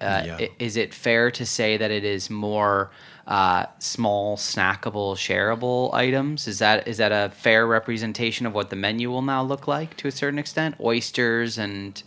Uh, 0.00 0.22
Yeah. 0.24 0.46
Is 0.58 0.76
it 0.76 0.94
fair 0.94 1.30
to 1.30 1.44
say 1.44 1.76
that 1.76 1.90
it 1.90 2.04
is 2.04 2.30
more 2.30 2.90
uh, 3.26 3.66
small, 3.78 4.36
snackable, 4.36 5.14
shareable 5.14 5.92
items? 5.94 6.48
Is 6.48 6.58
that 6.58 6.88
is 6.88 6.96
that 6.98 7.12
a 7.12 7.30
fair 7.34 7.66
representation 7.66 8.46
of 8.46 8.54
what 8.54 8.70
the 8.70 8.76
menu 8.76 9.10
will 9.10 9.22
now 9.22 9.42
look 9.42 9.68
like 9.68 9.96
to 9.98 10.08
a 10.08 10.10
certain 10.10 10.38
extent? 10.38 10.74
Oysters 10.80 11.58
and 11.58 12.02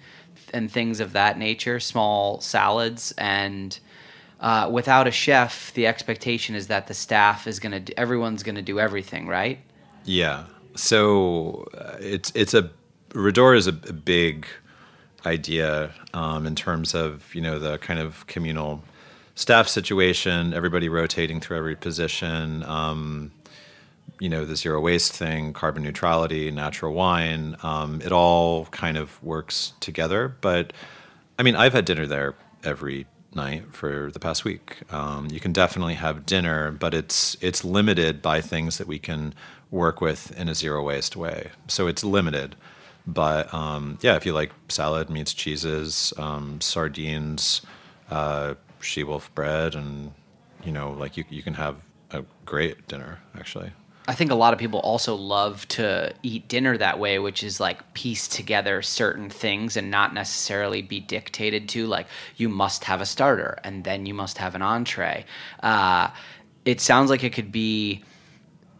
and 0.53 0.71
things 0.71 0.99
of 0.99 1.13
that 1.13 1.37
nature, 1.37 1.79
small 1.79 2.39
salads, 2.41 3.13
and 3.17 3.79
uh, 4.43 4.69
without 4.69 5.07
a 5.07 5.11
chef, 5.11 5.73
the 5.73 5.87
expectation 5.87 6.53
is 6.53 6.67
that 6.67 6.87
the 6.87 6.93
staff 6.93 7.47
is 7.47 7.59
gonna, 7.59 7.81
everyone's 7.95 8.43
gonna 8.43 8.61
do 8.61 8.77
everything, 8.77 9.25
right? 9.25 9.59
Yeah. 10.03 10.43
So 10.75 11.65
uh, 11.77 11.95
it's 11.99 12.31
it's 12.35 12.53
a 12.53 12.69
Rhodora 13.11 13.55
is 13.55 13.67
a, 13.67 13.77
a 13.87 13.93
big 13.93 14.45
idea 15.25 15.91
um, 16.13 16.45
in 16.45 16.55
terms 16.55 16.93
of 16.93 17.33
you 17.33 17.41
know 17.41 17.57
the 17.57 17.77
kind 17.77 17.99
of 18.01 18.27
communal 18.27 18.83
staff 19.35 19.69
situation, 19.69 20.53
everybody 20.53 20.89
rotating 20.89 21.39
through 21.39 21.57
every 21.57 21.75
position. 21.75 22.63
Um, 22.63 23.31
you 24.19 24.27
know 24.27 24.43
the 24.43 24.57
zero 24.57 24.81
waste 24.81 25.13
thing, 25.13 25.53
carbon 25.53 25.83
neutrality, 25.83 26.51
natural 26.51 26.93
wine. 26.93 27.55
Um, 27.63 28.01
it 28.01 28.11
all 28.11 28.65
kind 28.65 28.97
of 28.97 29.23
works 29.23 29.71
together. 29.79 30.35
But 30.41 30.73
I 31.39 31.43
mean, 31.43 31.55
I've 31.55 31.73
had 31.73 31.85
dinner 31.85 32.05
there 32.05 32.35
every 32.63 33.05
night 33.35 33.73
for 33.73 34.11
the 34.11 34.19
past 34.19 34.43
week. 34.45 34.81
Um, 34.91 35.27
you 35.31 35.39
can 35.39 35.53
definitely 35.53 35.95
have 35.95 36.25
dinner, 36.25 36.71
but 36.71 36.93
it's 36.93 37.35
it's 37.41 37.63
limited 37.63 38.21
by 38.21 38.41
things 38.41 38.77
that 38.77 38.87
we 38.87 38.99
can 38.99 39.33
work 39.71 40.01
with 40.01 40.37
in 40.37 40.49
a 40.49 40.55
zero 40.55 40.83
waste 40.83 41.15
way. 41.15 41.49
So 41.67 41.87
it's 41.87 42.03
limited. 42.03 42.55
But 43.05 43.53
um, 43.53 43.97
yeah, 44.01 44.15
if 44.15 44.25
you 44.25 44.33
like 44.33 44.51
salad, 44.69 45.09
meats, 45.09 45.33
cheeses, 45.33 46.13
um, 46.17 46.61
sardines, 46.61 47.61
uh, 48.09 48.55
she 48.79 49.03
wolf 49.03 49.33
bread, 49.35 49.75
and 49.75 50.13
you 50.63 50.71
know, 50.71 50.91
like 50.91 51.17
you 51.17 51.25
you 51.29 51.43
can 51.43 51.55
have 51.55 51.77
a 52.11 52.23
great 52.45 52.87
dinner 52.87 53.19
actually. 53.35 53.71
I 54.05 54.13
think 54.13 54.31
a 54.31 54.35
lot 54.35 54.51
of 54.51 54.59
people 54.59 54.79
also 54.79 55.15
love 55.15 55.65
to 55.69 56.13
eat 56.23 56.49
dinner 56.49 56.77
that 56.77 56.99
way, 56.99 57.19
which 57.19 57.41
is 57.41 57.59
like 57.61 57.93
piece 57.93 58.27
together 58.27 58.81
certain 58.81 59.29
things 59.29 59.77
and 59.77 59.89
not 59.89 60.13
necessarily 60.13 60.81
be 60.81 60.99
dictated 60.99 61.69
to. 61.69 61.87
Like 61.87 62.07
you 62.35 62.49
must 62.49 62.83
have 62.83 62.99
a 62.99 63.05
starter 63.05 63.59
and 63.63 63.83
then 63.85 64.05
you 64.05 64.13
must 64.13 64.37
have 64.39 64.55
an 64.55 64.61
entree. 64.61 65.25
Uh, 65.61 66.09
it 66.65 66.81
sounds 66.81 67.09
like 67.09 67.23
it 67.23 67.31
could 67.31 67.51
be 67.51 68.03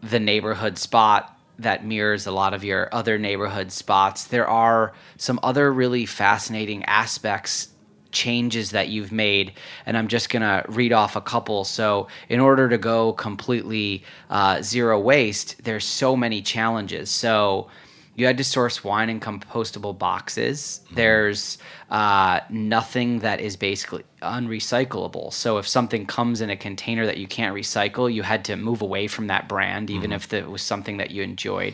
the 0.01 0.19
neighborhood 0.19 0.77
spot 0.77 1.37
that 1.59 1.85
mirrors 1.85 2.27
a 2.27 2.31
lot 2.31 2.53
of 2.53 2.65
your 2.65 2.89
other 2.93 3.17
neighborhood 3.17 3.71
spots. 3.71 4.25
There 4.25 4.47
are 4.47 4.93
some 5.17 5.39
other 5.41 5.71
really 5.71 6.05
fascinating 6.05 6.83
aspects 6.85 7.69
changes 8.13 8.71
that 8.71 8.87
you've 8.89 9.11
made, 9.11 9.53
and 9.85 9.97
I'm 9.97 10.07
just 10.07 10.29
going 10.29 10.43
to 10.43 10.63
read 10.69 10.93
off 10.93 11.15
a 11.15 11.21
couple. 11.21 11.63
So, 11.65 12.07
in 12.29 12.39
order 12.39 12.69
to 12.69 12.77
go 12.77 13.13
completely 13.13 14.03
uh, 14.29 14.61
zero 14.61 14.99
waste, 14.99 15.63
there's 15.63 15.83
so 15.85 16.15
many 16.15 16.41
challenges. 16.41 17.09
So, 17.09 17.67
you 18.15 18.27
had 18.27 18.37
to 18.37 18.43
source 18.43 18.83
wine 18.83 19.09
in 19.09 19.19
compostable 19.19 19.97
boxes. 19.97 20.81
There's 20.91 21.57
uh, 21.89 22.41
nothing 22.49 23.19
that 23.19 23.39
is 23.41 23.55
basically 23.55 24.03
unrecyclable. 24.21 25.33
So 25.33 25.57
if 25.57 25.67
something 25.67 26.05
comes 26.05 26.39
in 26.39 26.51
a 26.51 26.55
container 26.55 27.07
that 27.07 27.17
you 27.17 27.25
can't 27.25 27.55
recycle, 27.55 28.13
you 28.13 28.21
had 28.21 28.45
to 28.45 28.55
move 28.55 28.83
away 28.83 29.07
from 29.07 29.27
that 29.27 29.49
brand, 29.49 29.89
even 29.89 30.11
Mm-hmm. 30.11 30.13
if 30.13 30.33
it 30.33 30.47
was 30.47 30.61
something 30.61 30.97
that 30.97 31.09
you 31.09 31.23
enjoyed. 31.23 31.73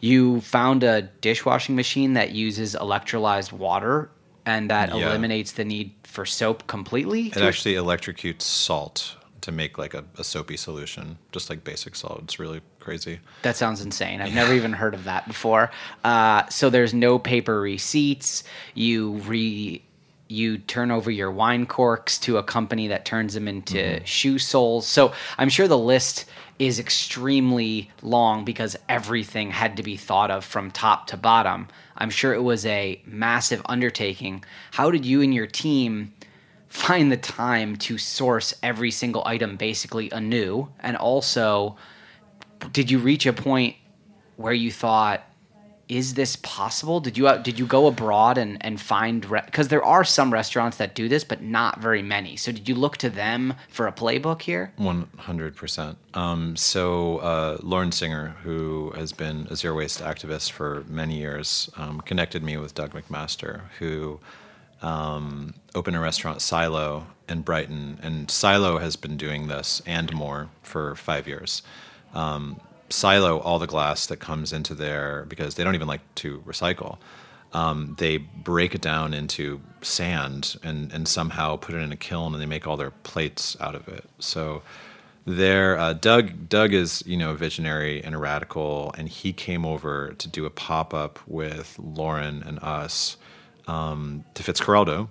You 0.00 0.42
found 0.42 0.84
a 0.84 1.02
dishwashing 1.22 1.74
machine 1.74 2.12
that 2.12 2.32
uses 2.32 2.74
electrolyzed 2.74 3.52
water 3.52 4.10
and 4.48 4.70
that 4.70 4.88
Yeah. 4.94 5.08
eliminates 5.08 5.52
the 5.52 5.64
need 5.64 5.92
for 6.04 6.24
soap 6.24 6.66
completely. 6.66 7.26
It 7.28 7.36
actually 7.36 7.74
electrocutes 7.74 8.42
salt 8.42 9.14
to 9.42 9.52
make 9.52 9.76
like 9.76 9.92
a, 9.94 10.04
a 10.16 10.24
soapy 10.24 10.56
solution, 10.56 11.18
just 11.32 11.50
like 11.50 11.62
basic 11.64 11.94
salt. 11.94 12.20
It's 12.24 12.38
really 12.38 12.62
crazy. 12.80 13.20
That 13.42 13.56
sounds 13.56 13.82
insane. 13.82 14.22
I've 14.22 14.34
never 14.34 14.54
even 14.54 14.72
heard 14.72 14.94
of 14.94 15.04
that 15.04 15.28
before. 15.28 15.70
Uh, 16.02 16.48
so 16.48 16.70
there's 16.70 16.94
no 16.94 17.18
paper 17.18 17.60
receipts. 17.60 18.42
You 18.74 19.12
re 19.26 19.82
you 20.30 20.58
turn 20.58 20.90
over 20.90 21.10
your 21.10 21.30
wine 21.30 21.64
corks 21.64 22.18
to 22.18 22.36
a 22.36 22.42
company 22.42 22.88
that 22.88 23.06
turns 23.06 23.32
them 23.32 23.48
into 23.48 24.04
shoe 24.04 24.38
soles. 24.38 24.86
So 24.86 25.12
I'm 25.38 25.48
sure 25.48 25.66
the 25.68 25.78
list 25.78 26.26
is 26.58 26.78
extremely 26.78 27.90
long 28.02 28.44
because 28.44 28.76
everything 28.90 29.50
had 29.50 29.76
to 29.78 29.82
be 29.82 29.96
thought 29.96 30.30
of 30.30 30.44
from 30.44 30.70
top 30.70 31.06
to 31.06 31.16
bottom. 31.16 31.68
I'm 31.98 32.10
sure 32.10 32.32
it 32.32 32.42
was 32.42 32.64
a 32.64 33.02
massive 33.04 33.60
undertaking. 33.66 34.44
How 34.70 34.90
did 34.90 35.04
you 35.04 35.20
and 35.20 35.34
your 35.34 35.46
team 35.46 36.14
find 36.68 37.10
the 37.10 37.16
time 37.16 37.76
to 37.76 37.98
source 37.98 38.54
every 38.62 38.90
single 38.90 39.22
item 39.26 39.56
basically 39.56 40.10
anew 40.10 40.68
and 40.80 40.96
also 40.96 41.76
did 42.72 42.90
you 42.90 42.98
reach 42.98 43.24
a 43.26 43.32
point 43.32 43.74
where 44.36 44.52
you 44.52 44.70
thought 44.70 45.27
is 45.88 46.14
this 46.14 46.36
possible 46.36 47.00
did 47.00 47.16
you 47.16 47.26
uh, 47.26 47.36
did 47.38 47.58
you 47.58 47.66
go 47.66 47.86
abroad 47.86 48.36
and 48.36 48.58
and 48.64 48.80
find 48.80 49.22
because 49.46 49.68
there 49.68 49.84
are 49.84 50.04
some 50.04 50.32
restaurants 50.32 50.76
that 50.76 50.94
do 50.94 51.08
this 51.08 51.24
but 51.24 51.42
not 51.42 51.80
very 51.80 52.02
many 52.02 52.36
so 52.36 52.52
did 52.52 52.68
you 52.68 52.74
look 52.74 52.96
to 52.96 53.08
them 53.08 53.54
for 53.68 53.86
a 53.86 53.92
playbook 53.92 54.42
here 54.42 54.72
One 54.76 55.08
hundred 55.16 55.56
percent. 55.56 55.96
Um, 56.14 56.56
so 56.56 57.18
uh, 57.18 57.58
Lauren 57.62 57.92
Singer, 57.92 58.36
who 58.42 58.92
has 58.96 59.12
been 59.12 59.46
a 59.50 59.56
zero 59.56 59.76
waste 59.76 60.00
activist 60.00 60.50
for 60.50 60.84
many 60.88 61.18
years, 61.18 61.70
um, 61.76 62.00
connected 62.00 62.42
me 62.42 62.56
with 62.56 62.74
Doug 62.74 62.92
McMaster, 62.92 63.62
who 63.78 64.20
um, 64.82 65.54
opened 65.74 65.96
a 65.96 66.00
restaurant 66.00 66.40
Silo 66.42 67.06
in 67.28 67.42
Brighton, 67.42 67.98
and 68.02 68.30
Silo 68.30 68.78
has 68.78 68.96
been 68.96 69.16
doing 69.16 69.48
this 69.48 69.82
and 69.86 70.12
more 70.12 70.48
for 70.62 70.94
five 70.94 71.26
years. 71.28 71.62
Um, 72.14 72.60
Silo 72.88 73.38
all 73.40 73.58
the 73.58 73.66
glass 73.66 74.06
that 74.06 74.18
comes 74.18 74.52
into 74.52 74.74
there 74.74 75.26
because 75.28 75.54
they 75.54 75.64
don't 75.64 75.74
even 75.74 75.88
like 75.88 76.00
to 76.16 76.38
recycle. 76.46 76.98
Um, 77.52 77.96
they 77.98 78.18
break 78.18 78.74
it 78.74 78.80
down 78.80 79.14
into 79.14 79.60
sand 79.80 80.56
and, 80.62 80.92
and 80.92 81.08
somehow 81.08 81.56
put 81.56 81.74
it 81.74 81.78
in 81.78 81.92
a 81.92 81.96
kiln 81.96 82.34
and 82.34 82.42
they 82.42 82.46
make 82.46 82.66
all 82.66 82.76
their 82.76 82.90
plates 82.90 83.56
out 83.60 83.74
of 83.74 83.88
it. 83.88 84.04
So 84.18 84.62
there, 85.28 85.78
uh, 85.78 85.92
Doug 85.92 86.48
Doug 86.48 86.72
is 86.72 87.02
you 87.06 87.16
know 87.16 87.32
a 87.32 87.34
visionary 87.34 88.02
and 88.02 88.14
a 88.14 88.18
radical, 88.18 88.94
and 88.96 89.08
he 89.08 89.32
came 89.32 89.66
over 89.66 90.14
to 90.16 90.28
do 90.28 90.46
a 90.46 90.50
pop 90.50 90.94
up 90.94 91.18
with 91.26 91.78
Lauren 91.78 92.42
and 92.44 92.58
us 92.60 93.18
um, 93.66 94.24
to 94.32 94.42
Fitzcarraldo, 94.42 95.08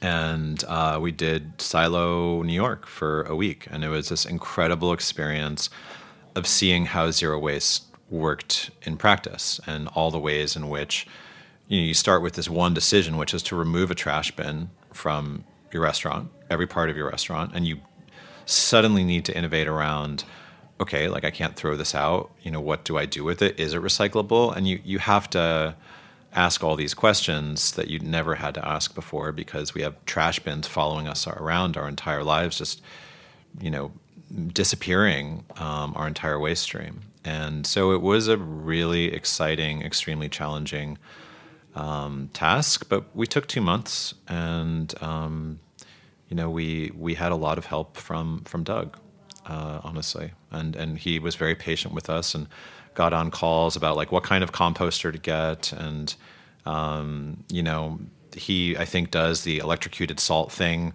and 0.00 0.62
uh, 0.68 0.98
we 1.02 1.10
did 1.10 1.60
Silo 1.60 2.42
New 2.42 2.52
York 2.52 2.86
for 2.86 3.22
a 3.24 3.34
week, 3.34 3.66
and 3.70 3.82
it 3.82 3.88
was 3.88 4.08
this 4.08 4.24
incredible 4.24 4.92
experience 4.92 5.68
of 6.38 6.46
seeing 6.46 6.86
how 6.86 7.10
zero 7.10 7.38
waste 7.38 7.84
worked 8.08 8.70
in 8.82 8.96
practice 8.96 9.60
and 9.66 9.88
all 9.88 10.10
the 10.10 10.18
ways 10.18 10.56
in 10.56 10.68
which 10.70 11.06
you 11.66 11.80
know 11.80 11.86
you 11.86 11.94
start 11.94 12.22
with 12.22 12.34
this 12.34 12.48
one 12.48 12.72
decision, 12.72 13.18
which 13.18 13.34
is 13.34 13.42
to 13.42 13.56
remove 13.56 13.90
a 13.90 13.94
trash 13.94 14.34
bin 14.34 14.70
from 14.92 15.44
your 15.70 15.82
restaurant, 15.82 16.30
every 16.48 16.66
part 16.66 16.88
of 16.88 16.96
your 16.96 17.10
restaurant, 17.10 17.52
and 17.54 17.66
you 17.66 17.78
suddenly 18.46 19.04
need 19.04 19.26
to 19.26 19.36
innovate 19.36 19.68
around 19.68 20.24
okay 20.80 21.06
like 21.08 21.22
i 21.22 21.30
can't 21.30 21.54
throw 21.54 21.76
this 21.76 21.94
out 21.94 22.30
you 22.40 22.50
know 22.50 22.62
what 22.62 22.82
do 22.84 22.96
i 22.96 23.04
do 23.04 23.22
with 23.22 23.42
it? 23.42 23.58
Is 23.60 23.74
it 23.74 23.82
recyclable? 23.82 24.56
And 24.56 24.66
you 24.66 24.80
you 24.84 24.98
have 25.00 25.28
to 25.30 25.74
ask 26.32 26.62
all 26.62 26.76
these 26.76 26.94
questions 26.94 27.72
that 27.72 27.88
you 27.88 27.98
never 27.98 28.36
had 28.36 28.54
to 28.54 28.66
ask 28.66 28.94
before 28.94 29.32
because 29.32 29.74
we 29.74 29.82
have 29.82 29.94
trash 30.06 30.38
bins 30.40 30.66
following 30.66 31.08
us 31.08 31.26
around 31.26 31.76
our 31.76 31.88
entire 31.88 32.22
lives 32.22 32.58
just 32.58 32.80
you 33.60 33.70
know 33.70 33.92
disappearing 34.52 35.44
um, 35.56 35.94
our 35.96 36.06
entire 36.06 36.38
waste 36.38 36.62
stream. 36.62 37.00
And 37.24 37.66
so 37.66 37.92
it 37.92 38.00
was 38.00 38.28
a 38.28 38.36
really 38.36 39.12
exciting 39.12 39.82
extremely 39.82 40.28
challenging 40.28 40.98
um, 41.74 42.30
task 42.32 42.88
but 42.88 43.04
we 43.14 43.26
took 43.26 43.46
two 43.46 43.60
months 43.60 44.14
and 44.26 44.92
um, 45.02 45.60
you 46.28 46.36
know, 46.36 46.50
we 46.50 46.92
we 46.94 47.14
had 47.14 47.32
a 47.32 47.36
lot 47.36 47.58
of 47.58 47.66
help 47.66 47.96
from 47.96 48.42
from 48.44 48.62
Doug, 48.62 48.98
uh, 49.46 49.80
honestly, 49.82 50.32
and 50.50 50.76
and 50.76 50.98
he 50.98 51.18
was 51.18 51.34
very 51.34 51.54
patient 51.54 51.94
with 51.94 52.10
us 52.10 52.34
and 52.34 52.46
got 52.94 53.12
on 53.12 53.30
calls 53.30 53.76
about 53.76 53.96
like 53.96 54.12
what 54.12 54.24
kind 54.24 54.44
of 54.44 54.52
composter 54.52 55.10
to 55.10 55.18
get, 55.18 55.72
and 55.72 56.14
um, 56.66 57.44
you 57.50 57.62
know, 57.62 57.98
he 58.36 58.76
I 58.76 58.84
think 58.84 59.10
does 59.10 59.42
the 59.42 59.58
electrocuted 59.58 60.20
salt 60.20 60.52
thing 60.52 60.92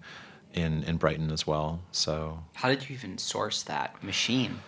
in 0.53 0.83
in 0.83 0.97
Brighton 0.97 1.31
as 1.31 1.45
well. 1.47 1.79
So. 1.91 2.43
How 2.53 2.69
did 2.69 2.89
you 2.89 2.95
even 2.95 3.17
source 3.17 3.63
that 3.63 4.03
machine? 4.03 4.59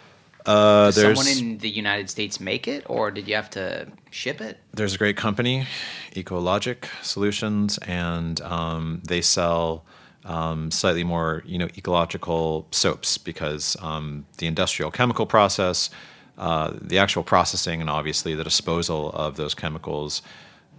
Uh, 0.45 0.91
Does 0.91 0.95
someone 0.95 1.27
in 1.27 1.57
the 1.57 1.69
united 1.69 2.07
states 2.07 2.39
make 2.39 2.67
it 2.67 2.83
or 2.87 3.09
did 3.09 3.27
you 3.27 3.33
have 3.33 3.49
to 3.49 3.87
ship 4.11 4.41
it? 4.41 4.59
There's 4.73 4.93
a 4.93 4.97
great 4.97 5.17
company, 5.17 5.65
Ecologic 6.11 6.85
Solutions, 7.01 7.79
and 7.79 8.39
um, 8.41 9.01
they 9.07 9.21
sell 9.21 9.85
um, 10.23 10.69
slightly 10.71 11.03
more, 11.03 11.43
you 11.45 11.57
know, 11.57 11.67
ecological 11.77 12.67
soaps 12.71 13.17
because 13.17 13.75
um, 13.81 14.25
the 14.37 14.45
industrial 14.45 14.91
chemical 14.91 15.25
process, 15.25 15.89
uh, 16.37 16.73
the 16.79 16.99
actual 16.99 17.23
processing, 17.23 17.81
and 17.81 17.89
obviously 17.89 18.35
the 18.35 18.43
disposal 18.43 19.11
of 19.13 19.37
those 19.37 19.55
chemicals 19.55 20.21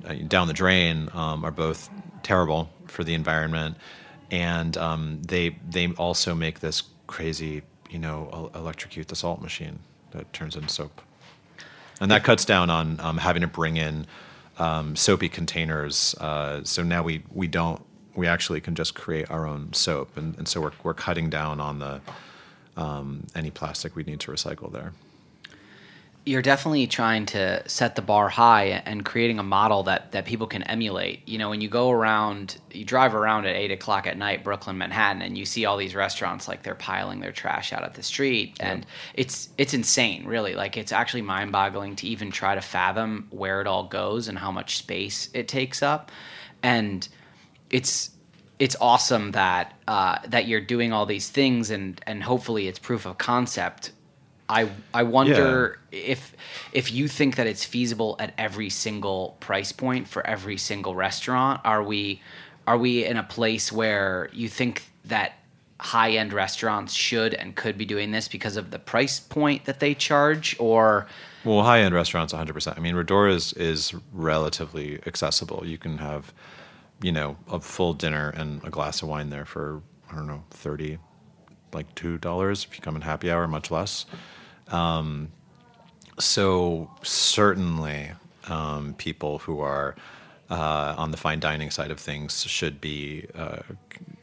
uh, 0.04 0.14
down 0.28 0.46
the 0.46 0.52
drain 0.52 1.08
um, 1.12 1.44
are 1.44 1.50
both 1.50 1.88
terrible 2.22 2.70
for 2.86 3.02
the 3.02 3.14
environment, 3.14 3.76
and 4.30 4.76
um, 4.76 5.22
they 5.22 5.56
they 5.68 5.88
also 5.92 6.34
make 6.34 6.60
this 6.60 6.82
crazy, 7.06 7.62
you 7.90 7.98
know, 7.98 8.50
electrocute 8.54 9.08
the 9.08 9.16
salt 9.16 9.40
machine 9.40 9.78
that 10.10 10.32
turns 10.32 10.56
into 10.56 10.68
soap 10.68 11.00
and 12.00 12.10
that 12.10 12.24
cuts 12.24 12.44
down 12.44 12.70
on 12.70 13.00
um, 13.00 13.18
having 13.18 13.42
to 13.42 13.48
bring 13.48 13.76
in 13.76 14.06
um, 14.58 14.96
soapy 14.96 15.28
containers. 15.28 16.14
Uh, 16.20 16.62
so 16.64 16.82
now 16.82 17.02
we 17.02 17.22
we 17.32 17.46
don't 17.46 17.82
we 18.14 18.26
actually 18.26 18.60
can 18.60 18.74
just 18.74 18.94
create 18.94 19.30
our 19.30 19.46
own 19.46 19.72
soap, 19.72 20.16
and, 20.16 20.36
and 20.38 20.48
so 20.48 20.60
we're 20.60 20.72
we're 20.82 20.94
cutting 20.94 21.30
down 21.30 21.60
on 21.60 21.78
the 21.78 22.00
um, 22.76 23.26
any 23.34 23.50
plastic 23.50 23.96
we 23.96 24.02
need 24.02 24.20
to 24.20 24.30
recycle 24.30 24.70
there. 24.72 24.92
You're 26.26 26.42
definitely 26.42 26.88
trying 26.88 27.24
to 27.24 27.62
set 27.68 27.94
the 27.94 28.02
bar 28.02 28.28
high 28.28 28.82
and 28.84 29.04
creating 29.04 29.38
a 29.38 29.44
model 29.44 29.84
that, 29.84 30.10
that 30.10 30.24
people 30.24 30.48
can 30.48 30.64
emulate. 30.64 31.26
You 31.28 31.38
know, 31.38 31.48
when 31.50 31.60
you 31.60 31.68
go 31.68 31.88
around, 31.88 32.60
you 32.72 32.84
drive 32.84 33.14
around 33.14 33.46
at 33.46 33.54
eight 33.54 33.70
o'clock 33.70 34.08
at 34.08 34.18
night, 34.18 34.42
Brooklyn, 34.42 34.76
Manhattan, 34.76 35.22
and 35.22 35.38
you 35.38 35.46
see 35.46 35.64
all 35.66 35.76
these 35.76 35.94
restaurants 35.94 36.48
like 36.48 36.64
they're 36.64 36.74
piling 36.74 37.20
their 37.20 37.30
trash 37.30 37.72
out 37.72 37.84
at 37.84 37.94
the 37.94 38.02
street, 38.02 38.56
and 38.58 38.84
it's 39.14 39.50
it's 39.56 39.72
insane, 39.72 40.26
really. 40.26 40.56
Like 40.56 40.76
it's 40.76 40.90
actually 40.90 41.22
mind 41.22 41.52
boggling 41.52 41.94
to 41.96 42.08
even 42.08 42.32
try 42.32 42.56
to 42.56 42.60
fathom 42.60 43.28
where 43.30 43.60
it 43.60 43.68
all 43.68 43.84
goes 43.84 44.26
and 44.26 44.36
how 44.36 44.50
much 44.50 44.78
space 44.78 45.30
it 45.32 45.46
takes 45.46 45.80
up, 45.80 46.10
and 46.60 47.06
it's 47.70 48.10
it's 48.58 48.74
awesome 48.80 49.30
that 49.32 49.74
uh, 49.86 50.18
that 50.26 50.48
you're 50.48 50.60
doing 50.60 50.92
all 50.92 51.06
these 51.06 51.28
things 51.28 51.70
and 51.70 52.00
and 52.04 52.24
hopefully 52.24 52.66
it's 52.66 52.80
proof 52.80 53.06
of 53.06 53.16
concept 53.16 53.92
I 54.48 54.70
I 54.94 55.02
wonder 55.02 55.78
if 55.90 56.34
if 56.72 56.92
you 56.92 57.08
think 57.08 57.36
that 57.36 57.46
it's 57.46 57.64
feasible 57.64 58.16
at 58.18 58.32
every 58.38 58.70
single 58.70 59.36
price 59.40 59.72
point 59.72 60.06
for 60.08 60.26
every 60.26 60.56
single 60.56 60.94
restaurant. 60.94 61.60
Are 61.64 61.82
we 61.82 62.20
are 62.66 62.78
we 62.78 63.04
in 63.04 63.16
a 63.16 63.22
place 63.22 63.72
where 63.72 64.28
you 64.32 64.48
think 64.48 64.90
that 65.04 65.32
high 65.78 66.12
end 66.12 66.32
restaurants 66.32 66.94
should 66.94 67.34
and 67.34 67.54
could 67.54 67.76
be 67.76 67.84
doing 67.84 68.10
this 68.10 68.28
because 68.28 68.56
of 68.56 68.70
the 68.70 68.78
price 68.78 69.20
point 69.20 69.64
that 69.66 69.80
they 69.80 69.94
charge, 69.94 70.56
or 70.58 71.06
Well, 71.44 71.62
high 71.62 71.80
end 71.80 71.94
restaurants, 71.94 72.32
100%. 72.32 72.76
I 72.76 72.80
mean, 72.80 72.94
Rhodora 72.94 73.32
is, 73.32 73.52
is 73.54 73.94
relatively 74.12 75.00
accessible. 75.06 75.66
You 75.66 75.78
can 75.78 75.98
have, 75.98 76.32
you 77.02 77.12
know, 77.12 77.36
a 77.50 77.60
full 77.60 77.92
dinner 77.92 78.30
and 78.30 78.64
a 78.64 78.70
glass 78.70 79.02
of 79.02 79.08
wine 79.08 79.30
there 79.30 79.44
for, 79.44 79.82
I 80.10 80.16
don't 80.16 80.26
know, 80.26 80.44
30 80.50 80.98
like 81.76 81.94
$2 81.94 82.64
if 82.64 82.76
you 82.76 82.82
come 82.82 82.96
in 82.96 83.02
happy 83.02 83.30
hour, 83.30 83.46
much 83.46 83.70
less. 83.70 84.06
Um, 84.68 85.30
so, 86.18 86.90
certainly, 87.02 88.10
um, 88.48 88.94
people 88.94 89.38
who 89.38 89.60
are 89.60 89.94
uh, 90.50 90.94
on 90.96 91.10
the 91.10 91.16
fine 91.16 91.40
dining 91.40 91.70
side 91.70 91.90
of 91.90 91.98
things 91.98 92.44
should 92.44 92.80
be, 92.80 93.26
uh, 93.34 93.58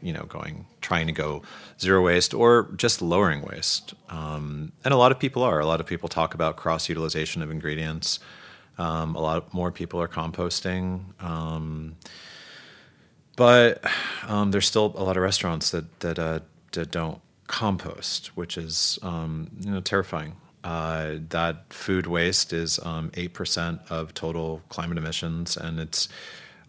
you 0.02 0.14
know, 0.14 0.24
going 0.24 0.66
trying 0.82 1.08
to 1.08 1.14
go 1.14 1.42
zero 1.80 2.04
waste 2.04 2.34
or 2.34 2.70
just 2.76 3.02
lowering 3.02 3.42
waste. 3.44 3.94
Um, 4.10 4.72
and 4.84 4.94
a 4.94 4.98
lot 4.98 5.12
of 5.12 5.20
people 5.20 5.44
are. 5.44 5.60
A 5.60 5.66
lot 5.66 5.80
of 5.80 5.86
people 5.86 6.10
talk 6.10 6.34
about 6.34 6.56
cross 6.56 6.90
utilization 6.90 7.42
of 7.42 7.52
ingredients. 7.52 8.20
Um, 8.78 9.16
a 9.16 9.22
lot 9.22 9.54
more 9.54 9.72
people 9.72 10.02
are 10.02 10.08
composting. 10.08 11.22
Um, 11.22 11.96
but 13.36 13.84
um, 14.28 14.52
there's 14.52 14.68
still 14.68 14.94
a 14.96 15.04
lot 15.04 15.18
of 15.18 15.24
restaurants 15.24 15.72
that 15.72 16.00
that, 16.02 16.20
uh, 16.20 16.40
that 16.72 16.92
don't 16.92 17.20
compost, 17.48 18.28
which 18.38 18.58
is 18.58 19.00
um, 19.02 19.50
you 19.60 19.72
know 19.72 19.82
terrifying. 19.82 20.36
Uh, 20.64 21.16
that 21.30 21.74
food 21.74 22.08
waste 22.08 22.54
is 22.54 22.80
um, 22.84 23.12
eight 23.16 23.34
percent 23.34 23.82
of 23.90 24.14
total 24.14 24.62
climate 24.70 24.98
emissions, 24.98 25.58
and 25.58 25.80
it's 25.80 26.08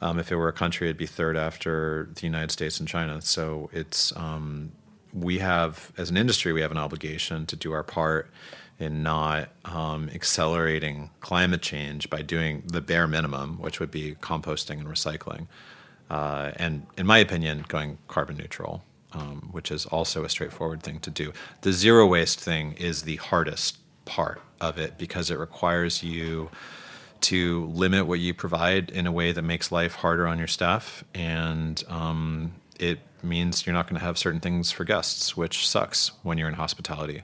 um, 0.01 0.19
if 0.19 0.31
it 0.33 0.37
were 0.37 0.49
a 0.49 0.53
country, 0.53 0.89
it'd 0.89 0.97
be 0.97 1.07
third 1.07 1.37
after 1.37 2.11
the 2.15 2.27
United 2.27 2.51
States 2.51 2.79
and 2.79 2.89
China. 2.89 3.23
So 3.23 3.71
it's 3.73 4.15
um, 4.17 4.73
we 5.13 5.39
have 5.39 5.93
as 5.97 6.11
an 6.11 6.17
industry 6.17 6.53
we 6.53 6.61
have 6.61 6.73
an 6.73 6.79
obligation 6.79 7.47
to 7.47 7.57
do 7.57 7.73
our 7.73 7.85
part 7.85 8.31
in 8.79 9.03
not 9.05 9.49
um, 9.65 10.11
accelerating 10.13 11.11
climate 11.21 11.63
change 11.63 12.11
by 12.11 12.21
doing 12.23 12.65
the 12.67 12.81
bare 12.81 13.07
minimum, 13.07 13.59
which 13.59 13.79
would 13.79 13.91
be 13.91 14.17
composting 14.17 14.81
and 14.81 14.89
recycling, 14.89 15.47
uh, 16.11 16.51
and 16.57 16.87
in 16.99 17.07
my 17.07 17.19
opinion, 17.19 17.65
going 17.69 17.99
carbon 18.09 18.37
neutral. 18.37 18.83
Um, 19.15 19.51
which 19.53 19.71
is 19.71 19.87
also 19.87 20.25
a 20.25 20.29
straightforward 20.29 20.83
thing 20.83 20.99
to 20.99 21.11
do. 21.11 21.33
The 21.61 21.73
zero 21.73 22.05
waste 22.05 22.41
thing 22.41 22.73
is 22.73 23.03
the 23.03 23.15
hardest 23.17 23.79
part 24.07 24.41
of 24.61 24.77
it 24.77 24.99
because 24.99 25.31
it 25.31 25.39
requires 25.39 26.03
you 26.03 26.51
to 27.23 27.67
limit 27.67 28.07
what 28.07 28.21
you 28.21 28.35
provide 28.35 28.91
in 28.91 29.07
a 29.07 29.13
way 29.13 29.33
that 29.33 29.43
makes 29.43 29.73
life 29.73 29.95
harder 29.95 30.27
on 30.27 30.37
your 30.39 30.47
staff, 30.47 31.05
and 31.15 31.83
um, 31.89 32.53
it 32.79 32.99
means 33.23 33.67
you're 33.67 33.73
not 33.73 33.89
going 33.89 33.99
to 33.99 34.05
have 34.05 34.19
certain 34.19 34.41
things 34.41 34.71
for 34.71 34.85
guests, 34.85 35.37
which 35.37 35.67
sucks 35.67 36.09
when 36.23 36.37
you're 36.37 36.49
in 36.49 36.55
hospitality. 36.55 37.23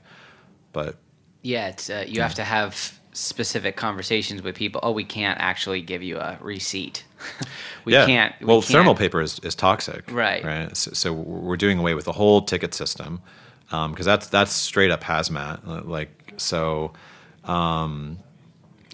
But 0.73 0.95
yeah, 1.43 1.67
it's 1.67 1.89
uh, 1.89 2.05
you 2.07 2.21
have 2.21 2.35
to 2.35 2.43
have 2.43 2.99
specific 3.13 3.75
conversations 3.75 4.41
with 4.41 4.55
people. 4.55 4.79
Oh, 4.83 4.91
we 4.91 5.03
can't 5.03 5.39
actually 5.39 5.81
give 5.81 6.01
you 6.01 6.17
a 6.17 6.37
receipt. 6.41 7.03
we 7.85 7.93
yeah. 7.93 8.05
can't. 8.05 8.35
we 8.39 8.45
well, 8.45 8.61
can't- 8.61 8.71
thermal 8.71 8.95
paper 8.95 9.21
is, 9.21 9.39
is 9.39 9.55
toxic, 9.55 10.11
Right. 10.11 10.43
Right. 10.43 10.75
So, 10.75 10.91
so 10.93 11.13
we're 11.13 11.57
doing 11.57 11.79
away 11.79 11.93
with 11.93 12.05
the 12.05 12.11
whole 12.11 12.41
ticket 12.41 12.73
system 12.73 13.21
because 13.69 14.05
that's 14.05 14.27
that's 14.27 14.51
straight 14.51 14.91
up 14.91 15.03
hazmat. 15.03 15.87
Like 15.87 16.33
so, 16.37 16.93
um, 17.45 18.19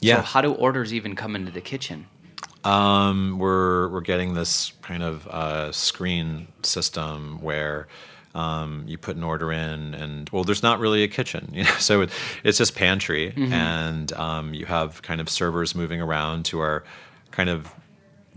yeah. 0.02 0.18
So 0.18 0.22
how 0.22 0.42
do 0.42 0.54
orders 0.54 0.94
even 0.94 1.16
come 1.16 1.36
into 1.36 1.52
the 1.52 1.62
kitchen? 1.62 2.08
Um, 2.64 3.40
we're 3.40 3.88
we're 3.90 4.02
getting 4.02 4.34
this 4.34 4.74
kind 4.82 5.04
of 5.04 5.28
uh, 5.28 5.72
screen 5.72 6.48
system 6.64 7.42
where 7.42 7.88
um, 8.36 8.84
you 8.88 8.98
put 8.98 9.16
an 9.16 9.24
order 9.24 9.52
in, 9.52 9.96
and 9.96 10.30
well, 10.30 10.44
there's 10.44 10.64
not 10.64 10.80
really 10.80 11.04
a 11.04 11.08
kitchen, 11.08 11.50
you 11.54 11.64
know, 11.64 11.72
so 11.80 12.02
it, 12.02 12.12
it's 12.44 12.58
just 12.58 12.76
pantry, 12.76 13.34
and 13.36 14.14
um, 14.14 14.54
you 14.54 14.66
have 14.66 15.02
kind 15.02 15.20
of 15.22 15.30
servers 15.30 15.74
moving 15.74 16.02
around 16.02 16.48
who 16.48 16.60
are 16.60 16.84
kind 17.32 17.50
of 17.50 17.74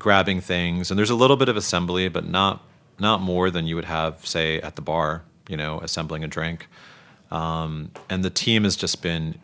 grabbing 0.00 0.40
things, 0.40 0.90
and 0.90 0.98
there's 0.98 1.10
a 1.10 1.14
little 1.14 1.36
bit 1.36 1.48
of 1.48 1.56
assembly, 1.56 2.08
but 2.08 2.26
not 2.26 2.66
not 2.98 3.20
more 3.22 3.50
than 3.50 3.66
you 3.66 3.76
would 3.76 3.86
have, 3.86 4.26
say, 4.26 4.60
at 4.60 4.76
the 4.76 4.82
bar, 4.82 5.22
you 5.48 5.56
know, 5.56 5.80
assembling 5.80 6.24
a 6.24 6.28
drink. 6.28 6.66
Um, 7.30 7.92
and 8.10 8.24
the 8.24 8.30
team 8.30 8.64
has 8.64 8.76
just 8.76 9.00
been 9.00 9.38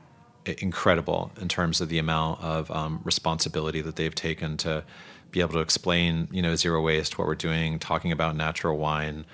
incredible 0.44 1.32
in 1.40 1.48
terms 1.48 1.80
of 1.80 1.88
the 1.88 1.98
amount 1.98 2.42
of 2.42 2.70
um, 2.70 3.00
responsibility 3.04 3.80
that 3.80 3.96
they've 3.96 4.14
taken 4.14 4.56
to 4.58 4.84
be 5.30 5.40
able 5.40 5.54
to 5.54 5.60
explain, 5.60 6.28
you 6.30 6.42
know, 6.42 6.54
zero 6.54 6.82
waste, 6.82 7.18
what 7.18 7.26
we're 7.26 7.34
doing, 7.34 7.78
talking 7.78 8.12
about 8.12 8.36
natural 8.36 8.76
wine. 8.76 9.24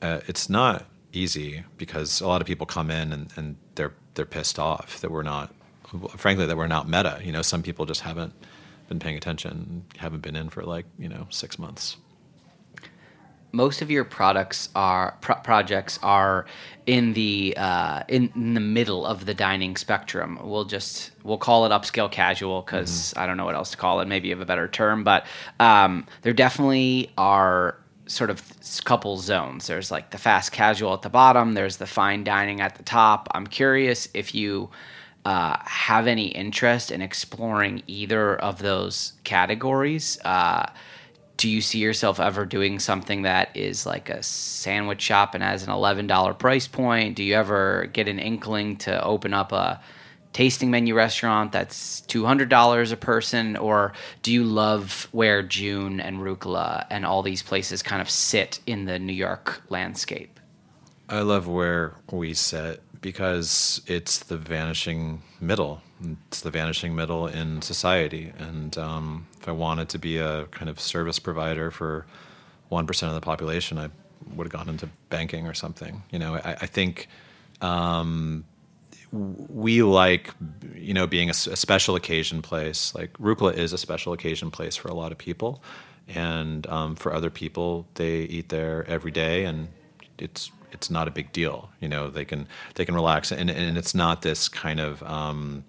Uh, 0.00 0.20
it's 0.26 0.48
not 0.48 0.86
easy 1.12 1.64
because 1.76 2.20
a 2.20 2.28
lot 2.28 2.40
of 2.40 2.46
people 2.46 2.66
come 2.66 2.90
in 2.90 3.12
and, 3.12 3.32
and 3.36 3.56
they're 3.74 3.94
they're 4.14 4.26
pissed 4.26 4.58
off 4.58 5.00
that 5.00 5.10
we're 5.10 5.22
not, 5.22 5.54
frankly, 6.16 6.46
that 6.46 6.56
we're 6.56 6.66
not 6.66 6.88
Metta. 6.88 7.20
You 7.22 7.32
know, 7.32 7.42
some 7.42 7.62
people 7.62 7.84
just 7.84 8.02
haven't 8.02 8.32
been 8.88 8.98
paying 8.98 9.16
attention, 9.16 9.84
haven't 9.98 10.22
been 10.22 10.36
in 10.36 10.48
for 10.48 10.62
like 10.62 10.86
you 10.98 11.08
know 11.08 11.26
six 11.30 11.58
months. 11.58 11.96
most 13.52 13.80
of 13.80 13.90
your 13.90 14.04
products 14.04 14.68
are 14.74 15.16
pro- 15.22 15.36
projects 15.36 15.98
are 16.02 16.44
in 16.86 17.14
the 17.14 17.54
uh, 17.56 18.02
in, 18.08 18.30
in 18.34 18.54
the 18.54 18.60
middle 18.60 19.06
of 19.06 19.24
the 19.26 19.34
dining 19.34 19.76
spectrum. 19.76 20.38
We'll 20.42 20.64
just 20.66 21.10
we'll 21.24 21.38
call 21.38 21.64
it 21.66 21.70
upscale 21.70 22.10
casual 22.10 22.62
because 22.62 23.14
I 23.16 23.26
don't 23.26 23.36
know 23.36 23.46
what 23.46 23.54
else 23.54 23.70
to 23.70 23.76
call 23.76 24.00
it. 24.00 24.08
Maybe 24.08 24.28
you 24.28 24.34
have 24.34 24.42
a 24.42 24.46
better 24.46 24.68
term, 24.68 25.04
but 25.04 25.26
um, 25.58 26.06
there 26.22 26.34
definitely 26.34 27.10
are 27.16 27.78
sort 28.06 28.30
of 28.30 28.42
couple 28.84 29.16
zones. 29.16 29.66
There's 29.66 29.90
like 29.90 30.10
the 30.10 30.18
fast 30.18 30.52
casual 30.52 30.92
at 30.94 31.02
the 31.02 31.08
bottom. 31.10 31.54
There's 31.54 31.78
the 31.78 31.86
fine 31.86 32.24
dining 32.24 32.60
at 32.60 32.74
the 32.76 32.82
top. 32.82 33.28
I'm 33.32 33.46
curious 33.46 34.08
if 34.14 34.34
you. 34.34 34.70
Uh, 35.26 35.58
have 35.64 36.06
any 36.06 36.28
interest 36.28 36.92
in 36.92 37.02
exploring 37.02 37.82
either 37.88 38.36
of 38.36 38.60
those 38.60 39.14
categories? 39.24 40.20
Uh, 40.24 40.70
do 41.36 41.48
you 41.48 41.60
see 41.60 41.80
yourself 41.80 42.20
ever 42.20 42.46
doing 42.46 42.78
something 42.78 43.22
that 43.22 43.50
is 43.56 43.84
like 43.84 44.08
a 44.08 44.22
sandwich 44.22 45.02
shop 45.02 45.34
and 45.34 45.42
has 45.42 45.64
an 45.64 45.70
$11 45.70 46.38
price 46.38 46.68
point? 46.68 47.16
Do 47.16 47.24
you 47.24 47.34
ever 47.34 47.90
get 47.92 48.06
an 48.06 48.20
inkling 48.20 48.76
to 48.76 49.02
open 49.02 49.34
up 49.34 49.50
a 49.50 49.82
tasting 50.32 50.70
menu 50.70 50.94
restaurant 50.94 51.50
that's 51.50 52.02
$200 52.02 52.92
a 52.92 52.96
person? 52.96 53.56
Or 53.56 53.94
do 54.22 54.32
you 54.32 54.44
love 54.44 55.08
where 55.10 55.42
June 55.42 55.98
and 55.98 56.18
Rucola 56.18 56.86
and 56.88 57.04
all 57.04 57.24
these 57.24 57.42
places 57.42 57.82
kind 57.82 58.00
of 58.00 58.08
sit 58.08 58.60
in 58.64 58.84
the 58.84 59.00
New 59.00 59.12
York 59.12 59.60
landscape? 59.70 60.38
I 61.08 61.22
love 61.22 61.48
where 61.48 61.94
we 62.12 62.32
sit 62.34 62.80
because 63.06 63.80
it's 63.86 64.18
the 64.18 64.36
vanishing 64.36 65.22
middle. 65.40 65.80
It's 66.26 66.40
the 66.40 66.50
vanishing 66.50 66.96
middle 66.96 67.28
in 67.28 67.62
society. 67.62 68.32
And 68.36 68.76
um, 68.76 69.28
if 69.40 69.48
I 69.48 69.52
wanted 69.52 69.88
to 69.90 69.98
be 70.00 70.18
a 70.18 70.46
kind 70.46 70.68
of 70.68 70.80
service 70.80 71.20
provider 71.20 71.70
for 71.70 72.04
1% 72.72 73.06
of 73.06 73.14
the 73.14 73.20
population, 73.20 73.78
I 73.78 73.90
would 74.34 74.48
have 74.48 74.52
gone 74.52 74.68
into 74.68 74.88
banking 75.08 75.46
or 75.46 75.54
something. 75.54 76.02
You 76.10 76.18
know, 76.18 76.34
I, 76.34 76.56
I 76.62 76.66
think 76.66 77.06
um, 77.60 78.44
we 79.12 79.84
like, 79.84 80.34
you 80.74 80.92
know, 80.92 81.06
being 81.06 81.30
a 81.30 81.34
special 81.34 81.94
occasion 81.94 82.42
place. 82.42 82.92
Like 82.92 83.12
Rucola 83.18 83.54
is 83.54 83.72
a 83.72 83.78
special 83.78 84.14
occasion 84.14 84.50
place 84.50 84.74
for 84.74 84.88
a 84.88 84.94
lot 84.94 85.12
of 85.12 85.18
people. 85.18 85.62
And 86.08 86.66
um, 86.66 86.96
for 86.96 87.14
other 87.14 87.30
people, 87.30 87.86
they 87.94 88.22
eat 88.22 88.48
there 88.48 88.84
every 88.88 89.12
day 89.12 89.44
and 89.44 89.68
it's 90.18 90.50
it's 90.72 90.90
not 90.90 91.08
a 91.08 91.10
big 91.10 91.32
deal. 91.32 91.70
You 91.80 91.88
know, 91.88 92.10
they 92.10 92.24
can 92.24 92.48
they 92.74 92.84
can 92.84 92.94
relax, 92.94 93.32
and 93.32 93.50
and 93.50 93.78
it's 93.78 93.94
not 93.94 94.22
this 94.22 94.48
kind 94.48 94.80
of 94.80 95.02
um, 95.02 95.64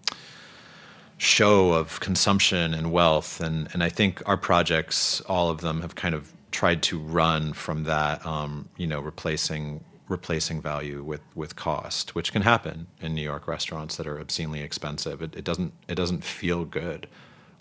show 1.17 1.73
of 1.73 1.99
consumption 1.99 2.73
and 2.73 2.91
wealth. 2.91 3.39
And 3.41 3.69
and 3.73 3.83
I 3.83 3.89
think 3.89 4.21
our 4.25 4.37
projects, 4.37 5.21
all 5.21 5.49
of 5.49 5.61
them, 5.61 5.81
have 5.81 5.95
kind 5.95 6.15
of 6.15 6.33
tried 6.51 6.81
to 6.83 6.99
run 6.99 7.53
from 7.53 7.83
that. 7.83 8.25
Um, 8.25 8.69
you 8.77 8.87
know, 8.87 8.99
replacing 8.99 9.83
replacing 10.09 10.61
value 10.61 11.03
with 11.03 11.21
with 11.35 11.55
cost, 11.55 12.15
which 12.15 12.31
can 12.31 12.41
happen 12.41 12.87
in 13.01 13.13
New 13.13 13.21
York 13.21 13.47
restaurants 13.47 13.97
that 13.97 14.07
are 14.07 14.19
obscenely 14.19 14.61
expensive. 14.61 15.21
It, 15.21 15.35
it 15.35 15.43
doesn't 15.43 15.73
it 15.87 15.95
doesn't 15.95 16.23
feel 16.23 16.65
good. 16.65 17.07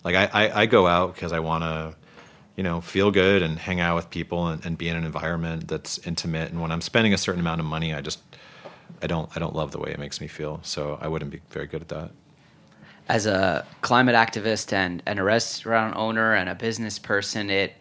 Like 0.03 0.15
I, 0.15 0.45
I, 0.45 0.61
I 0.61 0.65
go 0.67 0.87
out 0.87 1.15
because 1.15 1.33
I 1.33 1.39
want 1.39 1.63
to, 1.63 1.95
you 2.57 2.63
know, 2.63 2.81
feel 2.81 3.11
good 3.11 3.43
and 3.43 3.59
hang 3.59 3.79
out 3.79 3.95
with 3.95 4.09
people 4.09 4.47
and, 4.47 4.65
and 4.65 4.77
be 4.77 4.89
in 4.89 4.97
an 4.97 5.05
environment 5.05 5.67
that's 5.67 5.99
intimate. 5.99 6.51
And 6.51 6.59
when 6.59 6.71
I'm 6.71 6.81
spending 6.81 7.13
a 7.13 7.17
certain 7.17 7.39
amount 7.39 7.61
of 7.61 7.67
money, 7.67 7.93
I 7.93 8.01
just 8.01 8.19
I 9.01 9.07
don't 9.07 9.29
I 9.35 9.39
don't 9.39 9.55
love 9.55 9.71
the 9.71 9.79
way 9.79 9.91
it 9.91 9.99
makes 9.99 10.19
me 10.19 10.27
feel. 10.27 10.59
So 10.63 10.97
I 10.99 11.07
wouldn't 11.07 11.31
be 11.31 11.39
very 11.51 11.67
good 11.67 11.81
at 11.83 11.87
that. 11.89 12.11
As 13.07 13.25
a 13.25 13.65
climate 13.81 14.15
activist 14.15 14.73
and, 14.73 15.01
and 15.05 15.19
a 15.19 15.23
restaurant 15.23 15.95
owner 15.95 16.33
and 16.33 16.49
a 16.49 16.55
business 16.55 16.99
person, 16.99 17.49
it 17.49 17.73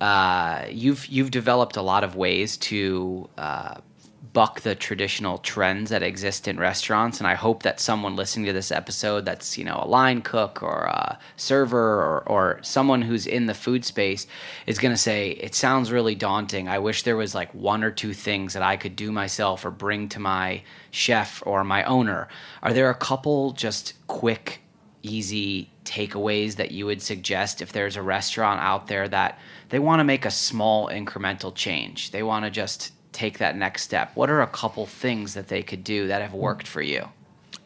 uh, 0.00 0.66
you've 0.68 1.06
you've 1.06 1.30
developed 1.30 1.76
a 1.76 1.82
lot 1.82 2.02
of 2.04 2.16
ways 2.16 2.56
to 2.58 3.30
uh, 3.38 3.76
buck 4.36 4.60
the 4.60 4.74
traditional 4.74 5.38
trends 5.38 5.88
that 5.88 6.02
exist 6.02 6.46
in 6.46 6.58
restaurants. 6.58 7.20
And 7.20 7.26
I 7.26 7.32
hope 7.32 7.62
that 7.62 7.80
someone 7.80 8.16
listening 8.16 8.44
to 8.44 8.52
this 8.52 8.70
episode 8.70 9.24
that's, 9.24 9.56
you 9.56 9.64
know, 9.64 9.80
a 9.82 9.88
line 9.88 10.20
cook 10.20 10.62
or 10.62 10.82
a 10.82 11.18
server 11.36 12.02
or, 12.02 12.22
or 12.26 12.58
someone 12.60 13.00
who's 13.00 13.26
in 13.26 13.46
the 13.46 13.54
food 13.54 13.82
space 13.82 14.26
is 14.66 14.78
going 14.78 14.92
to 14.92 14.98
say, 14.98 15.30
it 15.30 15.54
sounds 15.54 15.90
really 15.90 16.14
daunting. 16.14 16.68
I 16.68 16.80
wish 16.80 17.02
there 17.02 17.16
was 17.16 17.34
like 17.34 17.50
one 17.54 17.82
or 17.82 17.90
two 17.90 18.12
things 18.12 18.52
that 18.52 18.62
I 18.62 18.76
could 18.76 18.94
do 18.94 19.10
myself 19.10 19.64
or 19.64 19.70
bring 19.70 20.06
to 20.10 20.20
my 20.20 20.62
chef 20.90 21.42
or 21.46 21.64
my 21.64 21.82
owner. 21.84 22.28
Are 22.62 22.74
there 22.74 22.90
a 22.90 22.94
couple 22.94 23.52
just 23.52 23.94
quick, 24.06 24.60
easy 25.00 25.70
takeaways 25.86 26.56
that 26.56 26.72
you 26.72 26.84
would 26.84 27.00
suggest 27.00 27.62
if 27.62 27.72
there's 27.72 27.96
a 27.96 28.02
restaurant 28.02 28.60
out 28.60 28.86
there 28.88 29.08
that 29.08 29.38
they 29.70 29.78
want 29.78 30.00
to 30.00 30.04
make 30.04 30.26
a 30.26 30.30
small 30.30 30.90
incremental 30.90 31.54
change? 31.54 32.10
They 32.10 32.22
want 32.22 32.44
to 32.44 32.50
just 32.50 32.92
take 33.16 33.38
that 33.38 33.56
next 33.56 33.82
step? 33.82 34.12
What 34.14 34.30
are 34.30 34.42
a 34.42 34.46
couple 34.46 34.86
things 34.86 35.34
that 35.34 35.48
they 35.48 35.62
could 35.62 35.82
do 35.82 36.06
that 36.08 36.22
have 36.22 36.34
worked 36.34 36.68
for 36.68 36.82
you? 36.82 37.08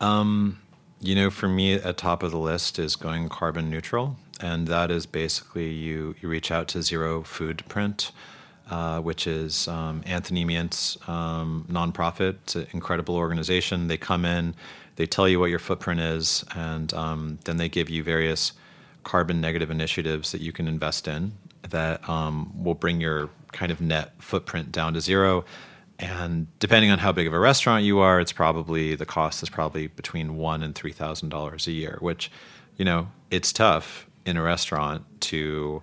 Um, 0.00 0.60
you 1.00 1.14
know, 1.14 1.30
for 1.30 1.48
me, 1.48 1.74
at 1.74 1.96
top 1.96 2.22
of 2.22 2.30
the 2.30 2.38
list 2.38 2.78
is 2.78 2.96
going 2.96 3.28
carbon 3.28 3.68
neutral, 3.68 4.16
and 4.40 4.68
that 4.68 4.90
is 4.90 5.06
basically 5.06 5.70
you 5.70 6.14
you 6.20 6.28
reach 6.28 6.50
out 6.50 6.68
to 6.68 6.82
Zero 6.82 7.22
Foodprint. 7.22 8.12
Uh, 8.70 9.00
which 9.00 9.26
is 9.26 9.66
um, 9.66 10.00
Anthony 10.06 10.44
Myint's 10.44 10.96
um, 11.08 11.66
nonprofit. 11.68 12.36
It's 12.44 12.54
an 12.54 12.68
incredible 12.70 13.16
organization. 13.16 13.88
They 13.88 13.96
come 13.96 14.24
in, 14.24 14.54
they 14.94 15.06
tell 15.06 15.28
you 15.28 15.40
what 15.40 15.50
your 15.50 15.58
footprint 15.58 15.98
is, 15.98 16.44
and 16.54 16.94
um, 16.94 17.40
then 17.46 17.56
they 17.56 17.68
give 17.68 17.90
you 17.90 18.04
various 18.04 18.52
carbon 19.02 19.40
negative 19.40 19.72
initiatives 19.72 20.30
that 20.30 20.40
you 20.40 20.52
can 20.52 20.68
invest 20.68 21.08
in 21.08 21.32
that 21.70 22.08
um, 22.08 22.52
will 22.62 22.74
bring 22.74 23.00
your 23.00 23.30
kind 23.52 23.72
of 23.72 23.80
net 23.80 24.12
footprint 24.18 24.70
down 24.70 24.94
to 24.94 25.00
zero. 25.00 25.44
And 25.98 26.46
depending 26.58 26.90
on 26.90 26.98
how 26.98 27.12
big 27.12 27.26
of 27.26 27.34
a 27.34 27.38
restaurant 27.38 27.84
you 27.84 27.98
are, 27.98 28.20
it's 28.20 28.32
probably 28.32 28.94
the 28.94 29.04
cost 29.04 29.42
is 29.42 29.50
probably 29.50 29.88
between 29.88 30.36
one 30.36 30.62
and 30.62 30.74
three 30.74 30.92
thousand 30.92 31.28
dollars 31.28 31.66
a 31.66 31.72
year. 31.72 31.98
Which, 32.00 32.30
you 32.76 32.84
know, 32.84 33.08
it's 33.30 33.52
tough 33.52 34.06
in 34.24 34.36
a 34.36 34.42
restaurant 34.42 35.04
to 35.20 35.82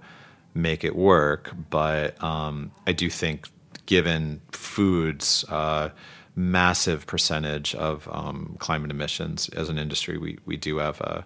make 0.54 0.84
it 0.84 0.96
work. 0.96 1.54
But 1.70 2.22
um, 2.24 2.72
I 2.88 2.94
do 2.94 3.10
think, 3.10 3.48
given 3.86 4.42
food's 4.52 5.46
uh, 5.50 5.90
massive 6.36 7.06
percentage 7.06 7.76
of 7.76 8.08
um, 8.12 8.56
climate 8.60 8.90
emissions 8.90 9.50
as 9.50 9.70
an 9.70 9.78
industry, 9.78 10.18
we 10.18 10.40
we 10.46 10.58
do 10.58 10.78
have 10.78 11.00
a, 11.02 11.26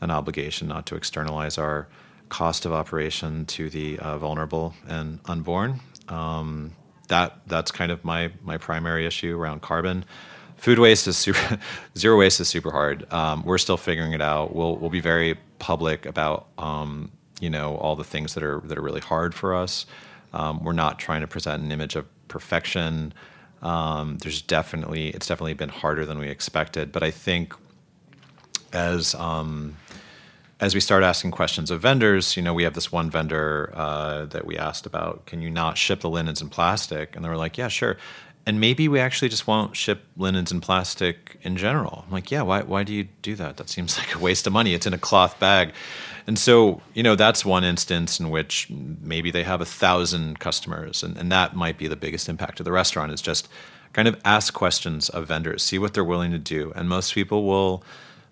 an 0.00 0.10
obligation 0.10 0.66
not 0.66 0.84
to 0.86 0.96
externalize 0.96 1.58
our 1.58 1.86
cost 2.32 2.64
of 2.64 2.72
operation 2.72 3.44
to 3.44 3.68
the 3.68 3.98
uh, 3.98 4.16
vulnerable 4.16 4.72
and 4.88 5.20
unborn. 5.26 5.78
Um, 6.08 6.74
that 7.08 7.42
that's 7.46 7.70
kind 7.70 7.92
of 7.92 8.04
my 8.04 8.32
my 8.42 8.56
primary 8.56 9.04
issue 9.06 9.38
around 9.38 9.60
carbon. 9.60 10.06
Food 10.56 10.78
waste 10.78 11.06
is 11.06 11.18
super, 11.18 11.58
zero 11.98 12.16
waste 12.18 12.40
is 12.40 12.48
super 12.48 12.70
hard. 12.70 13.12
Um, 13.12 13.44
we're 13.44 13.58
still 13.58 13.76
figuring 13.76 14.14
it 14.14 14.22
out. 14.22 14.56
We'll 14.56 14.76
we'll 14.76 14.88
be 14.88 15.00
very 15.00 15.38
public 15.58 16.06
about 16.06 16.46
um, 16.56 17.12
you 17.38 17.50
know 17.50 17.76
all 17.76 17.96
the 17.96 18.04
things 18.04 18.32
that 18.32 18.42
are 18.42 18.60
that 18.64 18.78
are 18.78 18.82
really 18.82 19.02
hard 19.02 19.34
for 19.34 19.54
us. 19.54 19.84
Um, 20.32 20.64
we're 20.64 20.72
not 20.72 20.98
trying 20.98 21.20
to 21.20 21.26
present 21.26 21.62
an 21.62 21.70
image 21.70 21.96
of 21.96 22.06
perfection. 22.28 23.12
Um, 23.60 24.16
there's 24.22 24.40
definitely 24.40 25.10
it's 25.10 25.26
definitely 25.26 25.54
been 25.54 25.68
harder 25.68 26.06
than 26.06 26.18
we 26.18 26.28
expected, 26.28 26.92
but 26.92 27.02
I 27.02 27.10
think 27.10 27.54
as 28.72 29.14
um, 29.16 29.76
as 30.62 30.76
we 30.76 30.80
start 30.80 31.02
asking 31.02 31.32
questions 31.32 31.72
of 31.72 31.80
vendors, 31.80 32.36
you 32.36 32.42
know, 32.42 32.54
we 32.54 32.62
have 32.62 32.74
this 32.74 32.92
one 32.92 33.10
vendor 33.10 33.72
uh, 33.74 34.26
that 34.26 34.46
we 34.46 34.56
asked 34.56 34.86
about, 34.86 35.26
can 35.26 35.42
you 35.42 35.50
not 35.50 35.76
ship 35.76 36.00
the 36.02 36.08
linens 36.08 36.40
in 36.40 36.48
plastic? 36.48 37.16
And 37.16 37.24
they 37.24 37.28
were 37.28 37.36
like, 37.36 37.58
yeah, 37.58 37.66
sure. 37.66 37.96
And 38.46 38.60
maybe 38.60 38.86
we 38.86 39.00
actually 39.00 39.28
just 39.28 39.48
won't 39.48 39.74
ship 39.74 40.04
linens 40.16 40.52
in 40.52 40.60
plastic 40.60 41.36
in 41.42 41.56
general. 41.56 42.04
I'm 42.06 42.12
like, 42.12 42.30
yeah, 42.30 42.42
why, 42.42 42.62
why 42.62 42.84
do 42.84 42.94
you 42.94 43.08
do 43.22 43.34
that? 43.34 43.56
That 43.56 43.68
seems 43.68 43.98
like 43.98 44.14
a 44.14 44.20
waste 44.20 44.46
of 44.46 44.52
money. 44.52 44.72
It's 44.72 44.86
in 44.86 44.94
a 44.94 44.98
cloth 44.98 45.36
bag. 45.40 45.72
And 46.28 46.38
so, 46.38 46.80
you 46.94 47.02
know, 47.02 47.16
that's 47.16 47.44
one 47.44 47.64
instance 47.64 48.20
in 48.20 48.30
which 48.30 48.70
maybe 48.70 49.32
they 49.32 49.42
have 49.42 49.60
a 49.60 49.66
thousand 49.66 50.38
customers. 50.38 51.02
And, 51.02 51.18
and 51.18 51.32
that 51.32 51.56
might 51.56 51.76
be 51.76 51.88
the 51.88 51.96
biggest 51.96 52.28
impact 52.28 52.58
to 52.58 52.62
the 52.62 52.70
restaurant 52.70 53.10
is 53.10 53.20
just 53.20 53.48
kind 53.94 54.06
of 54.06 54.16
ask 54.24 54.54
questions 54.54 55.08
of 55.08 55.26
vendors, 55.26 55.64
see 55.64 55.80
what 55.80 55.92
they're 55.92 56.04
willing 56.04 56.30
to 56.30 56.38
do. 56.38 56.72
And 56.76 56.88
most 56.88 57.14
people 57.14 57.46
will 57.46 57.82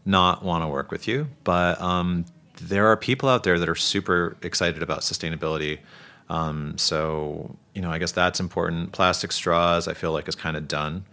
not 0.04 0.44
want 0.44 0.64
to 0.64 0.68
work 0.68 0.90
with 0.90 1.06
you, 1.06 1.28
but 1.44 1.80
um, 1.80 2.24
there 2.60 2.86
are 2.88 2.96
people 2.96 3.28
out 3.28 3.42
there 3.44 3.58
that 3.58 3.68
are 3.68 3.74
super 3.74 4.36
excited 4.42 4.82
about 4.82 5.00
sustainability. 5.00 5.78
Um, 6.28 6.78
so 6.78 7.56
you 7.74 7.82
know, 7.82 7.90
I 7.90 7.98
guess 7.98 8.12
that's 8.12 8.40
important. 8.40 8.92
Plastic 8.92 9.32
straws, 9.32 9.88
I 9.88 9.94
feel 9.94 10.12
like, 10.12 10.28
is 10.28 10.34
kind 10.34 10.56
of 10.56 10.68
done. 10.68 11.04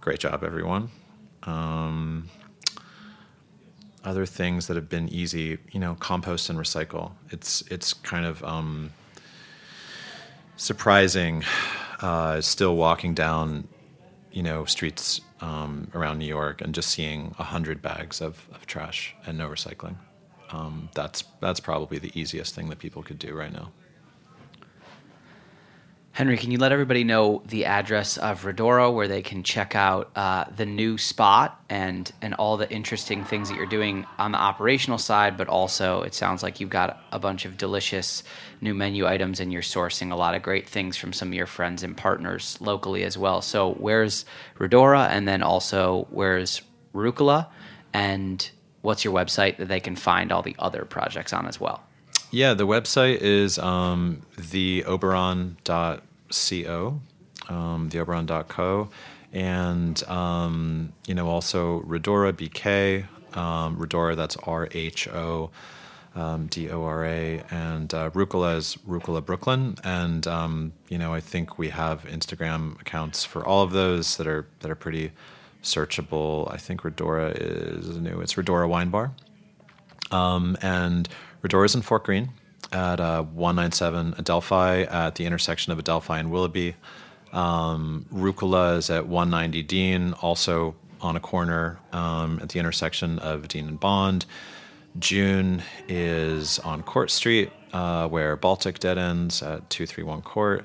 Great 0.00 0.18
job, 0.18 0.42
everyone. 0.42 0.90
Um, 1.44 2.28
other 4.04 4.26
things 4.26 4.66
that 4.66 4.76
have 4.76 4.88
been 4.88 5.08
easy, 5.08 5.58
you 5.70 5.80
know, 5.80 5.94
compost 5.94 6.50
and 6.50 6.58
recycle. 6.58 7.12
It's 7.30 7.62
it's 7.70 7.92
kind 7.92 8.26
of 8.26 8.42
um, 8.44 8.92
surprising. 10.56 11.44
Uh, 12.00 12.40
still 12.40 12.74
walking 12.74 13.14
down, 13.14 13.68
you 14.32 14.42
know, 14.42 14.64
streets 14.64 15.20
um, 15.40 15.88
around 15.94 16.18
New 16.18 16.26
York 16.26 16.60
and 16.60 16.74
just 16.74 16.90
seeing 16.90 17.34
a 17.38 17.44
hundred 17.44 17.82
bags 17.82 18.20
of, 18.20 18.48
of 18.52 18.66
trash 18.66 19.14
and 19.26 19.38
no 19.38 19.48
recycling. 19.48 19.96
Um, 20.50 20.88
that's 20.94 21.24
that's 21.40 21.60
probably 21.60 21.98
the 21.98 22.18
easiest 22.18 22.54
thing 22.54 22.68
that 22.68 22.78
people 22.78 23.02
could 23.02 23.18
do 23.18 23.34
right 23.34 23.52
now. 23.52 23.72
Henry, 26.14 26.36
can 26.36 26.50
you 26.50 26.58
let 26.58 26.72
everybody 26.72 27.04
know 27.04 27.42
the 27.46 27.64
address 27.64 28.18
of 28.18 28.44
Rhodora 28.44 28.92
where 28.92 29.08
they 29.08 29.22
can 29.22 29.42
check 29.42 29.74
out 29.74 30.10
uh, 30.14 30.44
the 30.54 30.66
new 30.66 30.98
spot 30.98 31.58
and 31.70 32.12
and 32.20 32.34
all 32.34 32.58
the 32.58 32.70
interesting 32.70 33.24
things 33.24 33.48
that 33.48 33.56
you're 33.56 33.64
doing 33.64 34.04
on 34.18 34.32
the 34.32 34.38
operational 34.38 34.98
side, 34.98 35.38
but 35.38 35.48
also 35.48 36.02
it 36.02 36.12
sounds 36.12 36.42
like 36.42 36.60
you've 36.60 36.68
got 36.68 37.02
a 37.12 37.18
bunch 37.18 37.46
of 37.46 37.56
delicious 37.56 38.24
new 38.60 38.74
menu 38.74 39.06
items 39.06 39.40
and 39.40 39.54
you're 39.54 39.62
sourcing 39.62 40.12
a 40.12 40.14
lot 40.14 40.34
of 40.34 40.42
great 40.42 40.68
things 40.68 40.98
from 40.98 41.14
some 41.14 41.28
of 41.28 41.34
your 41.34 41.46
friends 41.46 41.82
and 41.82 41.96
partners 41.96 42.58
locally 42.60 43.04
as 43.04 43.16
well. 43.16 43.40
So 43.40 43.72
where's 43.72 44.26
Rhodora, 44.58 45.08
and 45.08 45.26
then 45.26 45.42
also 45.42 46.06
where's 46.10 46.60
Rucola, 46.94 47.46
and 47.94 48.50
what's 48.82 49.02
your 49.02 49.14
website 49.14 49.56
that 49.56 49.68
they 49.68 49.80
can 49.80 49.96
find 49.96 50.30
all 50.30 50.42
the 50.42 50.56
other 50.58 50.84
projects 50.84 51.32
on 51.32 51.46
as 51.46 51.58
well? 51.58 51.82
Yeah, 52.34 52.54
the 52.54 52.66
website 52.66 53.18
is 53.18 53.58
um, 53.58 54.22
theoberon.co, 54.36 57.00
um, 57.50 57.90
theoberon.co, 57.90 58.88
and 59.34 60.02
um, 60.04 60.94
you 61.06 61.14
know 61.14 61.28
also 61.28 61.82
Rhodora 61.82 62.32
BK, 62.32 63.04
um, 63.36 63.76
Rhodora 63.76 64.16
that's 64.16 64.38
R 64.38 64.66
H 64.72 65.08
O 65.08 65.50
um, 66.14 66.46
D 66.46 66.70
O 66.70 66.82
R 66.84 67.04
A, 67.04 67.42
and 67.50 67.92
uh, 67.92 68.08
Rucola 68.12 68.56
is 68.56 68.78
Rucola 68.88 69.22
Brooklyn, 69.22 69.76
and 69.84 70.26
um, 70.26 70.72
you 70.88 70.96
know 70.96 71.12
I 71.12 71.20
think 71.20 71.58
we 71.58 71.68
have 71.68 72.04
Instagram 72.04 72.80
accounts 72.80 73.26
for 73.26 73.44
all 73.44 73.62
of 73.62 73.72
those 73.72 74.16
that 74.16 74.26
are 74.26 74.46
that 74.60 74.70
are 74.70 74.74
pretty 74.74 75.12
searchable. 75.62 76.50
I 76.50 76.56
think 76.56 76.80
Rhodora 76.80 77.34
is 77.36 77.98
new. 77.98 78.22
It's 78.22 78.36
Rhodora 78.36 78.66
Wine 78.66 78.88
Bar, 78.88 79.12
um, 80.10 80.56
and 80.62 81.10
Rhodora's 81.42 81.74
in 81.74 81.82
Fort 81.82 82.04
Greene 82.04 82.30
at 82.72 83.00
uh, 83.00 83.22
197 83.22 84.14
Adelphi 84.18 84.54
at 84.88 85.16
the 85.16 85.26
intersection 85.26 85.72
of 85.72 85.78
Adelphi 85.78 86.14
and 86.14 86.30
Willoughby. 86.30 86.76
Um, 87.32 88.06
Rucola 88.12 88.76
is 88.76 88.90
at 88.90 89.06
190 89.06 89.62
Dean, 89.62 90.12
also 90.14 90.74
on 91.00 91.16
a 91.16 91.20
corner 91.20 91.78
um, 91.92 92.38
at 92.40 92.50
the 92.50 92.58
intersection 92.58 93.18
of 93.18 93.48
Dean 93.48 93.68
and 93.68 93.80
Bond. 93.80 94.24
June 94.98 95.62
is 95.88 96.58
on 96.60 96.82
Court 96.82 97.10
Street, 97.10 97.50
uh, 97.72 98.06
where 98.08 98.36
Baltic 98.36 98.78
dead 98.78 98.98
ends 98.98 99.42
at 99.42 99.68
231 99.70 100.22
Court. 100.22 100.64